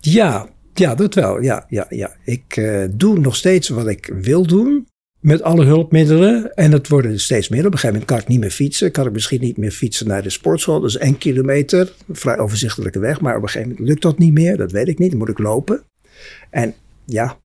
Ja, 0.00 0.46
ja, 0.74 0.94
dat 0.94 1.14
wel. 1.14 1.40
Ja, 1.40 1.64
ja, 1.68 1.86
ja. 1.88 2.10
Ik 2.24 2.56
eh, 2.56 2.84
doe 2.90 3.18
nog 3.18 3.36
steeds 3.36 3.68
wat 3.68 3.88
ik 3.88 4.10
wil 4.20 4.46
doen. 4.46 4.86
Met 5.20 5.42
alle 5.42 5.64
hulpmiddelen. 5.64 6.54
En 6.54 6.72
het 6.72 6.88
worden 6.88 7.12
er 7.12 7.20
steeds 7.20 7.48
meer. 7.48 7.60
Op 7.60 7.64
een 7.64 7.78
gegeven 7.78 7.92
moment 7.92 8.10
kan 8.10 8.18
ik 8.18 8.28
niet 8.28 8.40
meer 8.40 8.50
fietsen. 8.50 8.90
Kan 8.90 9.06
ik 9.06 9.12
misschien 9.12 9.40
niet 9.40 9.56
meer 9.56 9.70
fietsen 9.70 10.06
naar 10.06 10.22
de 10.22 10.30
sportschool. 10.30 10.80
Dat 10.80 10.90
is 10.90 10.96
één 10.96 11.18
kilometer. 11.18 11.92
Een 12.08 12.16
vrij 12.16 12.38
overzichtelijke 12.38 12.98
weg. 12.98 13.20
Maar 13.20 13.36
op 13.36 13.42
een 13.42 13.48
gegeven 13.48 13.70
moment 13.70 13.88
lukt 13.88 14.02
dat 14.02 14.18
niet 14.18 14.32
meer. 14.32 14.56
Dat 14.56 14.72
weet 14.72 14.88
ik 14.88 14.98
niet. 14.98 15.10
Dan 15.10 15.18
moet 15.18 15.28
ik 15.28 15.38
lopen. 15.38 15.82
En 16.50 16.74
ja, 17.04 17.38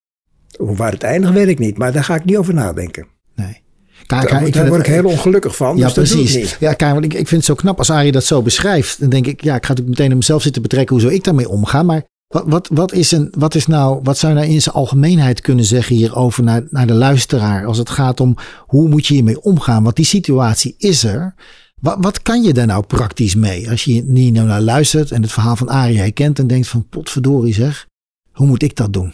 hoe 0.57 0.75
waar 0.75 0.91
het 0.91 1.03
eindigt 1.03 1.33
weet 1.33 1.47
ik 1.47 1.59
niet. 1.59 1.77
Maar 1.77 1.91
daar 1.91 2.03
ga 2.03 2.15
ik 2.15 2.25
niet 2.25 2.37
over 2.37 2.53
nadenken. 2.53 3.07
Nee. 3.35 3.61
Daar, 4.07 4.45
ik 4.45 4.53
daar 4.53 4.67
word 4.67 4.79
ik 4.79 4.93
heel 4.93 5.05
ongelukkig 5.05 5.55
van. 5.55 5.77
Ja, 5.77 5.83
dus 5.83 5.93
dat 5.93 6.05
doe 6.05 6.15
ik 6.15 6.23
precies. 6.23 6.59
niet. 6.59 6.77
Ja, 6.79 6.93
want 6.93 7.05
ik, 7.05 7.13
ik 7.13 7.27
vind 7.27 7.29
het 7.29 7.45
zo 7.45 7.55
knap 7.55 7.77
als 7.77 7.89
Arie 7.89 8.11
dat 8.11 8.23
zo 8.23 8.41
beschrijft. 8.41 8.99
Dan 8.99 9.09
denk 9.09 9.27
ik, 9.27 9.41
ja, 9.41 9.55
ik 9.55 9.65
ga 9.65 9.67
natuurlijk 9.67 9.87
meteen 9.87 10.07
naar 10.07 10.17
mezelf 10.17 10.41
zitten 10.41 10.61
betrekken 10.61 10.95
hoe 10.95 11.03
zou 11.03 11.13
ik 11.13 11.23
daarmee 11.23 11.49
omgaan. 11.49 11.85
Maar 11.85 12.03
wat, 12.27 12.43
wat, 12.47 12.69
wat, 12.73 12.93
is 12.93 13.11
een, 13.11 13.33
wat 13.37 13.55
is 13.55 13.67
nou, 13.67 13.99
wat 14.03 14.17
zou 14.17 14.33
je 14.33 14.39
nou 14.39 14.51
in 14.51 14.61
zijn 14.61 14.75
algemeenheid 14.75 15.41
kunnen 15.41 15.65
zeggen 15.65 15.95
hierover 15.95 16.43
naar, 16.43 16.63
naar 16.69 16.87
de 16.87 16.93
luisteraar? 16.93 17.65
Als 17.65 17.77
het 17.77 17.89
gaat 17.89 18.19
om 18.19 18.35
hoe 18.65 18.89
moet 18.89 19.07
je 19.07 19.13
hiermee 19.13 19.41
omgaan? 19.41 19.83
Want 19.83 19.95
die 19.95 20.05
situatie 20.05 20.75
is 20.77 21.03
er. 21.03 21.35
Wat, 21.81 21.97
wat 21.99 22.21
kan 22.21 22.43
je 22.43 22.53
daar 22.53 22.65
nou 22.65 22.83
praktisch 22.85 23.35
mee? 23.35 23.69
Als 23.69 23.83
je 23.83 23.91
hier 24.13 24.31
nou 24.31 24.47
naar 24.47 24.61
luistert 24.61 25.11
en 25.11 25.21
het 25.21 25.31
verhaal 25.31 25.55
van 25.55 25.69
Arie 25.69 25.97
herkent 25.97 26.39
en 26.39 26.47
denkt 26.47 26.67
van 26.67 26.87
potverdorie 26.89 27.53
zeg, 27.53 27.87
hoe 28.31 28.47
moet 28.47 28.63
ik 28.63 28.75
dat 28.75 28.93
doen? 28.93 29.13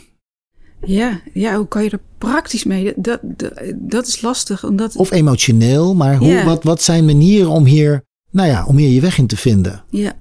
Ja, 0.85 1.21
ja, 1.33 1.55
hoe 1.57 1.67
kan 1.67 1.83
je 1.83 1.89
er 1.89 1.99
praktisch 2.17 2.63
mee? 2.63 2.93
Dat, 2.95 3.19
dat, 3.21 3.53
dat 3.75 4.07
is 4.07 4.21
lastig, 4.21 4.65
omdat 4.65 4.95
Of 4.95 5.11
emotioneel, 5.11 5.95
maar 5.95 6.15
hoe, 6.15 6.27
Ja. 6.27 6.45
wat, 6.45 6.63
wat 6.63 6.81
zijn 6.81 7.05
manieren 7.05 7.49
om 7.49 7.65
hier, 7.65 8.03
nou 8.31 8.47
ja, 8.47 8.65
om 8.65 8.77
hier 8.77 8.89
je 8.89 9.01
weg 9.01 9.17
in 9.17 9.27
te 9.27 9.37
vinden? 9.37 9.83
Ja. 9.89 10.13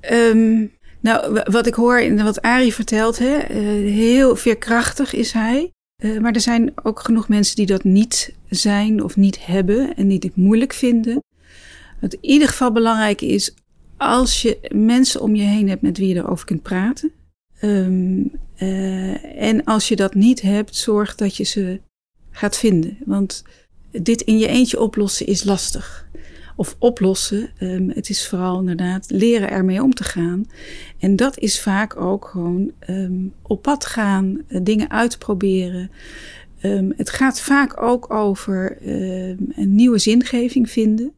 Ehm, 0.00 0.64
nou, 1.02 1.42
wat 1.44 1.66
ik 1.66 1.74
hoor 1.74 1.98
en 1.98 2.24
wat 2.24 2.42
Arie 2.42 2.74
vertelt, 2.74 3.18
hè, 3.18 3.36
eh, 3.36 3.58
heel 3.92 4.36
veerkrachtig 4.36 5.14
is 5.14 5.32
hij. 5.32 5.70
Eh, 6.02 6.18
maar 6.18 6.32
er 6.32 6.40
zijn 6.40 6.72
ook 6.82 7.00
genoeg 7.00 7.28
mensen 7.28 7.56
die 7.56 7.66
dat 7.66 7.84
niet 7.84 8.34
zijn 8.48 9.02
of 9.02 9.16
niet 9.16 9.46
hebben 9.46 9.94
en 9.96 10.08
die 10.08 10.18
dit 10.18 10.36
moeilijk 10.36 10.72
vinden. 10.72 11.22
Wat 12.00 12.14
in 12.14 12.30
ieder 12.30 12.48
geval 12.48 12.72
belangrijk 12.72 13.20
is, 13.20 13.54
als 13.96 14.42
je 14.42 14.58
mensen 14.74 15.20
om 15.20 15.34
je 15.34 15.42
heen 15.42 15.68
hebt 15.68 15.82
met 15.82 15.98
wie 15.98 16.08
je 16.08 16.14
erover 16.14 16.46
kunt 16.46 16.62
praten. 16.62 17.12
Ehm, 17.60 18.22
eh, 18.56 19.42
en 19.42 19.64
als 19.64 19.88
je 19.88 19.96
dat 19.96 20.14
niet 20.14 20.40
hebt, 20.40 20.76
zorg 20.76 21.14
dat 21.14 21.36
je 21.36 21.44
ze 21.44 21.80
gaat 22.30 22.56
vinden. 22.56 22.98
Want 23.04 23.44
dit 23.90 24.20
in 24.20 24.38
je 24.38 24.46
eentje 24.46 24.80
oplossen 24.80 25.26
is 25.26 25.44
lastig 25.44 26.01
of 26.56 26.76
oplossen. 26.78 27.50
Ehm, 27.58 27.88
het 27.88 28.08
is 28.08 28.28
vooral 28.28 28.58
inderdaad 28.58 29.10
leren 29.10 29.50
ermee 29.50 29.82
om 29.82 29.94
te 29.94 30.04
gaan. 30.04 30.44
En 30.98 31.16
dat 31.16 31.38
is 31.38 31.60
vaak 31.60 31.96
ook 31.96 32.24
gewoon 32.24 32.70
ehm, 32.78 33.26
op 33.42 33.62
pad 33.62 33.86
gaan, 33.86 34.38
eh, 34.48 34.60
dingen 34.62 34.90
uitproberen. 34.90 35.90
Ehm, 36.60 36.90
het 36.96 37.10
gaat 37.10 37.40
vaak 37.40 37.82
ook 37.82 38.12
over 38.12 38.76
een 39.54 39.74
nieuwe 39.74 39.98
zingeving 39.98 40.70
vinden. 40.70 41.12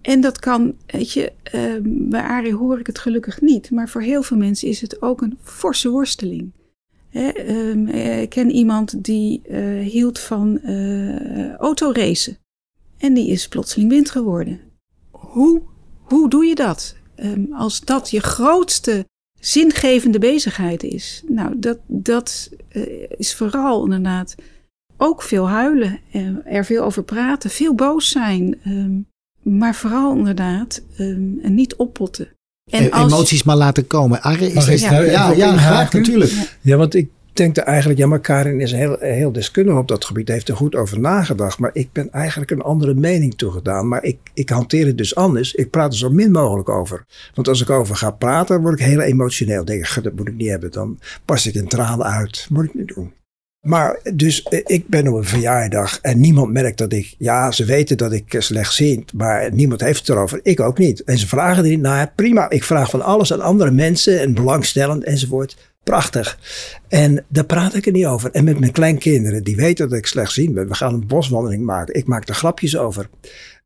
En 0.00 0.20
dat 0.20 0.38
kan, 0.38 0.74
weet 0.86 1.12
je, 1.12 1.32
bij 1.82 2.22
Arie 2.22 2.54
hoor 2.54 2.78
ik 2.78 2.86
het 2.86 2.98
gelukkig 2.98 3.40
niet. 3.40 3.70
Maar 3.70 3.88
voor 3.88 4.02
heel 4.02 4.22
veel 4.22 4.36
mensen 4.36 4.68
is 4.68 4.80
het 4.80 5.02
ook 5.02 5.22
een 5.22 5.38
forse 5.42 5.88
worsteling. 5.88 6.52
Eh, 7.14 8.22
ik 8.22 8.28
ken 8.28 8.50
iemand 8.50 9.04
die 9.04 9.42
eh, 9.42 9.78
hield 9.78 10.18
van 10.18 10.60
eh 10.60 11.54
autoracen. 11.54 12.38
En 12.98 13.14
die 13.14 13.28
is 13.28 13.48
plotseling 13.48 13.88
blind 13.88 14.10
geworden. 14.10 14.60
Hoe, 15.34 15.62
hoe 16.02 16.30
doe 16.30 16.44
je 16.44 16.54
dat? 16.54 16.96
Ehm, 17.16 17.52
als 17.52 17.80
dat 17.80 18.10
je 18.10 18.20
grootste 18.20 19.04
zingevende 19.40 20.18
bezigheid 20.18 20.82
is. 20.82 21.22
Nou, 21.28 21.58
dat, 21.58 21.78
dat 21.86 22.50
eh, 22.68 22.82
is 23.16 23.34
vooral 23.34 23.84
inderdaad 23.84 24.34
ook 24.96 25.22
veel 25.22 25.48
huilen. 25.48 26.00
eh, 26.12 26.26
er 26.56 26.64
veel 26.64 26.82
over 26.84 27.02
praten, 27.04 27.50
veel 27.50 27.74
boos 27.74 28.08
zijn. 28.08 28.56
ehm, 28.64 28.98
maar 29.42 29.74
vooral 29.74 30.16
inderdaad 30.16 30.82
ehm, 30.96 31.38
en 31.42 31.54
niet 31.54 31.74
oppotten. 31.76 32.28
En 32.70 32.82
E- 32.84 32.88
als- 32.90 33.12
emoties 33.12 33.42
maar 33.42 33.56
laten 33.56 33.86
komen. 33.86 34.22
Arie, 34.22 34.48
is 34.48 34.54
Mag 34.54 34.68
ik 34.68 34.78
ja, 34.78 35.30
ja, 35.30 35.56
graag 35.56 35.92
natuurlijk. 35.92 36.56
Ja, 36.60 36.76
want 36.76 36.94
ik 36.94 37.10
denk 37.36 37.56
er 37.56 37.62
eigenlijk, 37.62 37.98
ja, 37.98 38.06
maar 38.06 38.20
Karin 38.20 38.60
is 38.60 38.72
heel, 38.72 38.96
heel 39.00 39.32
deskundig 39.32 39.76
op 39.76 39.88
dat 39.88 40.04
gebied, 40.04 40.28
heeft 40.28 40.48
er 40.48 40.56
goed 40.56 40.74
over 40.74 41.00
nagedacht. 41.00 41.58
Maar 41.58 41.70
ik 41.72 41.92
ben 41.92 42.12
eigenlijk 42.12 42.50
een 42.50 42.62
andere 42.62 42.94
mening 42.94 43.34
toegedaan. 43.34 43.88
Maar 43.88 44.04
ik, 44.04 44.18
ik 44.34 44.48
hanteer 44.48 44.86
het 44.86 44.98
dus 44.98 45.14
anders. 45.14 45.54
Ik 45.54 45.70
praat 45.70 45.92
er 45.92 45.98
zo 45.98 46.10
min 46.10 46.30
mogelijk 46.30 46.68
over. 46.68 47.04
Want 47.34 47.48
als 47.48 47.60
ik 47.60 47.70
over 47.70 47.96
ga 47.96 48.10
praten, 48.10 48.60
word 48.60 48.80
ik 48.80 48.86
heel 48.86 49.00
emotioneel. 49.00 49.64
Denk 49.64 49.80
ik, 49.80 49.86
"Gut, 49.86 50.04
dat 50.04 50.16
moet 50.16 50.28
ik 50.28 50.34
niet 50.34 50.48
hebben. 50.48 50.70
Dan 50.70 50.98
pas 51.24 51.46
ik 51.46 51.54
in 51.54 51.68
tranen 51.68 52.06
uit. 52.06 52.46
Moet 52.50 52.64
ik 52.64 52.74
niet 52.74 52.94
doen. 52.94 53.12
Maar 53.64 54.00
dus 54.14 54.42
eh, 54.42 54.60
ik 54.64 54.88
ben 54.88 55.08
op 55.08 55.14
een 55.14 55.24
verjaardag 55.24 55.98
en 56.00 56.20
niemand 56.20 56.52
merkt 56.52 56.78
dat 56.78 56.92
ik, 56.92 57.14
ja, 57.18 57.50
ze 57.50 57.64
weten 57.64 57.96
dat 57.96 58.12
ik 58.12 58.34
eh, 58.34 58.40
slechtziend, 58.40 59.12
maar 59.12 59.54
niemand 59.54 59.80
heeft 59.80 59.98
het 59.98 60.08
erover. 60.08 60.40
Ik 60.42 60.60
ook 60.60 60.78
niet. 60.78 61.04
En 61.04 61.18
ze 61.18 61.28
vragen 61.28 61.64
er 61.64 61.70
niet 61.70 61.80
naar. 61.80 62.12
Prima, 62.14 62.50
ik 62.50 62.64
vraag 62.64 62.90
van 62.90 63.02
alles 63.02 63.32
aan 63.32 63.40
andere 63.40 63.70
mensen 63.70 64.20
en 64.20 64.34
belangstellend 64.34 65.04
enzovoort. 65.04 65.73
Prachtig. 65.84 66.38
En 66.88 67.24
daar 67.28 67.44
praat 67.44 67.74
ik 67.74 67.86
er 67.86 67.92
niet 67.92 68.06
over. 68.06 68.30
En 68.30 68.44
met 68.44 68.58
mijn 68.58 68.72
kleinkinderen, 68.72 69.44
die 69.44 69.56
weten 69.56 69.88
dat 69.88 69.98
ik 69.98 70.06
slechtziend 70.06 70.54
ben. 70.54 70.68
We 70.68 70.74
gaan 70.74 70.94
een 70.94 71.06
boswandeling 71.06 71.64
maken. 71.64 71.94
Ik 71.94 72.06
maak 72.06 72.28
er 72.28 72.34
grapjes 72.34 72.76
over. 72.76 73.08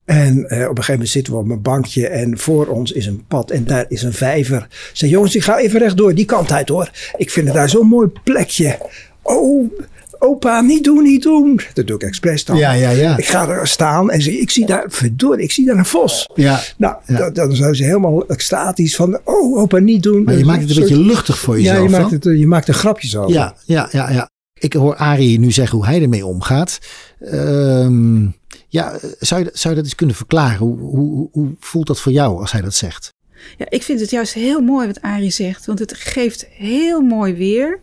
En 0.05 0.49
eh, 0.49 0.59
op 0.59 0.69
een 0.69 0.69
gegeven 0.69 0.93
moment 0.93 1.09
zitten 1.09 1.33
we 1.33 1.39
op 1.39 1.49
een 1.49 1.63
bankje 1.63 2.09
en 2.09 2.39
voor 2.39 2.67
ons 2.67 2.93
is 2.93 3.07
een 3.07 3.25
pad 3.27 3.51
en 3.51 3.65
daar 3.65 3.85
is 3.89 4.03
een 4.03 4.13
vijver. 4.13 4.69
Ik 4.93 5.09
jongens, 5.09 5.37
ik 5.37 5.43
ga 5.43 5.59
even 5.59 5.79
rechtdoor, 5.79 6.15
die 6.15 6.25
kant 6.25 6.53
uit 6.53 6.69
hoor. 6.69 6.91
Ik 7.17 7.31
vind 7.31 7.47
het 7.47 7.57
daar 7.57 7.69
zo'n 7.69 7.87
mooi 7.87 8.09
plekje. 8.25 8.79
Oh, 9.23 9.73
opa, 10.19 10.61
niet 10.61 10.85
doen, 10.85 11.03
niet 11.03 11.23
doen. 11.23 11.61
Dat 11.75 11.87
doe 11.87 11.97
ik 11.97 12.03
expres 12.03 12.45
dan. 12.45 12.57
Ja, 12.57 12.73
ja, 12.73 12.91
ja. 12.91 13.17
Ik 13.17 13.27
ga 13.27 13.49
er 13.49 13.67
staan 13.67 14.11
en 14.11 14.23
zeg, 14.23 14.35
ik 14.35 14.51
zie 14.51 14.67
daar, 14.67 14.85
verdorie, 14.89 15.45
ik 15.45 15.53
zie 15.53 15.67
daar 15.67 15.77
een 15.77 15.85
vos. 15.87 16.29
ja. 16.35 16.61
Nou, 16.77 16.97
Ja. 17.07 17.31
dan, 17.31 17.57
zijn 17.57 17.75
ze 17.75 17.85
helemaal 17.85 18.27
extatisch 18.27 18.97
van, 18.97 19.21
oh, 19.25 19.59
opa, 19.59 19.79
niet 19.79 20.03
doen. 20.03 20.23
Maar 20.23 20.39
je 20.39 20.45
maakt 20.45 20.61
het 20.61 20.71
een 20.71 20.81
beetje 20.81 20.99
luchtig 20.99 21.39
voor 21.39 21.57
jezelf. 21.61 21.77
Ja, 21.77 21.83
je 21.83 21.89
maakt, 21.89 22.11
het, 22.11 22.27
eh, 22.27 22.39
je 22.39 22.47
maakt 22.47 22.69
er 22.69 22.75
grapjes 22.75 23.17
over. 23.17 23.33
ja, 23.33 23.55
ja, 23.65 23.89
ja, 23.93 24.11
ja. 24.11 24.31
Ik 24.59 24.73
hoor 24.73 24.97
Arie 24.97 25.39
nu 25.39 25.51
zeggen 25.51 25.77
hoe 25.79 25.87
hij 25.87 26.03
ermee 26.03 26.27
omgaat. 26.27 26.79
Ehm, 27.21 28.27
ja, 28.69 28.99
zou 29.19 29.45
je, 29.45 29.51
zou 29.53 29.75
je 29.75 29.81
dat 29.81 29.85
eens 29.85 29.95
kunnen 29.95 30.17
verklaren? 30.17 30.59
Hoe, 30.59 30.79
hoe, 30.79 31.29
hoe 31.33 31.49
voelt 31.61 31.87
dat 31.87 32.01
voor 32.01 32.13
jou 32.13 32.41
als 32.41 32.53
hij 32.53 32.61
dat 32.61 32.75
zegt? 32.75 33.15
Ja, 33.59 33.67
ik 33.69 33.83
vind 33.83 34.01
het 34.01 34.11
juist 34.11 34.33
heel 34.35 34.61
mooi 34.61 34.87
wat 34.87 35.01
Arie 35.01 35.31
zegt, 35.31 35.67
want 35.67 35.79
het 35.79 35.95
geeft 35.95 36.47
heel 36.51 37.01
mooi 37.01 37.35
weer 37.35 37.81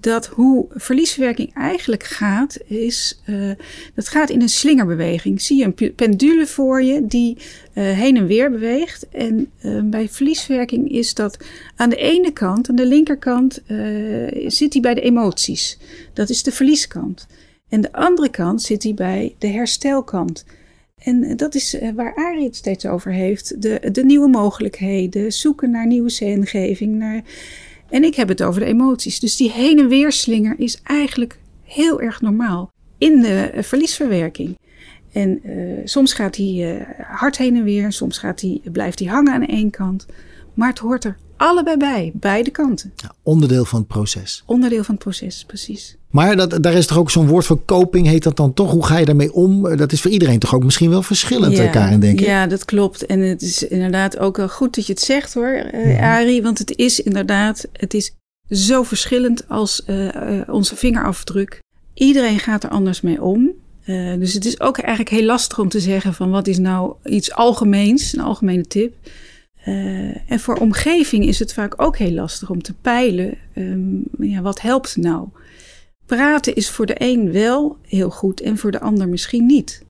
dat 0.00 0.26
hoe 0.26 0.66
verliesverwerking 0.70 1.54
eigenlijk 1.54 2.04
gaat, 2.04 2.58
is 2.66 3.20
eh, 3.24 3.50
dat 3.94 4.08
gaat 4.08 4.30
in 4.30 4.42
een 4.42 4.48
slingerbeweging. 4.48 5.40
Zie 5.40 5.58
je 5.58 5.64
een 5.64 5.94
pendule 5.94 6.46
voor 6.46 6.82
je 6.82 7.06
die 7.06 7.36
eh, 7.72 7.84
heen 7.84 8.16
en 8.16 8.26
weer 8.26 8.50
beweegt. 8.50 9.08
En 9.08 9.50
eh, 9.58 9.80
bij 9.82 10.08
verliesverwerking 10.08 10.90
is 10.90 11.14
dat 11.14 11.38
aan 11.76 11.90
de 11.90 11.96
ene 11.96 12.32
kant, 12.32 12.68
aan 12.68 12.74
de 12.74 12.86
linkerkant, 12.86 13.62
zit 14.46 14.72
hij 14.72 14.82
bij 14.82 14.94
de 14.94 15.00
emoties. 15.00 15.78
Dat 16.12 16.28
is 16.28 16.42
de 16.42 16.52
verlieskant. 16.52 17.26
En 17.68 17.80
de 17.80 17.92
andere 17.92 18.28
kant 18.28 18.62
zit 18.62 18.82
hij 18.82 18.94
bij 18.94 19.34
de 19.38 19.46
herstelkant. 19.46 20.44
En 20.98 21.36
dat 21.36 21.54
is 21.54 21.76
waar 21.94 22.14
Arie 22.14 22.44
het 22.44 22.56
steeds 22.56 22.86
over 22.86 23.12
heeft. 23.12 23.62
De, 23.62 23.88
de 23.92 24.04
nieuwe 24.04 24.28
mogelijkheden, 24.28 25.32
zoeken 25.32 25.70
naar 25.70 25.86
nieuwe 25.86 26.10
zingeving. 26.10 26.94
Naar... 26.94 27.22
En 27.90 28.04
ik 28.04 28.14
heb 28.14 28.28
het 28.28 28.42
over 28.42 28.60
de 28.60 28.66
emoties. 28.66 29.20
Dus 29.20 29.36
die 29.36 29.50
heen 29.50 29.78
en 29.78 29.88
weer 29.88 30.12
slinger 30.12 30.54
is 30.58 30.80
eigenlijk 30.82 31.38
heel 31.62 32.00
erg 32.00 32.20
normaal 32.20 32.72
in 32.98 33.20
de 33.20 33.40
eh, 33.40 33.62
verliesverwerking. 33.62 34.58
En 35.12 35.40
uh, 35.44 35.80
soms 35.84 36.12
gaat 36.12 36.36
hij 36.36 36.76
uh, 36.76 36.82
hard 36.98 37.38
heen 37.38 37.56
en 37.56 37.64
weer, 37.64 37.92
soms 37.92 38.18
gaat 38.18 38.40
hij, 38.40 38.60
blijft 38.72 38.98
hij 38.98 39.08
hangen 39.08 39.32
aan 39.32 39.46
één 39.46 39.70
kant. 39.70 40.06
Maar 40.54 40.68
het 40.68 40.78
hoort 40.78 41.04
er 41.04 41.16
allebei 41.36 41.76
bij, 41.76 42.12
beide 42.14 42.50
kanten. 42.50 42.92
Ja, 42.96 43.14
onderdeel 43.22 43.64
van 43.64 43.78
het 43.78 43.88
proces. 43.88 44.42
Onderdeel 44.46 44.84
van 44.84 44.94
het 44.94 45.04
proces, 45.04 45.44
precies. 45.44 45.96
Maar 46.10 46.36
dat, 46.36 46.62
daar 46.62 46.72
is 46.72 46.86
toch 46.86 46.98
ook 46.98 47.10
zo'n 47.10 47.26
woord 47.26 47.46
voor 47.46 47.64
coping, 47.64 48.06
heet 48.06 48.22
dat 48.22 48.36
dan 48.36 48.54
toch? 48.54 48.70
Hoe 48.70 48.86
ga 48.86 48.98
je 48.98 49.04
daarmee 49.04 49.32
om? 49.32 49.76
Dat 49.76 49.92
is 49.92 50.00
voor 50.00 50.10
iedereen 50.10 50.38
toch 50.38 50.54
ook 50.54 50.64
misschien 50.64 50.90
wel 50.90 51.02
verschillend, 51.02 51.56
ja, 51.56 51.66
Karin, 51.66 52.00
denk 52.00 52.20
ik. 52.20 52.26
Ja, 52.26 52.46
dat 52.46 52.64
klopt. 52.64 53.06
En 53.06 53.20
het 53.20 53.42
is 53.42 53.68
inderdaad 53.68 54.18
ook 54.18 54.36
wel 54.36 54.48
goed 54.48 54.74
dat 54.74 54.86
je 54.86 54.92
het 54.92 55.02
zegt 55.02 55.34
hoor, 55.34 55.70
uh, 55.74 56.02
Arie. 56.02 56.42
Want 56.42 56.58
het 56.58 56.76
is 56.76 57.00
inderdaad, 57.02 57.68
het 57.72 57.94
is 57.94 58.14
zo 58.50 58.82
verschillend 58.82 59.48
als 59.48 59.84
onze 60.46 60.76
vingerafdruk. 60.76 61.62
Iedereen 61.94 62.38
gaat 62.38 62.64
er 62.64 62.70
anders 62.70 63.00
mee 63.00 63.22
om. 63.22 63.50
Uh, 63.86 64.18
dus 64.18 64.34
het 64.34 64.44
is 64.44 64.60
ook 64.60 64.78
eigenlijk 64.78 65.10
heel 65.10 65.24
lastig 65.24 65.58
om 65.58 65.68
te 65.68 65.80
zeggen 65.80 66.14
van 66.14 66.30
wat 66.30 66.46
is 66.46 66.58
nou 66.58 66.94
iets 67.04 67.32
algemeens, 67.32 68.12
een 68.12 68.20
algemene 68.20 68.66
tip. 68.66 68.94
Uh, 69.66 70.30
en 70.30 70.40
voor 70.40 70.54
omgeving 70.54 71.26
is 71.26 71.38
het 71.38 71.52
vaak 71.52 71.82
ook 71.82 71.96
heel 71.96 72.12
lastig 72.12 72.50
om 72.50 72.62
te 72.62 72.74
peilen, 72.80 73.38
um, 73.56 74.02
ja, 74.18 74.40
wat 74.40 74.60
helpt 74.60 74.96
nou? 74.96 75.28
Praten 76.16 76.54
is 76.54 76.70
voor 76.70 76.86
de 76.86 76.94
een 76.98 77.32
wel 77.32 77.76
heel 77.86 78.10
goed 78.10 78.40
en 78.40 78.58
voor 78.58 78.70
de 78.70 78.80
ander 78.80 79.08
misschien 79.08 79.46
niet. 79.46 79.84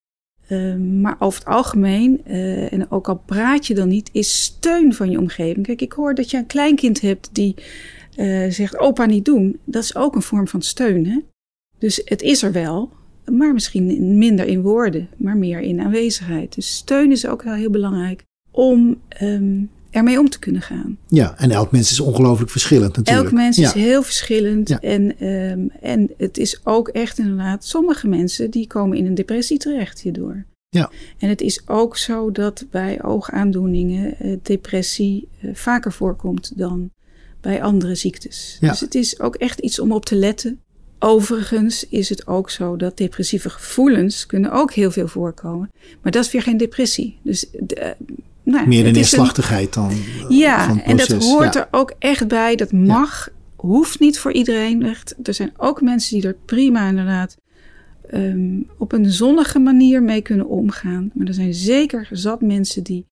Uh, 0.48 0.76
maar 0.76 1.16
over 1.18 1.38
het 1.38 1.48
algemeen, 1.48 2.20
uh, 2.26 2.72
en 2.72 2.90
ook 2.90 3.08
al 3.08 3.22
praat 3.26 3.66
je 3.66 3.74
dan 3.74 3.88
niet, 3.88 4.10
is 4.12 4.42
steun 4.42 4.94
van 4.94 5.10
je 5.10 5.18
omgeving. 5.18 5.66
Kijk, 5.66 5.80
ik 5.80 5.92
hoor 5.92 6.14
dat 6.14 6.30
je 6.30 6.36
een 6.36 6.46
kleinkind 6.46 7.00
hebt 7.00 7.28
die 7.32 7.54
zegt 8.48 8.78
opa 8.78 9.04
niet 9.04 9.24
doen. 9.24 9.58
Dat 9.64 9.82
is 9.82 9.96
ook 9.96 10.14
een 10.14 10.22
vorm 10.22 10.48
van 10.48 10.62
steun. 10.62 11.24
Dus 11.78 12.02
het 12.04 12.22
is 12.22 12.42
er 12.42 12.52
wel, 12.52 12.92
maar 13.24 13.52
misschien 13.52 14.18
minder 14.18 14.46
in 14.46 14.62
woorden, 14.62 15.08
maar 15.16 15.36
meer 15.36 15.60
in 15.60 15.80
aanwezigheid. 15.80 16.54
Dus 16.54 16.74
steun 16.76 17.10
is 17.10 17.26
ook 17.26 17.42
wel 17.42 17.54
heel 17.54 17.70
belangrijk 17.70 18.22
om 18.50 19.00
um, 19.22 19.70
ermee 19.90 20.18
om 20.18 20.28
te 20.28 20.38
kunnen 20.38 20.62
gaan. 20.62 20.98
Ja, 21.08 21.34
en 21.38 21.50
elk 21.50 21.70
mens 21.70 21.90
is 21.90 22.00
ongelooflijk 22.00 22.50
verschillend 22.50 22.96
natuurlijk. 22.96 23.26
Elk 23.26 23.36
mens 23.36 23.56
ja. 23.56 23.66
is 23.66 23.72
heel 23.72 24.02
verschillend. 24.02 24.68
Ja. 24.68 24.80
En, 24.80 25.26
um, 25.26 25.70
en 25.80 26.10
het 26.16 26.38
is 26.38 26.60
ook 26.64 26.88
echt 26.88 27.18
inderdaad, 27.18 27.64
sommige 27.64 28.08
mensen 28.08 28.50
die 28.50 28.66
komen 28.66 28.98
in 28.98 29.06
een 29.06 29.14
depressie 29.14 29.58
terecht 29.58 30.00
hierdoor. 30.00 30.44
Ja. 30.68 30.90
En 31.18 31.28
het 31.28 31.40
is 31.40 31.62
ook 31.66 31.96
zo 31.96 32.32
dat 32.32 32.66
bij 32.70 33.04
oogaandoeningen 33.04 34.14
uh, 34.20 34.36
depressie 34.42 35.28
uh, 35.40 35.50
vaker 35.54 35.92
voorkomt 35.92 36.58
dan 36.58 36.90
bij 37.40 37.62
andere 37.62 37.94
ziektes. 37.94 38.56
Ja. 38.60 38.68
Dus 38.68 38.80
het 38.80 38.94
is 38.94 39.20
ook 39.20 39.34
echt 39.34 39.58
iets 39.58 39.78
om 39.78 39.92
op 39.92 40.04
te 40.04 40.16
letten. 40.16 40.60
Overigens 40.98 41.88
is 41.88 42.08
het 42.08 42.26
ook 42.26 42.50
zo 42.50 42.76
dat 42.76 42.96
depressieve 42.96 43.50
gevoelens 43.50 44.26
kunnen 44.26 44.52
ook 44.52 44.72
heel 44.72 44.90
veel 44.90 45.08
voorkomen. 45.08 45.70
Maar 46.02 46.12
dat 46.12 46.24
is 46.24 46.32
weer 46.32 46.42
geen 46.42 46.56
depressie. 46.56 47.18
Dus 47.22 47.46
de, 47.52 47.96
nou, 48.50 48.68
Meer 48.68 48.84
de 48.84 48.90
neerslachtigheid 48.90 49.74
dan. 49.74 49.92
Ja, 50.28 50.66
van 50.66 50.80
en 50.80 50.96
dat 50.96 51.08
hoort 51.08 51.54
ja. 51.54 51.60
er 51.60 51.68
ook 51.70 51.94
echt 51.98 52.28
bij. 52.28 52.56
Dat 52.56 52.72
mag, 52.72 53.28
hoeft 53.56 54.00
niet 54.00 54.18
voor 54.18 54.32
iedereen. 54.32 54.82
Echt. 54.82 55.14
Er 55.22 55.34
zijn 55.34 55.52
ook 55.56 55.82
mensen 55.82 56.20
die 56.20 56.26
er 56.26 56.36
prima 56.44 56.88
inderdaad 56.88 57.36
um, 58.12 58.66
op 58.78 58.92
een 58.92 59.10
zonnige 59.10 59.58
manier 59.58 60.02
mee 60.02 60.20
kunnen 60.20 60.48
omgaan. 60.48 61.10
Maar 61.14 61.26
er 61.26 61.34
zijn 61.34 61.54
zeker 61.54 62.08
zat 62.10 62.40
mensen 62.40 62.82
die 62.82 63.06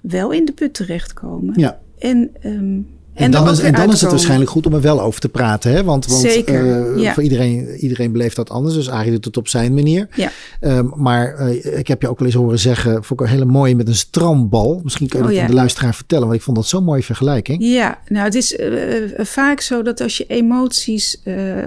wel 0.00 0.30
in 0.30 0.44
de 0.44 0.52
put 0.52 0.74
terechtkomen. 0.74 1.60
Ja. 1.60 1.80
En 1.98 2.30
um, 2.44 2.86
en, 3.14 3.24
en, 3.24 3.30
dan, 3.30 3.48
is, 3.48 3.58
en 3.58 3.72
dan 3.72 3.92
is 3.92 4.00
het 4.00 4.10
waarschijnlijk 4.10 4.50
goed 4.50 4.66
om 4.66 4.74
er 4.74 4.80
wel 4.80 5.00
over 5.00 5.20
te 5.20 5.28
praten. 5.28 5.72
Hè? 5.72 5.84
Want, 5.84 6.06
want 6.06 6.20
Zeker, 6.20 6.94
uh, 6.94 7.02
ja. 7.02 7.14
voor 7.14 7.22
iedereen, 7.22 7.76
iedereen 7.76 8.12
beleeft 8.12 8.36
dat 8.36 8.50
anders. 8.50 8.74
Dus 8.74 8.90
Arie 8.90 9.10
doet 9.10 9.24
het 9.24 9.36
op 9.36 9.48
zijn 9.48 9.74
manier. 9.74 10.08
Ja. 10.14 10.30
Um, 10.60 10.92
maar 10.96 11.40
uh, 11.40 11.78
ik 11.78 11.88
heb 11.88 12.02
je 12.02 12.08
ook 12.08 12.18
wel 12.18 12.28
eens 12.28 12.36
horen 12.36 12.58
zeggen, 12.58 13.04
vond 13.04 13.20
ik 13.20 13.26
een 13.26 13.32
hele 13.32 13.44
mooie 13.44 13.76
met 13.76 13.88
een 13.88 13.94
strandbal. 13.94 14.80
Misschien 14.84 15.08
kun 15.08 15.18
je 15.18 15.24
Oh, 15.24 15.30
dat 15.30 15.38
ja. 15.38 15.44
aan 15.44 15.50
de 15.50 15.56
luisteraar 15.56 15.94
vertellen, 15.94 16.24
want 16.24 16.38
ik 16.38 16.44
vond 16.44 16.56
dat 16.56 16.66
zo'n 16.66 16.84
mooie 16.84 17.02
vergelijking. 17.02 17.62
Ja, 17.62 17.98
nou 18.08 18.24
het 18.24 18.34
is 18.34 18.58
uh, 18.58 19.10
vaak 19.16 19.60
zo 19.60 19.82
dat 19.82 20.00
als 20.00 20.16
je 20.16 20.26
emoties 20.26 21.22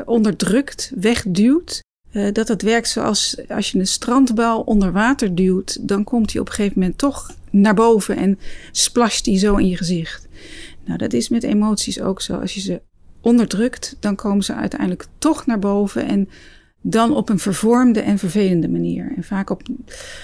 onderdrukt, 0.05 0.91
wegduwt, 0.95 1.83
dat 2.33 2.47
het 2.47 2.61
werkt 2.61 2.89
zoals 2.89 3.37
als 3.49 3.71
je 3.71 3.79
een 3.79 3.87
strandbal 3.87 4.61
onder 4.61 4.91
water 4.91 5.35
duwt, 5.35 5.77
dan 5.81 6.03
komt 6.03 6.31
hij 6.31 6.41
op 6.41 6.47
een 6.47 6.53
gegeven 6.53 6.79
moment 6.79 6.97
toch 6.97 7.31
naar 7.49 7.73
boven 7.73 8.17
en 8.17 8.39
splasht 8.71 9.25
die 9.25 9.39
zo 9.39 9.55
in 9.55 9.67
je 9.67 9.77
gezicht. 9.77 10.26
Nou, 10.87 10.99
dat 10.99 11.13
is 11.13 11.29
met 11.29 11.43
emoties 11.43 12.01
ook 12.01 12.21
zo. 12.21 12.35
Als 12.35 12.53
je 12.53 12.59
ze 12.59 12.81
onderdrukt, 13.21 13.97
dan 13.99 14.15
komen 14.15 14.43
ze 14.43 14.53
uiteindelijk 14.53 15.05
toch 15.17 15.45
naar 15.45 15.59
boven 15.59 16.07
en 16.07 16.29
dan 16.81 17.15
op 17.15 17.29
een 17.29 17.39
vervormde 17.39 17.99
en 17.99 18.17
vervelende 18.17 18.69
manier. 18.69 19.13
En 19.15 19.23
vaak 19.23 19.49
op, 19.49 19.61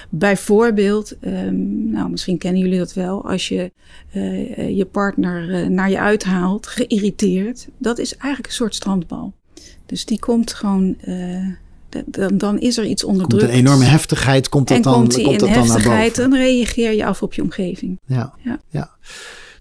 bijvoorbeeld, 0.10 1.16
um, 1.22 1.92
nou 1.92 2.10
misschien 2.10 2.38
kennen 2.38 2.62
jullie 2.62 2.78
dat 2.78 2.94
wel, 2.94 3.30
als 3.30 3.48
je 3.48 3.72
uh, 4.16 4.78
je 4.78 4.86
partner 4.86 5.50
uh, 5.50 5.68
naar 5.68 5.90
je 5.90 6.00
uithaalt, 6.00 6.68
geïrriteerd, 6.68 7.68
dat 7.78 7.98
is 7.98 8.12
eigenlijk 8.18 8.48
een 8.48 8.54
soort 8.54 8.76
strandbal. 8.76 9.34
Dus 9.86 10.06
die 10.06 10.20
komt 10.20 10.54
gewoon, 10.54 10.96
uh, 11.06 11.48
dan, 12.06 12.38
dan 12.38 12.60
is 12.60 12.78
er 12.78 12.86
iets 12.86 13.04
onderdrukt. 13.04 13.44
Komt 13.44 13.54
een 13.54 13.66
enorme 13.66 13.86
heftigheid, 13.86 14.50
komt 14.50 14.68
dat 14.68 14.78
en 14.78 14.84
dan, 14.84 14.94
komt 14.94 15.16
die 15.16 15.26
komt 15.26 15.42
in 15.42 15.48
dat 15.48 15.50
naar 15.50 15.66
heftigheid, 15.66 16.16
boven. 16.16 16.30
dan 16.30 16.40
reageer 16.40 16.94
je 16.94 17.06
af 17.06 17.22
op 17.22 17.34
je 17.34 17.42
omgeving. 17.42 18.00
Ja, 18.06 18.34
ja. 18.44 18.60
ja. 18.70 18.92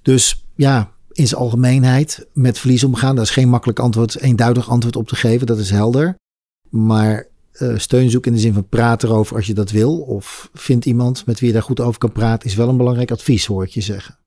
Dus 0.02 0.44
ja, 0.54 0.91
in 1.12 1.26
zijn 1.26 1.40
algemeenheid 1.40 2.26
met 2.32 2.58
verlies 2.58 2.84
omgaan. 2.84 3.14
Daar 3.14 3.24
is 3.24 3.30
geen 3.30 3.48
makkelijk 3.48 3.78
antwoord, 3.78 4.20
eenduidig 4.20 4.70
antwoord 4.70 4.96
op 4.96 5.08
te 5.08 5.16
geven. 5.16 5.46
Dat 5.46 5.58
is 5.58 5.70
helder. 5.70 6.14
Maar 6.68 7.26
uh, 7.60 7.78
steun 7.78 8.10
zoeken 8.10 8.30
in 8.30 8.36
de 8.36 8.42
zin 8.42 8.52
van 8.52 8.68
praten 8.68 9.08
erover 9.08 9.36
als 9.36 9.46
je 9.46 9.54
dat 9.54 9.70
wil. 9.70 9.98
Of 9.98 10.50
vindt 10.54 10.86
iemand 10.86 11.26
met 11.26 11.38
wie 11.38 11.48
je 11.48 11.54
daar 11.54 11.62
goed 11.62 11.80
over 11.80 11.98
kan 11.98 12.12
praten. 12.12 12.48
Is 12.48 12.54
wel 12.54 12.68
een 12.68 12.76
belangrijk 12.76 13.10
advies, 13.10 13.46
hoor 13.46 13.64
ik 13.64 13.70
je 13.70 13.80
zeggen. 13.80 14.18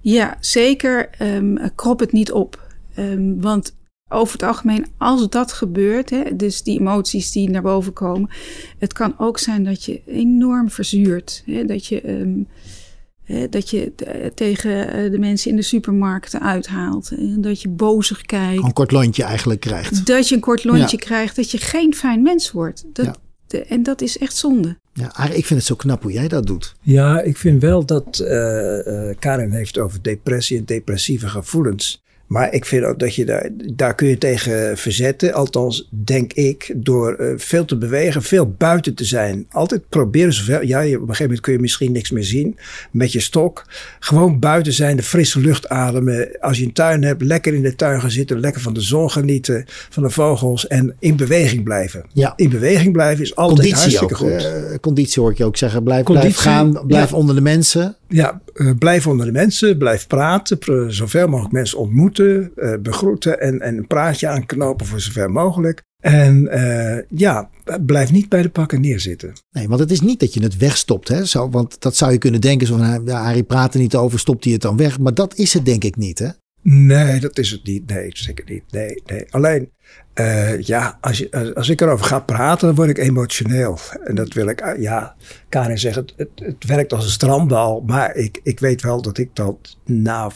Ja, 0.00 0.36
zeker. 0.40 1.10
Um, 1.22 1.58
krop 1.74 2.00
het 2.00 2.12
niet 2.12 2.32
op. 2.32 2.72
Um, 2.98 3.40
want 3.40 3.76
over 4.08 4.32
het 4.32 4.42
algemeen, 4.42 4.86
als 4.98 5.28
dat 5.28 5.52
gebeurt, 5.52 6.10
hè, 6.10 6.36
dus 6.36 6.62
die 6.62 6.80
emoties 6.80 7.32
die 7.32 7.50
naar 7.50 7.62
boven 7.62 7.92
komen. 7.92 8.30
Het 8.78 8.92
kan 8.92 9.14
ook 9.18 9.38
zijn 9.38 9.64
dat 9.64 9.84
je 9.84 10.02
enorm 10.06 10.70
verzuurt. 10.70 11.42
Hè, 11.46 11.64
dat 11.64 11.86
je... 11.86 12.20
Um, 12.20 12.48
dat 13.50 13.70
je 13.70 13.92
tegen 14.34 15.10
de 15.10 15.18
mensen 15.18 15.50
in 15.50 15.56
de 15.56 15.62
supermarkten 15.62 16.40
uithaalt. 16.40 17.10
Dat 17.42 17.62
je 17.62 17.68
bozig 17.68 18.20
kijkt. 18.20 18.62
Een 18.62 18.72
kort 18.72 18.90
lontje 18.90 19.22
eigenlijk 19.22 19.60
krijgt. 19.60 20.06
Dat 20.06 20.28
je 20.28 20.34
een 20.34 20.40
kort 20.40 20.64
lontje 20.64 20.96
ja. 20.96 21.04
krijgt. 21.04 21.36
Dat 21.36 21.50
je 21.50 21.58
geen 21.58 21.94
fijn 21.94 22.22
mens 22.22 22.52
wordt. 22.52 22.84
Dat, 22.92 23.04
ja. 23.04 23.14
de, 23.46 23.64
en 23.64 23.82
dat 23.82 24.00
is 24.00 24.18
echt 24.18 24.36
zonde. 24.36 24.76
Ja, 24.92 25.24
ik 25.24 25.46
vind 25.46 25.58
het 25.58 25.64
zo 25.64 25.74
knap 25.74 26.02
hoe 26.02 26.12
jij 26.12 26.28
dat 26.28 26.46
doet. 26.46 26.74
Ja, 26.80 27.20
ik 27.20 27.36
vind 27.36 27.62
wel 27.62 27.84
dat 27.86 28.18
uh, 28.22 28.28
uh, 28.28 29.14
Karin 29.18 29.50
heeft 29.50 29.78
over 29.78 30.02
depressie 30.02 30.58
en 30.58 30.64
depressieve 30.64 31.28
gevoelens. 31.28 32.02
Maar 32.28 32.52
ik 32.52 32.64
vind 32.64 32.84
ook 32.84 32.98
dat 32.98 33.14
je 33.14 33.24
daar, 33.24 33.48
daar 33.74 33.94
kun 33.94 34.08
je 34.08 34.18
tegen 34.18 34.78
verzetten. 34.78 35.32
Althans, 35.32 35.88
denk 35.90 36.32
ik, 36.32 36.72
door 36.76 37.16
uh, 37.20 37.32
veel 37.36 37.64
te 37.64 37.76
bewegen, 37.76 38.22
veel 38.22 38.54
buiten 38.58 38.94
te 38.94 39.04
zijn. 39.04 39.46
Altijd 39.50 39.88
proberen 39.88 40.32
zoveel. 40.32 40.62
Ja, 40.62 40.78
op 40.78 40.84
een 40.84 40.98
gegeven 40.98 41.22
moment 41.22 41.40
kun 41.40 41.52
je 41.52 41.58
misschien 41.58 41.92
niks 41.92 42.10
meer 42.10 42.24
zien 42.24 42.58
met 42.90 43.12
je 43.12 43.20
stok. 43.20 43.64
Gewoon 43.98 44.38
buiten 44.38 44.72
zijn, 44.72 44.96
de 44.96 45.02
frisse 45.02 45.40
lucht 45.40 45.68
ademen. 45.68 46.40
Als 46.40 46.58
je 46.58 46.64
een 46.64 46.72
tuin 46.72 47.02
hebt, 47.02 47.22
lekker 47.22 47.54
in 47.54 47.62
de 47.62 47.74
tuin 47.74 48.00
gaan 48.00 48.10
zitten, 48.10 48.40
lekker 48.40 48.60
van 48.60 48.74
de 48.74 48.80
zon 48.80 49.10
genieten, 49.10 49.64
van 49.66 50.02
de 50.02 50.10
vogels 50.10 50.66
en 50.66 50.96
in 50.98 51.16
beweging 51.16 51.64
blijven. 51.64 52.04
Ja. 52.12 52.32
In 52.36 52.48
beweging 52.48 52.92
blijven 52.92 53.24
is 53.24 53.36
altijd 53.36 53.58
conditie 53.58 53.98
hartstikke 53.98 54.14
ook, 54.14 54.40
goed. 54.40 54.70
Uh, 54.70 54.78
conditie 54.80 55.22
hoor 55.22 55.30
ik 55.30 55.38
je 55.38 55.44
ook 55.44 55.56
zeggen. 55.56 55.82
Blijf, 55.82 56.04
Conditie, 56.04 56.30
blijf 56.30 56.44
gaan, 56.44 56.86
blijf 56.86 57.10
ja. 57.10 57.16
onder 57.16 57.34
de 57.34 57.40
mensen. 57.40 57.96
Ja, 58.08 58.40
uh, 58.54 58.70
blijf 58.78 59.06
onder 59.06 59.26
de 59.26 59.32
mensen, 59.32 59.78
blijf 59.78 60.06
praten, 60.06 60.58
pr 60.58 60.72
zoveel 60.88 61.28
mogelijk 61.28 61.52
mensen 61.52 61.78
ontmoeten, 61.78 62.52
uh, 62.56 62.74
begroeten 62.82 63.40
en, 63.40 63.60
en 63.60 63.76
een 63.76 63.86
praatje 63.86 64.28
aanknopen 64.28 64.86
voor 64.86 65.00
zover 65.00 65.30
mogelijk. 65.30 65.82
En 66.02 66.48
uh, 66.52 66.98
ja, 67.08 67.50
blijf 67.86 68.12
niet 68.12 68.28
bij 68.28 68.42
de 68.42 68.48
pakken 68.48 68.80
neerzitten. 68.80 69.32
Nee, 69.50 69.68
want 69.68 69.80
het 69.80 69.90
is 69.90 70.00
niet 70.00 70.20
dat 70.20 70.34
je 70.34 70.42
het 70.42 70.56
wegstopt. 70.56 71.08
Hè? 71.08 71.24
Zo, 71.24 71.50
want 71.50 71.80
dat 71.80 71.96
zou 71.96 72.12
je 72.12 72.18
kunnen 72.18 72.40
denken. 72.40 72.66
Zo 72.66 72.76
van, 72.76 73.02
ja, 73.04 73.20
Arie 73.20 73.42
praat 73.42 73.74
er 73.74 73.80
niet 73.80 73.96
over, 73.96 74.18
stopt 74.18 74.44
hij 74.44 74.52
het 74.52 74.62
dan 74.62 74.76
weg. 74.76 74.98
Maar 74.98 75.14
dat 75.14 75.36
is 75.36 75.52
het 75.52 75.64
denk 75.64 75.84
ik 75.84 75.96
niet, 75.96 76.18
hè? 76.18 76.28
Nee, 76.62 77.20
dat 77.20 77.38
is 77.38 77.50
het 77.50 77.64
niet. 77.64 77.86
Nee, 77.86 78.10
zeker 78.12 78.44
niet. 78.48 78.62
Nee, 78.70 79.02
nee. 79.06 79.24
Alleen, 79.30 79.70
uh, 80.20 80.60
ja, 80.60 80.98
als, 81.00 81.18
je, 81.18 81.54
als 81.54 81.68
ik 81.68 81.80
erover 81.80 82.06
ga 82.06 82.20
praten, 82.20 82.66
dan 82.66 82.76
word 82.76 82.88
ik 82.88 82.98
emotioneel. 82.98 83.78
En 84.04 84.14
dat 84.14 84.32
wil 84.32 84.48
ik, 84.48 84.62
uh, 84.64 84.82
ja, 84.82 85.14
Karin 85.48 85.78
zegt, 85.78 85.96
het, 85.96 86.12
het, 86.16 86.28
het 86.34 86.64
werkt 86.66 86.92
als 86.92 87.04
een 87.04 87.10
strandbal. 87.10 87.82
Maar 87.86 88.14
ik, 88.14 88.40
ik 88.42 88.60
weet 88.60 88.82
wel 88.82 89.02
dat 89.02 89.18
ik 89.18 89.30
dat, 89.32 89.76
nou, 89.84 90.32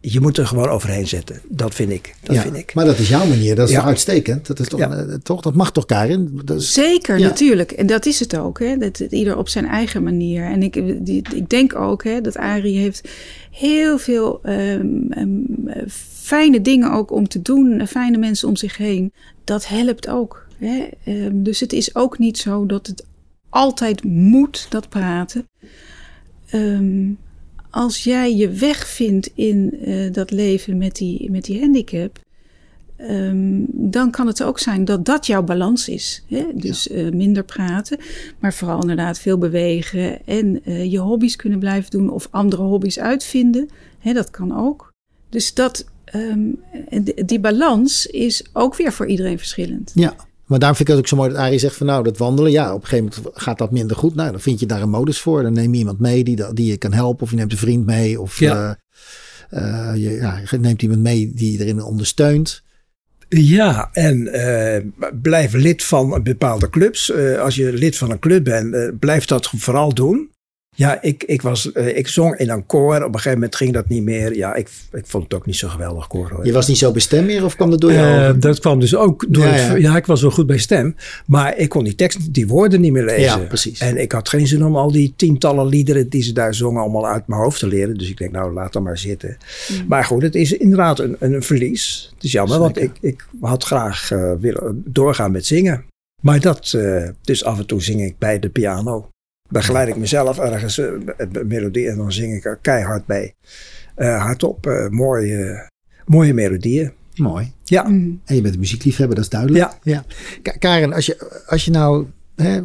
je 0.00 0.20
moet 0.20 0.38
er 0.38 0.46
gewoon 0.46 0.68
overheen 0.68 1.06
zetten. 1.06 1.40
Dat 1.48 1.74
vind 1.74 1.90
ik. 1.92 2.14
Dat 2.20 2.36
ja, 2.36 2.42
vind 2.42 2.56
ik. 2.56 2.74
Maar 2.74 2.84
dat 2.84 2.98
is 2.98 3.08
jouw 3.08 3.26
manier. 3.26 3.54
Dat 3.54 3.68
is 3.68 3.74
Ja. 3.74 3.80
toch 3.80 3.88
uitstekend? 3.88 4.46
Dat, 4.46 4.58
is 4.58 4.68
toch, 4.68 4.80
Ja. 4.80 5.04
uh, 5.04 5.14
toch, 5.14 5.40
dat 5.40 5.54
mag 5.54 5.72
toch, 5.72 5.86
Karin? 5.86 6.40
Dat 6.44 6.60
is, 6.60 6.72
Zeker, 6.72 7.18
Ja. 7.18 7.26
natuurlijk. 7.26 7.72
En 7.72 7.86
dat 7.86 8.06
is 8.06 8.20
het 8.20 8.36
ook. 8.38 8.58
Hè? 8.58 8.76
Dat, 8.76 8.96
dat 8.96 9.12
ieder 9.12 9.36
op 9.36 9.48
zijn 9.48 9.66
eigen 9.66 10.02
manier. 10.02 10.44
En 10.44 10.62
ik, 10.62 10.72
die, 11.06 11.22
ik 11.34 11.48
denk 11.48 11.74
ook 11.74 12.04
hè, 12.04 12.20
dat 12.20 12.36
Arie 12.36 12.78
heeft 12.78 13.08
heel 13.50 13.98
veel 13.98 14.40
um, 14.44 15.06
um, 15.18 15.46
fijne 16.22 16.60
dingen 16.60 16.92
ook 16.92 17.10
om 17.10 17.28
te 17.28 17.42
doen. 17.42 17.86
Fijne 17.86 18.18
mensen 18.18 18.48
om 18.48 18.56
zich 18.56 18.76
heen. 18.76 19.12
Dat 19.44 19.66
helpt 19.68 20.08
ook. 20.08 20.46
Hè? 20.56 20.88
Um, 21.06 21.42
dus 21.42 21.60
het 21.60 21.72
is 21.72 21.94
ook 21.94 22.18
niet 22.18 22.38
zo 22.38 22.66
dat 22.66 22.86
het 22.86 23.04
altijd 23.48 24.04
moet, 24.04 24.66
dat 24.68 24.88
praten. 24.88 25.48
Ehm, 26.50 27.10
als 27.70 28.04
jij 28.04 28.36
je 28.36 28.50
weg 28.50 28.88
vindt 28.88 29.30
in 29.34 29.74
uh, 29.84 30.12
dat 30.12 30.30
leven 30.30 30.78
met 30.78 30.96
die, 30.96 31.30
met 31.30 31.44
die 31.44 31.60
handicap, 31.60 32.18
um, 32.98 33.66
dan 33.68 34.10
kan 34.10 34.26
het 34.26 34.42
ook 34.42 34.58
zijn 34.58 34.84
dat 34.84 35.04
dat 35.04 35.26
jouw 35.26 35.42
balans 35.42 35.88
is. 35.88 36.24
Hè? 36.28 36.46
Dus 36.54 36.84
ja. 36.84 36.96
uh, 36.96 37.10
minder 37.10 37.44
praten, 37.44 37.98
maar 38.38 38.54
vooral 38.54 38.80
inderdaad 38.80 39.18
veel 39.18 39.38
bewegen 39.38 40.26
en 40.26 40.60
uh, 40.64 40.90
je 40.92 40.98
hobby's 40.98 41.36
kunnen 41.36 41.58
blijven 41.58 41.90
doen 41.90 42.10
of 42.10 42.28
andere 42.30 42.62
hobby's 42.62 42.98
uitvinden. 42.98 43.68
Hè, 43.98 44.12
dat 44.12 44.30
kan 44.30 44.56
ook. 44.56 44.92
Dus 45.28 45.54
dat, 45.54 45.84
um, 46.14 46.58
die 47.26 47.40
balans 47.40 48.06
is 48.06 48.44
ook 48.52 48.76
weer 48.76 48.92
voor 48.92 49.06
iedereen 49.06 49.38
verschillend. 49.38 49.90
Ja. 49.94 50.14
Maar 50.46 50.60
daarom 50.60 50.76
vind 50.76 50.88
ik 50.88 50.94
het 50.94 51.04
ook 51.04 51.10
zo 51.10 51.16
mooi 51.16 51.30
dat 51.30 51.38
Arie 51.38 51.58
zegt 51.58 51.76
van 51.76 51.86
nou, 51.86 52.02
dat 52.02 52.18
wandelen, 52.18 52.50
ja, 52.50 52.74
op 52.74 52.82
een 52.82 52.88
gegeven 52.88 53.12
moment 53.16 53.42
gaat 53.42 53.58
dat 53.58 53.70
minder 53.70 53.96
goed. 53.96 54.14
Nou, 54.14 54.30
dan 54.30 54.40
vind 54.40 54.60
je 54.60 54.66
daar 54.66 54.82
een 54.82 54.90
modus 54.90 55.20
voor. 55.20 55.42
Dan 55.42 55.52
neem 55.52 55.72
je 55.72 55.78
iemand 55.78 55.98
mee 55.98 56.24
die, 56.24 56.52
die 56.54 56.66
je 56.66 56.76
kan 56.76 56.92
helpen. 56.92 57.22
Of 57.22 57.30
je 57.30 57.36
neemt 57.36 57.52
een 57.52 57.58
vriend 57.58 57.86
mee. 57.86 58.20
Of 58.20 58.38
ja. 58.38 58.78
Uh, 59.50 59.62
uh, 59.62 59.92
je, 59.94 60.10
ja, 60.10 60.40
je 60.50 60.58
neemt 60.58 60.82
iemand 60.82 61.00
mee 61.00 61.32
die 61.34 61.52
je 61.52 61.64
erin 61.64 61.82
ondersteunt. 61.82 62.62
Ja, 63.28 63.88
en 63.92 64.16
uh, 64.18 65.08
blijf 65.22 65.52
lid 65.52 65.84
van 65.84 66.22
bepaalde 66.22 66.70
clubs. 66.70 67.12
als 67.38 67.54
je 67.54 67.72
lid 67.72 67.96
van 67.96 68.10
een 68.10 68.18
club 68.18 68.44
bent, 68.44 68.98
blijf 68.98 69.24
dat 69.24 69.50
vooral 69.56 69.94
doen. 69.94 70.30
Ja, 70.76 71.02
ik, 71.02 71.24
ik, 71.24 71.42
was, 71.42 71.70
uh, 71.74 71.96
ik 71.96 72.08
zong 72.08 72.36
in 72.36 72.50
een 72.50 72.66
koor. 72.66 72.96
Op 72.96 73.02
een 73.02 73.14
gegeven 73.14 73.32
moment 73.32 73.56
ging 73.56 73.72
dat 73.72 73.88
niet 73.88 74.02
meer. 74.02 74.36
Ja, 74.36 74.54
ik, 74.54 74.68
ik 74.92 75.06
vond 75.06 75.24
het 75.24 75.34
ook 75.34 75.46
niet 75.46 75.56
zo 75.56 75.68
geweldig 75.68 76.06
koor. 76.06 76.30
Hoor. 76.30 76.46
Je 76.46 76.52
was 76.52 76.68
niet 76.68 76.78
zo 76.78 76.90
bij 76.90 77.00
stem 77.00 77.24
meer 77.24 77.44
of 77.44 77.56
kwam 77.56 77.70
dat 77.70 77.80
door 77.80 77.92
jou? 77.92 78.34
Uh, 78.34 78.40
dat 78.40 78.58
kwam 78.58 78.80
dus 78.80 78.96
ook 78.96 79.26
door 79.28 79.44
ja, 79.44 79.54
ja. 79.54 79.62
Het, 79.62 79.82
ja, 79.82 79.96
ik 79.96 80.06
was 80.06 80.22
wel 80.22 80.30
goed 80.30 80.46
bij 80.46 80.58
stem. 80.58 80.96
Maar 81.26 81.56
ik 81.56 81.68
kon 81.68 81.84
die 81.84 81.94
tekst, 81.94 82.34
die 82.34 82.46
woorden 82.46 82.80
niet 82.80 82.92
meer 82.92 83.04
lezen. 83.04 83.22
Ja, 83.22 83.38
precies. 83.38 83.80
En 83.80 84.00
ik 84.00 84.12
had 84.12 84.28
geen 84.28 84.46
zin 84.46 84.64
om 84.64 84.76
al 84.76 84.92
die 84.92 85.12
tientallen 85.16 85.66
liederen 85.66 86.08
die 86.08 86.22
ze 86.22 86.32
daar 86.32 86.54
zongen 86.54 86.82
allemaal 86.82 87.08
uit 87.08 87.26
mijn 87.26 87.40
hoofd 87.40 87.58
te 87.58 87.66
leren. 87.66 87.94
Dus 87.98 88.10
ik 88.10 88.18
denk, 88.18 88.32
nou, 88.32 88.52
laat 88.52 88.72
dat 88.72 88.82
maar 88.82 88.98
zitten. 88.98 89.36
Mm. 89.68 89.86
Maar 89.88 90.04
goed, 90.04 90.22
het 90.22 90.34
is 90.34 90.52
inderdaad 90.52 90.98
een, 90.98 91.16
een 91.18 91.42
verlies. 91.42 92.10
Het 92.14 92.24
is 92.24 92.32
jammer, 92.32 92.56
Zeker. 92.56 92.72
want 92.72 92.82
ik, 92.82 93.10
ik 93.10 93.26
had 93.40 93.64
graag 93.64 94.10
uh, 94.10 94.32
willen 94.40 94.82
doorgaan 94.86 95.32
met 95.32 95.46
zingen. 95.46 95.84
Maar 96.20 96.40
dat, 96.40 96.78
dus 97.22 97.44
af 97.44 97.58
en 97.58 97.66
toe 97.66 97.82
zing 97.82 98.02
ik 98.02 98.18
bij 98.18 98.38
de 98.38 98.48
piano 98.48 99.08
begeleid 99.52 99.88
ik 99.88 99.96
mezelf 99.96 100.38
ergens 100.38 100.78
uh, 100.78 100.90
met 101.16 101.48
melodie 101.48 101.88
en 101.88 101.96
dan 101.96 102.12
zing 102.12 102.34
ik 102.34 102.44
er 102.44 102.56
keihard 102.56 103.06
bij. 103.06 103.34
Uh, 103.96 104.22
hardop, 104.22 104.66
uh, 104.66 104.88
mooie, 104.88 105.68
mooie 106.06 106.34
melodieën. 106.34 106.92
Mooi. 107.14 107.52
Ja. 107.64 107.82
Mm. 107.82 108.20
En 108.24 108.34
je 108.34 108.40
bent 108.40 108.54
een 108.54 108.60
muziekliefhebber, 108.60 109.16
dat 109.16 109.24
is 109.24 109.30
duidelijk. 109.30 109.64
Ja. 109.82 110.04
ja. 110.42 110.52
Karen, 110.58 110.92
als 110.92 111.06
je, 111.06 111.42
als 111.46 111.64
je 111.64 111.70
nou... 111.70 112.06
Hè, 112.36 112.56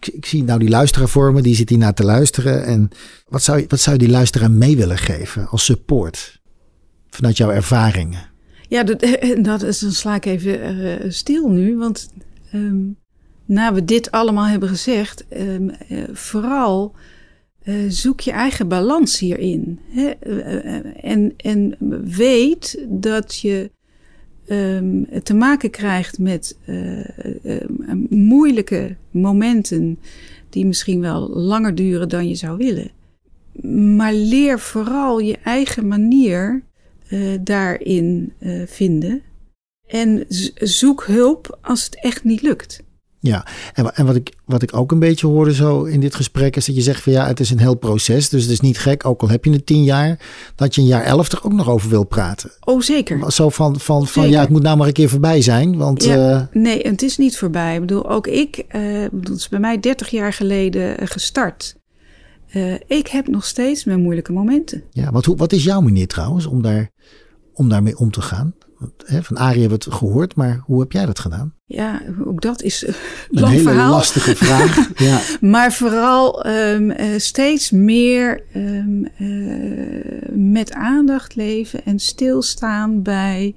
ik, 0.00 0.06
ik, 0.14 0.26
zie 0.26 0.44
nou 0.44 0.58
die 0.58 0.68
luisteraar 0.68 1.08
voor 1.08 1.32
me, 1.32 1.42
die 1.42 1.54
zit 1.54 1.68
hier 1.68 1.78
naar 1.78 1.94
te 1.94 2.04
luisteren. 2.04 2.64
En 2.64 2.88
wat 3.28 3.42
zou, 3.42 3.58
je, 3.58 3.64
wat 3.68 3.80
zou 3.80 3.96
je 3.96 4.02
die 4.04 4.12
luisteraar 4.12 4.50
mee 4.50 4.76
willen 4.76 4.98
geven 4.98 5.48
als 5.48 5.64
support? 5.64 6.40
Vanuit 7.10 7.36
jouw 7.36 7.50
ervaringen. 7.50 8.30
Ja, 8.68 8.82
dat, 8.82 9.06
dat 9.42 9.62
is, 9.62 9.78
dan 9.78 9.92
sla 9.92 10.14
ik 10.14 10.24
even 10.24 11.12
stil 11.12 11.48
nu, 11.48 11.76
want... 11.76 12.10
Um, 12.54 12.96
nou 13.44 13.74
we 13.74 13.84
dit 13.84 14.10
allemaal 14.10 14.46
hebben 14.46 14.68
gezegd, 14.68 15.24
um, 15.36 15.70
uh, 15.88 16.02
vooral 16.12 16.94
uh, 17.64 17.74
zoek 17.88 18.20
je 18.20 18.30
eigen 18.30 18.68
balans 18.68 19.18
hierin. 19.18 19.78
Hè? 19.88 20.12
Uh, 20.26 21.04
en, 21.10 21.34
en 21.36 21.76
weet 22.04 22.84
dat 22.88 23.38
je 23.38 23.70
um, 24.48 25.06
te 25.22 25.34
maken 25.34 25.70
krijgt 25.70 26.18
met 26.18 26.58
moeilijke 28.08 28.96
momenten 29.10 29.98
die 30.50 30.66
misschien 30.66 31.00
wel 31.00 31.28
langer 31.28 31.74
duren 31.74 32.08
dan 32.08 32.28
je 32.28 32.34
zou 32.34 32.56
willen. 32.56 32.90
Maar 33.96 34.14
leer 34.14 34.60
vooral 34.60 35.18
je 35.18 35.38
eigen 35.44 35.88
manier 35.88 36.62
daarin 37.40 38.32
vinden. 38.66 39.22
En 39.86 40.24
zoek 40.54 41.04
hulp 41.04 41.58
als 41.62 41.84
het 41.84 42.00
echt 42.02 42.24
niet 42.24 42.42
lukt. 42.42 42.82
Ja, 43.26 43.46
en, 43.74 43.94
en 43.94 44.06
wat, 44.06 44.14
ik, 44.14 44.32
wat 44.44 44.62
ik 44.62 44.76
ook 44.76 44.92
een 44.92 44.98
beetje 44.98 45.26
hoorde 45.26 45.54
zo 45.54 45.84
in 45.84 46.00
dit 46.00 46.14
gesprek 46.14 46.56
is 46.56 46.66
dat 46.66 46.74
je 46.74 46.80
zegt 46.80 47.02
van 47.02 47.12
ja, 47.12 47.26
het 47.26 47.40
is 47.40 47.50
een 47.50 47.58
heel 47.58 47.74
proces. 47.74 48.28
Dus 48.28 48.42
het 48.42 48.50
is 48.50 48.60
niet 48.60 48.78
gek, 48.78 49.06
ook 49.06 49.22
al 49.22 49.28
heb 49.28 49.44
je 49.44 49.50
het 49.50 49.66
tien 49.66 49.84
jaar, 49.84 50.18
dat 50.54 50.74
je 50.74 50.80
een 50.80 50.86
jaar 50.86 51.02
elf 51.02 51.32
er 51.32 51.44
ook 51.44 51.52
nog 51.52 51.68
over 51.68 51.88
wil 51.88 52.04
praten. 52.04 52.50
Oh, 52.60 52.80
zeker. 52.80 53.32
Zo 53.32 53.48
van, 53.48 53.80
van, 53.80 54.06
van 54.06 54.28
ja, 54.28 54.40
het 54.40 54.48
moet 54.48 54.62
nou 54.62 54.76
maar 54.76 54.86
een 54.86 54.92
keer 54.92 55.08
voorbij 55.08 55.40
zijn. 55.40 55.76
Want, 55.76 56.04
ja, 56.04 56.48
uh... 56.52 56.62
Nee, 56.62 56.80
het 56.80 57.02
is 57.02 57.16
niet 57.16 57.38
voorbij. 57.38 57.74
Ik 57.74 57.80
bedoel, 57.80 58.10
ook 58.10 58.26
ik, 58.26 58.64
uh, 58.72 59.02
het 59.20 59.28
is 59.28 59.48
bij 59.48 59.60
mij 59.60 59.80
30 59.80 60.08
jaar 60.08 60.32
geleden 60.32 61.08
gestart. 61.08 61.76
Uh, 62.52 62.74
ik 62.86 63.08
heb 63.08 63.28
nog 63.28 63.44
steeds 63.44 63.84
mijn 63.84 64.00
moeilijke 64.00 64.32
momenten. 64.32 64.82
Ja, 64.90 65.12
wat, 65.12 65.26
wat 65.26 65.52
is 65.52 65.64
jouw 65.64 65.80
manier 65.80 66.06
trouwens 66.06 66.46
om, 66.46 66.62
daar, 66.62 66.90
om 67.52 67.68
daarmee 67.68 67.98
om 67.98 68.10
te 68.10 68.20
gaan? 68.20 68.54
Van 69.04 69.36
Arie 69.36 69.60
hebben 69.60 69.78
we 69.78 69.84
het 69.84 69.94
gehoord, 69.94 70.34
maar 70.34 70.62
hoe 70.64 70.80
heb 70.80 70.92
jij 70.92 71.06
dat 71.06 71.18
gedaan? 71.18 71.54
Ja, 71.66 72.02
ook 72.24 72.40
dat 72.40 72.62
is 72.62 72.86
een 72.86 72.94
lang 73.28 73.52
hele 73.52 73.62
verhaal. 73.62 73.90
lastige 73.90 74.36
vraag. 74.36 74.90
ja. 75.08 75.20
Maar 75.40 75.72
vooral 75.72 76.46
um, 76.46 76.90
uh, 76.90 76.96
steeds 77.16 77.70
meer 77.70 78.42
um, 78.56 79.08
uh, 79.18 80.28
met 80.32 80.72
aandacht 80.72 81.34
leven 81.34 81.84
en 81.84 81.98
stilstaan 81.98 83.02
bij 83.02 83.54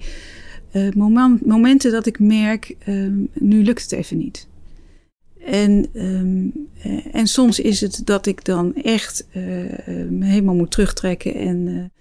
uh, 0.73 0.91
moment, 0.93 1.45
momenten 1.45 1.91
dat 1.91 2.05
ik 2.05 2.19
merk, 2.19 2.75
um, 2.87 3.27
nu 3.33 3.63
lukt 3.63 3.81
het 3.81 3.91
even 3.91 4.17
niet. 4.17 4.47
En, 5.45 5.89
en 7.11 7.27
soms 7.27 7.59
is 7.59 7.81
het 7.81 8.01
dat 8.03 8.25
ik 8.25 8.45
dan 8.45 8.75
echt 8.75 9.25
me 10.09 10.25
helemaal 10.25 10.55
moet 10.55 10.71
terugtrekken 10.71 11.35
en 11.35 11.91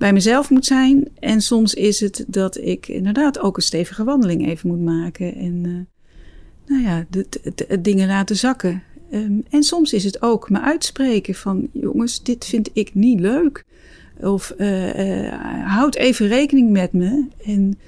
bij 0.00 0.12
mezelf 0.12 0.50
moet 0.50 0.66
zijn. 0.66 1.08
En 1.18 1.40
soms 1.40 1.74
is 1.74 2.00
het 2.00 2.24
dat 2.26 2.56
ik 2.56 2.88
inderdaad 2.88 3.38
ook 3.38 3.56
een 3.56 3.62
stevige 3.62 4.04
wandeling 4.04 4.48
even 4.48 4.68
moet 4.68 4.84
maken. 4.84 5.34
En 5.34 5.64
uh, 5.66 5.80
nou 6.66 6.82
ja, 6.82 7.06
de, 7.10 7.80
dingen 7.80 8.08
laten 8.08 8.36
zakken. 8.36 8.82
Um, 9.12 9.44
en 9.50 9.62
soms 9.62 9.92
is 9.92 10.04
het 10.04 10.22
ook 10.22 10.50
me 10.50 10.60
uitspreken 10.60 11.34
van 11.34 11.68
jongens, 11.72 12.22
dit 12.22 12.44
vind 12.44 12.70
ik 12.72 12.94
niet 12.94 13.20
leuk. 13.20 13.64
Of 14.20 14.54
uh, 14.58 15.24
uh, 15.24 15.32
houd 15.66 15.94
even 15.96 16.28
rekening 16.28 16.70
met 16.70 16.92
me. 16.92 17.26
En 17.44 17.78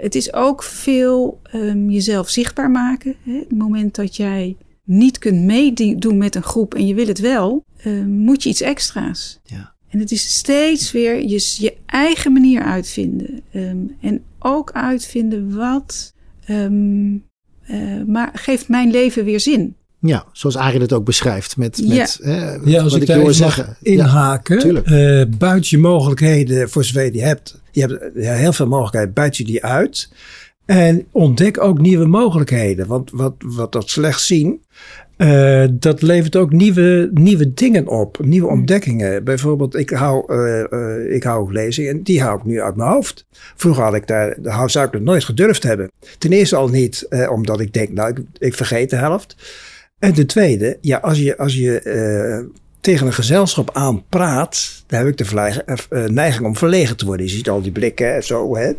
het 0.00 0.14
is 0.14 0.32
ook 0.32 0.62
veel 0.62 1.40
um, 1.54 1.90
jezelf 1.90 2.28
zichtbaar 2.28 2.70
maken. 2.70 3.14
Hè? 3.22 3.38
Het 3.38 3.52
moment 3.52 3.94
dat 3.94 4.16
jij 4.16 4.56
niet 4.84 5.18
kunt 5.18 5.42
meedoen 5.42 6.18
met 6.18 6.34
een 6.34 6.42
groep 6.42 6.74
en 6.74 6.86
je 6.86 6.94
wil 6.94 7.06
het 7.06 7.18
wel, 7.18 7.64
moet 8.06 8.42
je 8.42 8.48
iets 8.48 8.60
extra's. 8.60 9.40
Ja. 9.44 9.76
En 9.88 9.98
het 9.98 10.12
is 10.12 10.34
steeds 10.34 10.92
weer 10.92 11.22
je, 11.22 11.56
je 11.58 11.74
eigen 11.86 12.32
manier 12.32 12.62
uitvinden. 12.62 13.42
Um, 13.54 13.96
en 14.00 14.22
ook 14.38 14.72
uitvinden 14.72 15.56
wat 15.56 16.14
um, 16.48 17.24
uh, 17.70 18.04
maar 18.06 18.30
geeft 18.32 18.68
mijn 18.68 18.90
leven 18.90 19.24
weer 19.24 19.40
zin. 19.40 19.76
Ja, 20.00 20.24
zoals 20.32 20.56
Arie 20.56 20.80
het 20.80 20.92
ook 20.92 21.04
beschrijft. 21.04 21.56
Met, 21.56 21.88
met 21.88 22.18
ja. 22.22 22.54
Eh, 22.54 22.66
ja, 22.66 22.82
als 22.82 22.92
wat 22.92 23.02
ik, 23.02 23.08
ik 23.08 23.14
hoor 23.14 23.34
zeggen. 23.34 23.76
Inhaken. 23.82 24.82
Ja, 24.84 25.20
uh, 25.20 25.26
buiten 25.38 25.70
je 25.70 25.78
mogelijkheden, 25.78 26.70
voor 26.70 26.84
zover 26.84 27.04
je 27.04 27.10
die 27.10 27.22
hebt. 27.22 27.60
Je 27.72 27.80
hebt 27.80 28.10
ja, 28.14 28.32
heel 28.32 28.52
veel 28.52 28.66
mogelijkheden, 28.66 29.12
buiten 29.12 29.46
je 29.46 29.52
die 29.52 29.64
uit. 29.64 30.10
En 30.64 31.06
ontdek 31.10 31.60
ook 31.60 31.78
nieuwe 31.78 32.06
mogelijkheden. 32.06 32.86
Want 32.86 33.10
wat, 33.10 33.34
wat 33.38 33.72
dat 33.72 33.90
slecht 33.90 34.22
zien, 34.22 34.64
uh, 35.18 35.64
dat 35.70 36.02
levert 36.02 36.36
ook 36.36 36.52
nieuwe, 36.52 37.10
nieuwe 37.12 37.54
dingen 37.54 37.86
op, 37.86 38.18
nieuwe 38.24 38.48
hmm. 38.48 38.58
ontdekkingen. 38.58 39.24
Bijvoorbeeld, 39.24 39.76
ik 39.76 39.90
hou, 39.90 40.32
uh, 40.32 40.64
uh, 40.70 41.14
ik 41.14 41.22
hou 41.22 41.52
lezingen 41.52 41.90
en 41.90 42.02
die 42.02 42.22
hou 42.22 42.38
ik 42.38 42.44
nu 42.44 42.60
uit 42.60 42.76
mijn 42.76 42.90
hoofd. 42.90 43.26
Vroeger 43.56 43.82
had 43.82 43.94
ik 43.94 44.06
daar, 44.06 44.36
zou 44.70 44.86
ik 44.86 44.92
het 44.92 45.02
nooit 45.02 45.24
gedurfd 45.24 45.62
hebben. 45.62 45.90
Ten 46.18 46.32
eerste 46.32 46.56
al 46.56 46.68
niet, 46.68 47.08
omdat 47.30 47.60
ik 47.60 47.72
denk, 47.72 47.92
nou, 47.92 48.10
ik, 48.10 48.18
ik, 48.38 48.54
vergeet 48.54 48.90
de 48.90 48.96
helft. 48.96 49.36
En 49.98 50.14
ten 50.14 50.26
tweede, 50.26 50.78
ja, 50.80 50.98
als 50.98 51.18
je, 51.18 51.36
als 51.36 51.54
je 51.54 52.48
tegen 52.80 53.06
een 53.06 53.12
gezelschap 53.12 53.70
aan 53.72 54.04
praat, 54.08 54.84
dan 54.86 54.98
heb 54.98 55.08
ik 55.08 55.16
de 55.16 56.08
neiging 56.10 56.46
om 56.46 56.56
verlegen 56.56 56.96
te 56.96 57.04
worden. 57.04 57.26
Je 57.26 57.32
ziet 57.32 57.48
al 57.48 57.62
die 57.62 57.72
blikken 57.72 58.14
en 58.14 58.24
zo, 58.24 58.56
hè, 58.56 58.72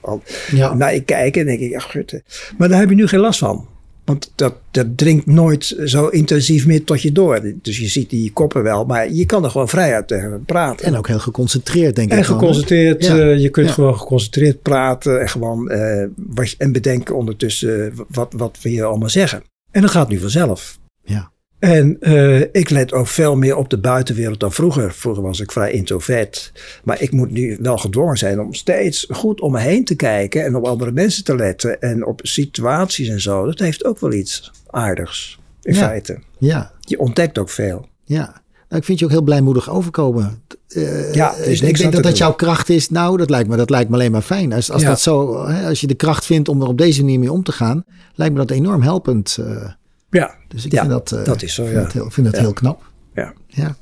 al, 0.00 0.22
ja. 0.50 0.74
naar 0.74 0.94
je 0.94 1.02
kijken 1.02 1.40
en 1.40 1.46
denk 1.46 1.60
ik, 1.60 1.76
ach, 1.76 1.90
gutte. 1.90 2.22
Maar 2.58 2.68
daar 2.68 2.80
heb 2.80 2.88
je 2.88 2.94
nu 2.94 3.06
geen 3.06 3.20
last 3.20 3.38
van. 3.38 3.68
Want 4.08 4.32
dat, 4.34 4.54
dat 4.70 4.86
dringt 4.96 5.26
nooit 5.26 5.76
zo 5.84 6.06
intensief 6.06 6.66
meer 6.66 6.84
tot 6.84 7.02
je 7.02 7.12
door. 7.12 7.52
Dus 7.62 7.78
je 7.78 7.88
ziet 7.88 8.10
die 8.10 8.32
koppen 8.32 8.62
wel, 8.62 8.84
maar 8.84 9.12
je 9.12 9.26
kan 9.26 9.44
er 9.44 9.50
gewoon 9.50 9.68
vrij 9.68 9.94
uit 9.94 10.08
tegen 10.08 10.44
praten. 10.44 10.86
En 10.86 10.96
ook 10.96 11.08
heel 11.08 11.18
geconcentreerd, 11.18 11.96
denk 11.96 12.10
en 12.10 12.18
ik. 12.18 12.24
En 12.24 12.30
geconcentreerd, 12.30 13.04
ja. 13.04 13.16
uh, 13.16 13.38
je 13.38 13.48
kunt 13.48 13.66
ja. 13.66 13.72
gewoon 13.72 13.98
geconcentreerd 13.98 14.62
praten 14.62 15.20
en 15.20 15.28
gewoon 15.28 15.72
uh, 15.72 16.06
wat, 16.16 16.54
en 16.58 16.72
bedenken 16.72 17.16
ondertussen 17.16 17.92
wat, 18.08 18.32
wat 18.36 18.58
we 18.62 18.68
hier 18.68 18.84
allemaal 18.84 19.08
zeggen. 19.08 19.42
En 19.70 19.80
dat 19.80 19.90
gaat 19.90 20.08
nu 20.08 20.18
vanzelf. 20.18 20.78
Ja. 21.04 21.30
En 21.58 21.96
uh, 22.00 22.40
ik 22.40 22.70
let 22.70 22.92
ook 22.92 23.06
veel 23.06 23.36
meer 23.36 23.56
op 23.56 23.68
de 23.70 23.78
buitenwereld 23.78 24.40
dan 24.40 24.52
vroeger. 24.52 24.92
Vroeger 24.92 25.22
was 25.22 25.40
ik 25.40 25.52
vrij 25.52 25.70
introvert. 25.72 26.52
Maar 26.84 27.02
ik 27.02 27.12
moet 27.12 27.30
nu 27.30 27.58
wel 27.60 27.78
gedwongen 27.78 28.16
zijn 28.16 28.40
om 28.40 28.54
steeds 28.54 29.06
goed 29.10 29.40
om 29.40 29.52
me 29.52 29.60
heen 29.60 29.84
te 29.84 29.94
kijken. 29.94 30.44
En 30.44 30.56
op 30.56 30.64
andere 30.64 30.92
mensen 30.92 31.24
te 31.24 31.34
letten. 31.36 31.80
En 31.80 32.06
op 32.06 32.20
situaties 32.22 33.08
en 33.08 33.20
zo. 33.20 33.44
Dat 33.46 33.58
heeft 33.58 33.84
ook 33.84 34.00
wel 34.00 34.12
iets 34.12 34.50
aardigs. 34.70 35.38
in 35.62 35.74
Ja. 35.74 35.80
feite. 35.80 36.18
Ja, 36.38 36.72
Je 36.80 36.98
ontdekt 36.98 37.38
ook 37.38 37.50
veel. 37.50 37.88
ja. 38.04 38.40
Nou, 38.68 38.80
ik 38.80 38.86
vind 38.86 38.98
je 38.98 39.04
ook 39.04 39.10
heel 39.10 39.22
blijmoedig 39.22 39.70
overkomen. 39.70 40.42
Eh, 40.68 41.12
Ja, 41.14 41.34
is 41.34 41.60
ik, 41.60 41.76
denk 41.78 41.92
dat 41.92 41.92
dat 41.92 42.02
doen. 42.02 42.12
jouw 42.12 42.32
kracht 42.32 42.68
is. 42.68 42.90
Nou, 42.90 43.16
dat 43.16 43.30
lijkt 43.30 43.48
me, 43.48 43.56
dat 43.56 43.70
lijkt 43.70 43.88
me 43.88 43.94
alleen 43.94 44.12
maar 44.12 44.22
fijn. 44.22 44.52
Als, 44.52 44.70
als, 44.70 44.82
Ja. 44.82 44.88
dat 44.88 45.00
zo, 45.00 45.46
hè, 45.46 45.68
als 45.68 45.80
je 45.80 45.86
de 45.86 45.94
kracht 45.94 46.24
vindt 46.26 46.48
om 46.48 46.60
er 46.62 46.68
op 46.68 46.78
deze 46.78 47.00
manier 47.00 47.18
mee 47.18 47.32
om 47.32 47.42
te 47.42 47.52
gaan, 47.52 47.84
lijkt 48.14 48.34
me 48.34 48.40
dat 48.40 48.50
enorm 48.50 48.82
helpend. 48.82 49.36
eh. 49.40 49.64
Ja, 50.10 50.34
dus 50.48 50.64
ik 50.64 50.72
Ja, 50.72 50.78
vind 50.80 50.92
dat, 50.92 51.12
eh, 51.12 51.24
dat 51.24 51.42
is 51.42 51.54
zo, 51.54 51.62
vind 51.64 51.76
ja. 51.76 51.82
dat 51.82 51.92
heel, 51.92 52.10
vind 52.10 52.26
dat 52.26 52.36
Ja. 52.36 52.40
heel 52.42 52.52
knap. 52.52 52.90
ja. 53.14 53.34
Ja. 53.46 53.76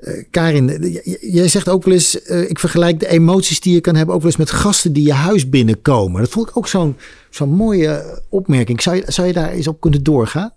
Eh, 0.00 0.24
Karin, 0.30 0.68
eh, 0.70 1.04
jij 1.20 1.48
zegt 1.48 1.68
ook 1.68 1.84
wel 1.84 1.94
eens, 1.94 2.22
eh, 2.22 2.50
ik 2.50 2.58
vergelijk 2.58 3.00
de 3.00 3.08
emoties 3.08 3.60
die 3.60 3.74
je 3.74 3.80
kan 3.80 3.94
hebben 3.94 4.14
ook 4.14 4.20
wel 4.20 4.30
eens 4.30 4.38
met 4.40 4.50
gasten 4.50 4.92
die 4.92 5.06
je 5.06 5.12
huis 5.12 5.48
binnenkomen. 5.48 6.20
Dat 6.20 6.30
vond 6.30 6.48
ik 6.48 6.56
ook 6.56 6.68
zo'n 6.68 6.96
zo'n 7.30 7.48
mooie 7.50 8.22
opmerking. 8.28 8.82
Zou 8.82 8.96
je, 8.96 9.02
zou 9.06 9.26
je 9.26 9.32
daar 9.32 9.50
eens 9.50 9.66
op 9.68 9.80
kunnen 9.80 10.02
doorgaan? 10.02 10.52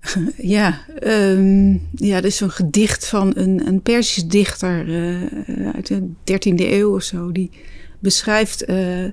Ja, 0.36 0.80
ehm, 0.98 1.70
ja, 1.94 2.16
er 2.16 2.24
is 2.24 2.36
zo'n 2.36 2.50
gedicht 2.50 3.06
van 3.06 3.32
een, 3.34 3.66
een 3.66 3.82
Persisch 3.82 4.26
dichter 4.26 4.88
eh, 4.88 5.70
uit 5.74 5.86
de 5.86 6.08
13e 6.24 6.72
eeuw 6.72 6.94
of 6.94 7.02
zo. 7.02 7.32
Die 7.32 7.50
beschrijft 7.98 8.64
eh, 8.64 9.04
eh, 9.04 9.12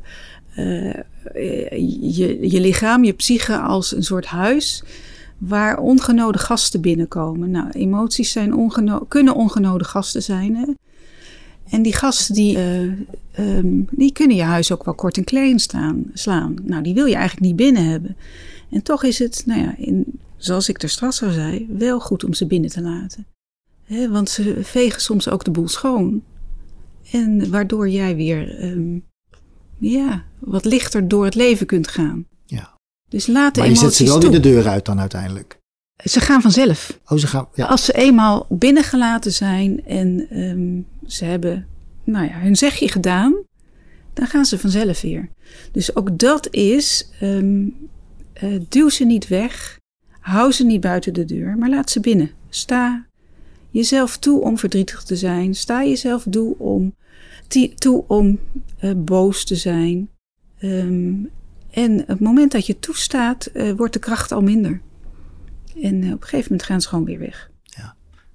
je, 2.01 2.37
je 2.49 2.59
lichaam, 2.59 3.03
je 3.03 3.13
psyche 3.13 3.57
als 3.57 3.95
een 3.95 4.03
soort 4.03 4.25
huis 4.25 4.83
waar 5.39 5.79
ongenode 5.79 6.37
gasten 6.37 6.81
binnenkomen. 6.81 7.51
Nou, 7.51 7.69
emoties 7.69 8.31
zijn 8.31 8.55
ongeno 8.55 8.99
kunnen 9.07 9.35
ongenode 9.35 9.83
gasten 9.83 10.23
zijn. 10.23 10.55
Hè? 10.55 10.65
En 11.69 11.81
die 11.81 11.93
gasten 11.93 12.35
die, 12.35 12.57
eh, 12.57 12.83
ehm, 13.31 13.81
die 13.91 14.11
kunnen 14.11 14.37
je 14.37 14.43
huis 14.43 14.71
ook 14.71 14.85
wel 14.85 14.93
kort 14.93 15.17
en 15.17 15.23
klein 15.23 15.59
staan, 15.59 16.03
slaan. 16.13 16.55
Nou, 16.63 16.83
die 16.83 16.93
wil 16.93 17.05
je 17.05 17.15
eigenlijk 17.15 17.45
niet 17.45 17.55
binnen 17.55 17.85
hebben. 17.85 18.17
En 18.69 18.83
toch 18.83 19.03
is 19.03 19.19
het, 19.19 19.43
nou 19.45 19.61
ja, 19.61 19.75
in, 19.77 20.19
zoals 20.37 20.69
ik 20.69 20.81
er 20.83 20.89
straks 20.89 21.23
al 21.23 21.31
zei, 21.31 21.67
wel 21.77 21.99
goed 21.99 22.23
om 22.23 22.33
ze 22.33 22.45
binnen 22.45 22.69
te 22.69 22.81
laten. 22.81 23.25
Hè, 23.83 24.09
want 24.09 24.29
ze 24.29 24.59
vegen 24.61 25.01
soms 25.01 25.29
ook 25.29 25.43
de 25.43 25.51
boel 25.51 25.67
schoon. 25.67 26.23
En 27.11 27.49
waardoor 27.49 27.89
jij 27.89 28.15
weer 28.15 28.59
ehm, 28.59 28.99
ja, 29.77 30.23
wat 30.39 30.65
lichter 30.65 31.07
door 31.07 31.25
het 31.25 31.35
leven 31.35 31.65
kunt 31.65 31.87
gaan. 31.87 32.25
Dus 33.09 33.27
laat 33.27 33.53
de 33.53 33.59
Maar 33.59 33.69
je 33.69 33.75
zet 33.75 33.93
ze 33.93 34.03
wel 34.03 34.19
toe. 34.19 34.29
weer 34.29 34.41
de 34.41 34.49
deur 34.49 34.67
uit 34.67 34.85
dan 34.85 34.99
uiteindelijk. 34.99 35.57
Ze 36.03 36.19
gaan 36.19 36.41
vanzelf. 36.41 36.99
Oh, 37.05 37.17
ze 37.17 37.27
gaan. 37.27 37.47
Ja. 37.53 37.65
Als 37.65 37.85
ze 37.85 37.93
eenmaal 37.93 38.45
binnengelaten 38.49 39.31
zijn 39.33 39.85
en 39.85 40.27
ehm, 40.29 40.81
ze 41.11 41.25
hebben 41.25 41.67
nou 42.03 42.25
ja, 42.25 42.39
hun 42.39 42.55
zegje 42.55 42.89
gedaan, 42.89 43.35
dan 44.13 44.27
gaan 44.27 44.45
ze 44.45 44.59
vanzelf 44.59 45.01
weer. 45.01 45.29
Dus 45.71 45.95
ook 45.95 46.19
dat 46.19 46.47
is, 46.53 47.09
ehm, 47.19 47.67
eh, 48.33 48.59
duw 48.69 48.89
ze 48.89 49.05
niet 49.05 49.27
weg, 49.27 49.79
hou 50.19 50.51
ze 50.51 50.65
niet 50.65 50.81
buiten 50.81 51.13
de 51.13 51.25
deur, 51.25 51.57
maar 51.57 51.69
laat 51.69 51.89
ze 51.89 51.99
binnen. 51.99 52.31
Sta 52.49 53.05
jezelf 53.69 54.17
toe 54.17 54.41
om 54.41 54.57
verdrietig 54.57 55.03
te 55.03 55.15
zijn. 55.15 55.55
Sta 55.55 55.83
jezelf 55.83 56.25
toe 56.29 56.57
om, 56.57 56.95
toe 57.75 58.03
om 58.07 58.39
eh, 58.77 58.91
boos 58.95 59.45
te 59.45 59.55
zijn. 59.55 60.09
Ehm, 60.59 61.13
en 61.71 62.01
op 62.01 62.07
het 62.07 62.19
moment 62.19 62.51
dat 62.51 62.65
je 62.65 62.79
toestaat, 62.79 63.45
eh, 63.45 63.71
wordt 63.71 63.93
de 63.93 63.99
kracht 63.99 64.31
al 64.31 64.41
minder. 64.41 64.81
En 65.81 66.03
eh, 66.03 66.13
op 66.13 66.21
een 66.21 66.27
gegeven 66.27 66.51
moment 66.51 66.63
gaan 66.63 66.81
ze 66.81 66.87
gewoon 66.87 67.05
weer 67.05 67.19
weg. 67.19 67.49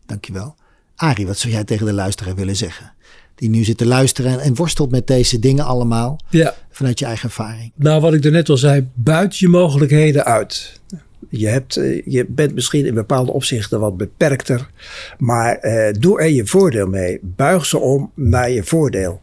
Dankjewel. 0.06 0.54
Arie, 0.96 1.26
wat 1.26 1.38
zou 1.38 1.52
jij 1.52 1.64
tegen 1.64 1.86
de 1.86 1.92
luisteraar 1.92 2.34
willen 2.34 2.56
zeggen? 2.56 2.92
Die 3.34 3.48
nu 3.48 3.64
zit 3.64 3.78
te 3.78 3.86
luisteren 3.86 4.32
en, 4.32 4.40
en 4.40 4.54
worstelt 4.54 4.90
met 4.90 5.06
deze 5.06 5.38
dingen 5.38 5.64
allemaal 5.64 6.20
ja. 6.30 6.54
vanuit 6.70 6.98
je 6.98 7.04
eigen 7.04 7.28
ervaring. 7.28 7.72
Nou, 7.74 8.00
wat 8.00 8.14
ik 8.14 8.24
er 8.24 8.30
net 8.30 8.48
al 8.48 8.56
zei, 8.56 8.88
buit 8.94 9.38
je 9.38 9.48
mogelijkheden 9.48 10.24
uit. 10.24 10.80
Je, 11.28 11.46
hebt, 11.46 11.76
eh, 11.76 12.06
je 12.06 12.26
bent 12.28 12.54
misschien 12.54 12.86
in 12.86 12.94
bepaalde 12.94 13.32
opzichten 13.32 13.80
wat 13.80 13.96
beperkter, 13.96 14.70
maar 15.18 15.56
eh, 15.56 15.94
doe 15.98 16.20
er 16.20 16.30
je 16.30 16.46
voordeel 16.46 16.86
mee. 16.86 17.18
Buig 17.22 17.66
ze 17.66 17.78
om 17.78 18.12
naar 18.14 18.50
je 18.50 18.62
voordeel. 18.62 19.20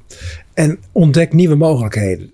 En 0.53 0.79
ontdek 0.91 1.33
nieuwe 1.33 1.55
mogelijkheden. 1.55 2.33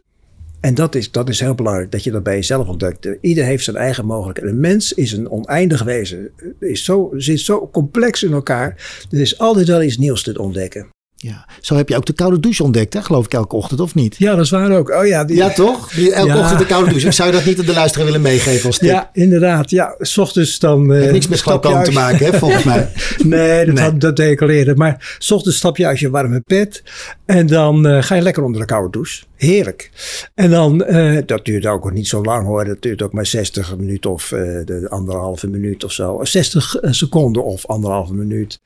En 0.60 0.74
dat 0.76 0.96
is, 0.96 1.12
dat 1.12 1.30
is 1.30 1.39
heel 1.39 1.56
belangrijk, 1.56 1.91
dat 1.91 2.04
je 2.04 2.12
dat 2.12 2.24
bij 2.24 2.36
jezelf 2.36 2.67
ontdekt. 2.67 3.08
Ieder 3.22 3.43
heeft 3.43 3.63
zijn 3.63 3.76
eigen 3.76 4.06
mogelijkheden. 4.06 4.52
Een 4.54 4.60
mens 4.60 4.93
is 4.93 5.12
een 5.12 5.30
oneindig 5.32 5.84
wezen. 5.84 6.30
Is 6.60 6.84
zo, 6.84 7.10
zit 7.15 7.39
zo 7.39 7.70
complex 7.72 8.24
in 8.24 8.32
elkaar. 8.34 8.76
Er 9.12 9.20
is 9.20 9.39
altijd 9.39 9.67
wel 9.67 9.82
iets 9.82 9.98
nieuws 9.98 10.24
te 10.24 10.39
ontdekken. 10.41 10.88
Ja. 11.20 11.46
Zo 11.62 11.76
heb 11.76 11.89
je 11.89 11.96
ook 11.96 12.06
de 12.06 12.13
koude 12.13 12.39
douche 12.39 12.63
ontdekt, 12.63 12.93
hè? 12.93 13.02
geloof 13.02 13.26
ik, 13.26 13.34
elke 13.34 13.56
ochtend 13.56 13.80
of 13.80 13.96
niet? 13.96 14.15
Ja, 14.17 14.36
dat 14.36 14.46
is 14.46 14.50
waar 14.50 14.72
ook. 14.72 14.89
Oh 14.89 15.06
ja, 15.08 15.24
die, 15.24 15.36
Ja, 15.36 15.50
toch? 15.50 15.91
Elke 15.93 16.28
Ja. 16.28 16.39
ochtend 16.39 16.60
de 16.60 16.65
koude 16.65 16.89
douche. 16.89 17.12
Zou 17.12 17.30
je 17.30 17.36
dat 17.36 17.46
niet 17.46 17.60
aan 17.60 17.65
de 17.65 17.74
luisteraar 17.74 18.06
willen 18.06 18.22
meegeven 18.22 18.65
als 18.67 18.78
tip? 18.78 18.89
ja 18.89 19.10
inderdaad. 19.13 19.70
Ja, 19.70 19.96
s 20.00 20.17
ochtends 20.17 20.60
dan... 20.60 20.91
Heeft 20.91 21.12
niks 21.12 21.28
met 21.28 21.41
glaucoom 21.41 21.84
te 21.84 21.91
maken, 21.91 22.26
hè, 22.26 22.38
volgens 22.38 22.63
mij. 22.63 22.89
Nee, 23.24 23.65
dat, 23.65 23.76
Nee. 23.76 23.84
Had, 23.84 24.02
dat 24.02 24.15
deed 24.15 24.32
ik 24.32 24.41
al 24.41 24.50
eerder. 24.50 24.78
Maar 24.78 25.15
s 25.20 25.32
ochtends 25.32 25.58
stap 25.58 25.78
je 25.78 25.86
uit 25.86 26.00
je 26.00 26.10
warme 26.10 26.41
bed. 26.46 26.84
En 27.26 27.48
dan 27.48 27.88
eh, 27.88 28.04
ga 28.04 28.15
je 28.15 28.22
lekker 28.22 28.43
onder 28.43 28.62
de 28.62 28.67
koude 28.67 28.89
douche. 28.91 29.24
Heerlijk. 29.38 29.91
En 30.36 30.50
dan, 30.50 30.84
eh, 30.84 31.17
dat 31.26 31.45
duurt 31.45 31.65
ook 31.65 31.91
niet 31.91 32.08
zo 32.08 32.21
lang 32.21 32.45
hoor. 32.45 32.65
Dat 32.65 32.82
duurt 32.82 33.02
ook 33.02 33.13
maar 33.13 33.26
60 33.26 33.78
minuten 33.78 34.12
of 34.12 34.32
eh, 34.32 34.39
de 34.65 34.86
anderhalve 34.89 35.50
minuut 35.50 35.84
of 35.84 35.91
zo. 35.91 36.23
60 36.23 36.76
seconden 36.82 37.43
of 37.43 37.65
anderhalve 37.65 38.13
minuut. 38.13 38.60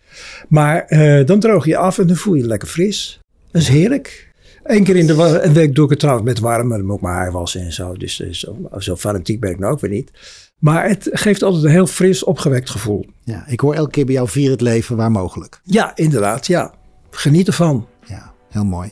Maar 0.48 0.86
eh, 0.86 1.26
dan 1.26 1.40
droog 1.40 1.66
je 1.66 1.78
af 1.78 1.98
en 1.98 2.08
dan 2.08 2.16
voel 2.16 2.34
je 2.34 2.42
je 2.42 2.48
lekker 2.48 2.68
fris. 2.68 3.20
Dat 3.52 3.62
is 3.62 3.68
heerlijk. 3.68 4.32
Eén 4.64 4.84
keer 4.84 4.96
in 4.96 5.08
de 5.08 5.50
week 5.54 5.76
doe 5.76 5.84
ik 5.84 5.90
het 5.90 6.00
trouwens 6.00 6.28
met 6.28 6.40
warm. 6.40 6.68
Maar 6.68 6.78
dan 6.78 6.88
moet 6.88 6.96
ik 6.96 7.02
mijn 7.02 7.16
haar 7.16 7.32
wassen 7.32 7.62
en 7.62 7.74
zo. 7.74 7.94
Dus 7.94 8.22
eh, 8.22 8.32
zo, 8.32 8.58
zo 8.78 8.96
fanatiek 8.96 9.40
ben 9.40 9.52
ik 9.52 9.60
nou 9.60 9.74
ook 9.74 9.80
weer 9.80 9.90
niet. 9.90 10.12
Maar 10.58 10.88
het 10.88 11.10
geeft 11.12 11.44
altijd 11.44 11.64
een 11.64 11.70
heel 11.70 11.88
fris, 11.88 12.24
opgewekt 12.24 12.70
gevoel. 12.70 13.06
Ja, 13.24 13.44
ik 13.48 13.60
hoor 13.60 13.74
elke 13.74 13.92
keer 13.92 14.06
bij 14.06 14.14
jou 14.14 14.30
vier 14.30 14.52
het 14.52 14.62
leven 14.62 14.96
waar 14.96 15.12
mogelijk. 15.12 15.60
Ja, 15.64 15.96
inderdaad. 15.96 16.48
Ja. 16.48 16.74
Geniet 17.10 17.48
ervan. 17.48 17.88
Ja, 18.08 18.34
heel 18.50 18.66
mooi. 18.66 18.92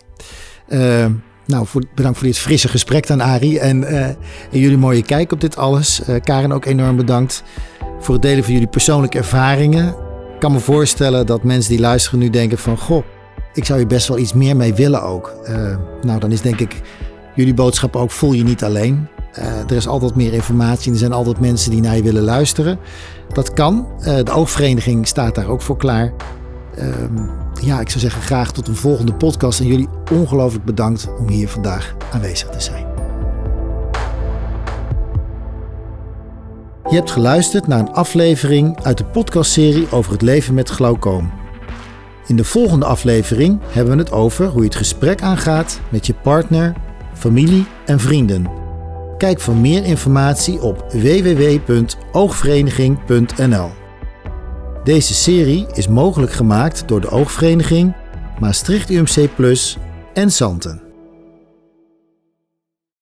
Eh, 0.68 1.06
nou, 1.50 1.68
voor, 1.68 1.84
bedankt 1.96 2.18
voor 2.18 2.28
dit 2.28 2.38
frisse 2.38 2.68
gesprek 2.68 3.08
dan, 3.08 3.22
Arie. 3.22 3.60
En, 3.60 3.84
eh, 3.84 4.06
en 4.06 4.60
jullie 4.60 4.78
mooie 4.78 5.04
kijk 5.04 5.32
op 5.32 5.42
dit 5.42 5.58
alles. 5.58 6.04
Eh, 6.04 6.16
Karen 6.24 6.52
ook 6.52 6.66
enorm 6.66 6.96
bedankt 6.96 7.44
voor 8.00 8.14
het 8.14 8.24
delen 8.24 8.44
van 8.44 8.54
jullie 8.54 8.68
persoonlijke 8.68 9.18
ervaringen. 9.18 9.88
Ik 10.34 10.40
kan 10.40 10.52
me 10.52 10.60
voorstellen 10.60 11.26
dat 11.26 11.44
mensen 11.44 11.72
die 11.72 11.80
luisteren 11.80 12.20
nu 12.20 12.30
denken 12.30 12.58
van... 12.58 12.78
Goh, 12.78 13.04
ik 13.54 13.66
zou 13.66 13.80
hier 13.80 13.88
best 13.88 14.08
wel 14.08 14.18
iets 14.18 14.34
meer 14.34 14.56
mee 14.56 14.74
willen 14.74 15.04
ook. 15.04 15.36
Eh, 15.44 15.78
nou, 16.02 16.20
dan 16.20 16.32
is 16.32 16.42
denk 16.42 16.60
ik 16.60 16.82
jullie 17.36 17.54
boodschap 17.54 17.96
ook 17.96 18.12
voel 18.12 18.34
je 18.34 18.44
niet 18.44 18.64
alleen. 18.64 19.08
Er 19.68 19.76
is 19.76 19.88
altijd 19.88 20.16
meer 20.16 20.34
informatie 20.34 20.88
en 20.88 20.94
er 20.94 21.00
zijn 21.00 21.12
altijd 21.12 21.40
mensen 21.40 21.72
die 21.72 21.82
naar 21.82 21.96
je 21.96 22.04
willen 22.04 22.24
luisteren. 22.24 22.80
Dat 23.34 23.54
kan. 23.54 23.88
De 24.04 24.32
oogvereniging 24.32 25.08
staat 25.08 25.36
daar 25.36 25.48
ook 25.48 25.62
voor 25.62 25.78
klaar. 25.78 26.14
Ja, 27.62 27.80
ik 27.80 27.90
zou 27.90 28.00
zeggen 28.00 28.22
graag 28.22 28.52
tot 28.52 28.68
een 28.68 28.76
volgende 28.76 29.14
podcast. 29.14 29.60
En 29.60 29.68
jullie 29.68 29.88
ongelooflijk 30.12 30.66
bedankt 30.66 31.08
om 31.20 31.30
hier 31.30 31.50
vandaag 31.50 31.96
aanwezig 32.12 32.50
te 32.50 32.60
zijn. 32.60 32.86
Je 36.90 36.96
hebt 36.96 37.12
geluisterd 37.12 37.68
naar 37.68 37.80
een 37.80 37.92
aflevering 37.92 38.84
uit 38.84 38.98
de 38.98 39.06
podcastserie 39.06 39.92
over 39.92 40.12
het 40.12 40.22
leven 40.22 40.54
met 40.54 40.70
glaucoom. 40.70 41.32
In 42.28 42.36
de 42.36 42.44
volgende 42.44 42.86
aflevering 42.86 43.60
hebben 43.68 43.94
we 43.94 44.00
het 44.00 44.12
over 44.12 44.48
hoe 44.48 44.62
je 44.62 44.68
het 44.68 44.76
gesprek 44.76 45.22
aangaat 45.22 45.80
met 45.90 46.08
je 46.08 46.14
partner, 46.14 46.76
familie 47.14 47.66
en 47.86 48.00
vrienden. 48.00 48.48
Kijk 49.18 49.40
voor 49.40 49.56
meer 49.56 49.84
informatie 49.84 50.62
op 50.62 50.86
www.oogvereniging.nl. 50.92 53.79
Deze 54.84 55.14
serie 55.14 55.68
is 55.74 55.88
mogelijk 55.88 56.32
gemaakt 56.32 56.88
door 56.88 57.02
de 57.02 57.10
Oogvereniging, 57.10 57.96
Maastricht 58.40 58.90
UMC 58.90 59.36
Plus 59.36 59.78
en 60.14 60.32
Santen. 60.32 60.89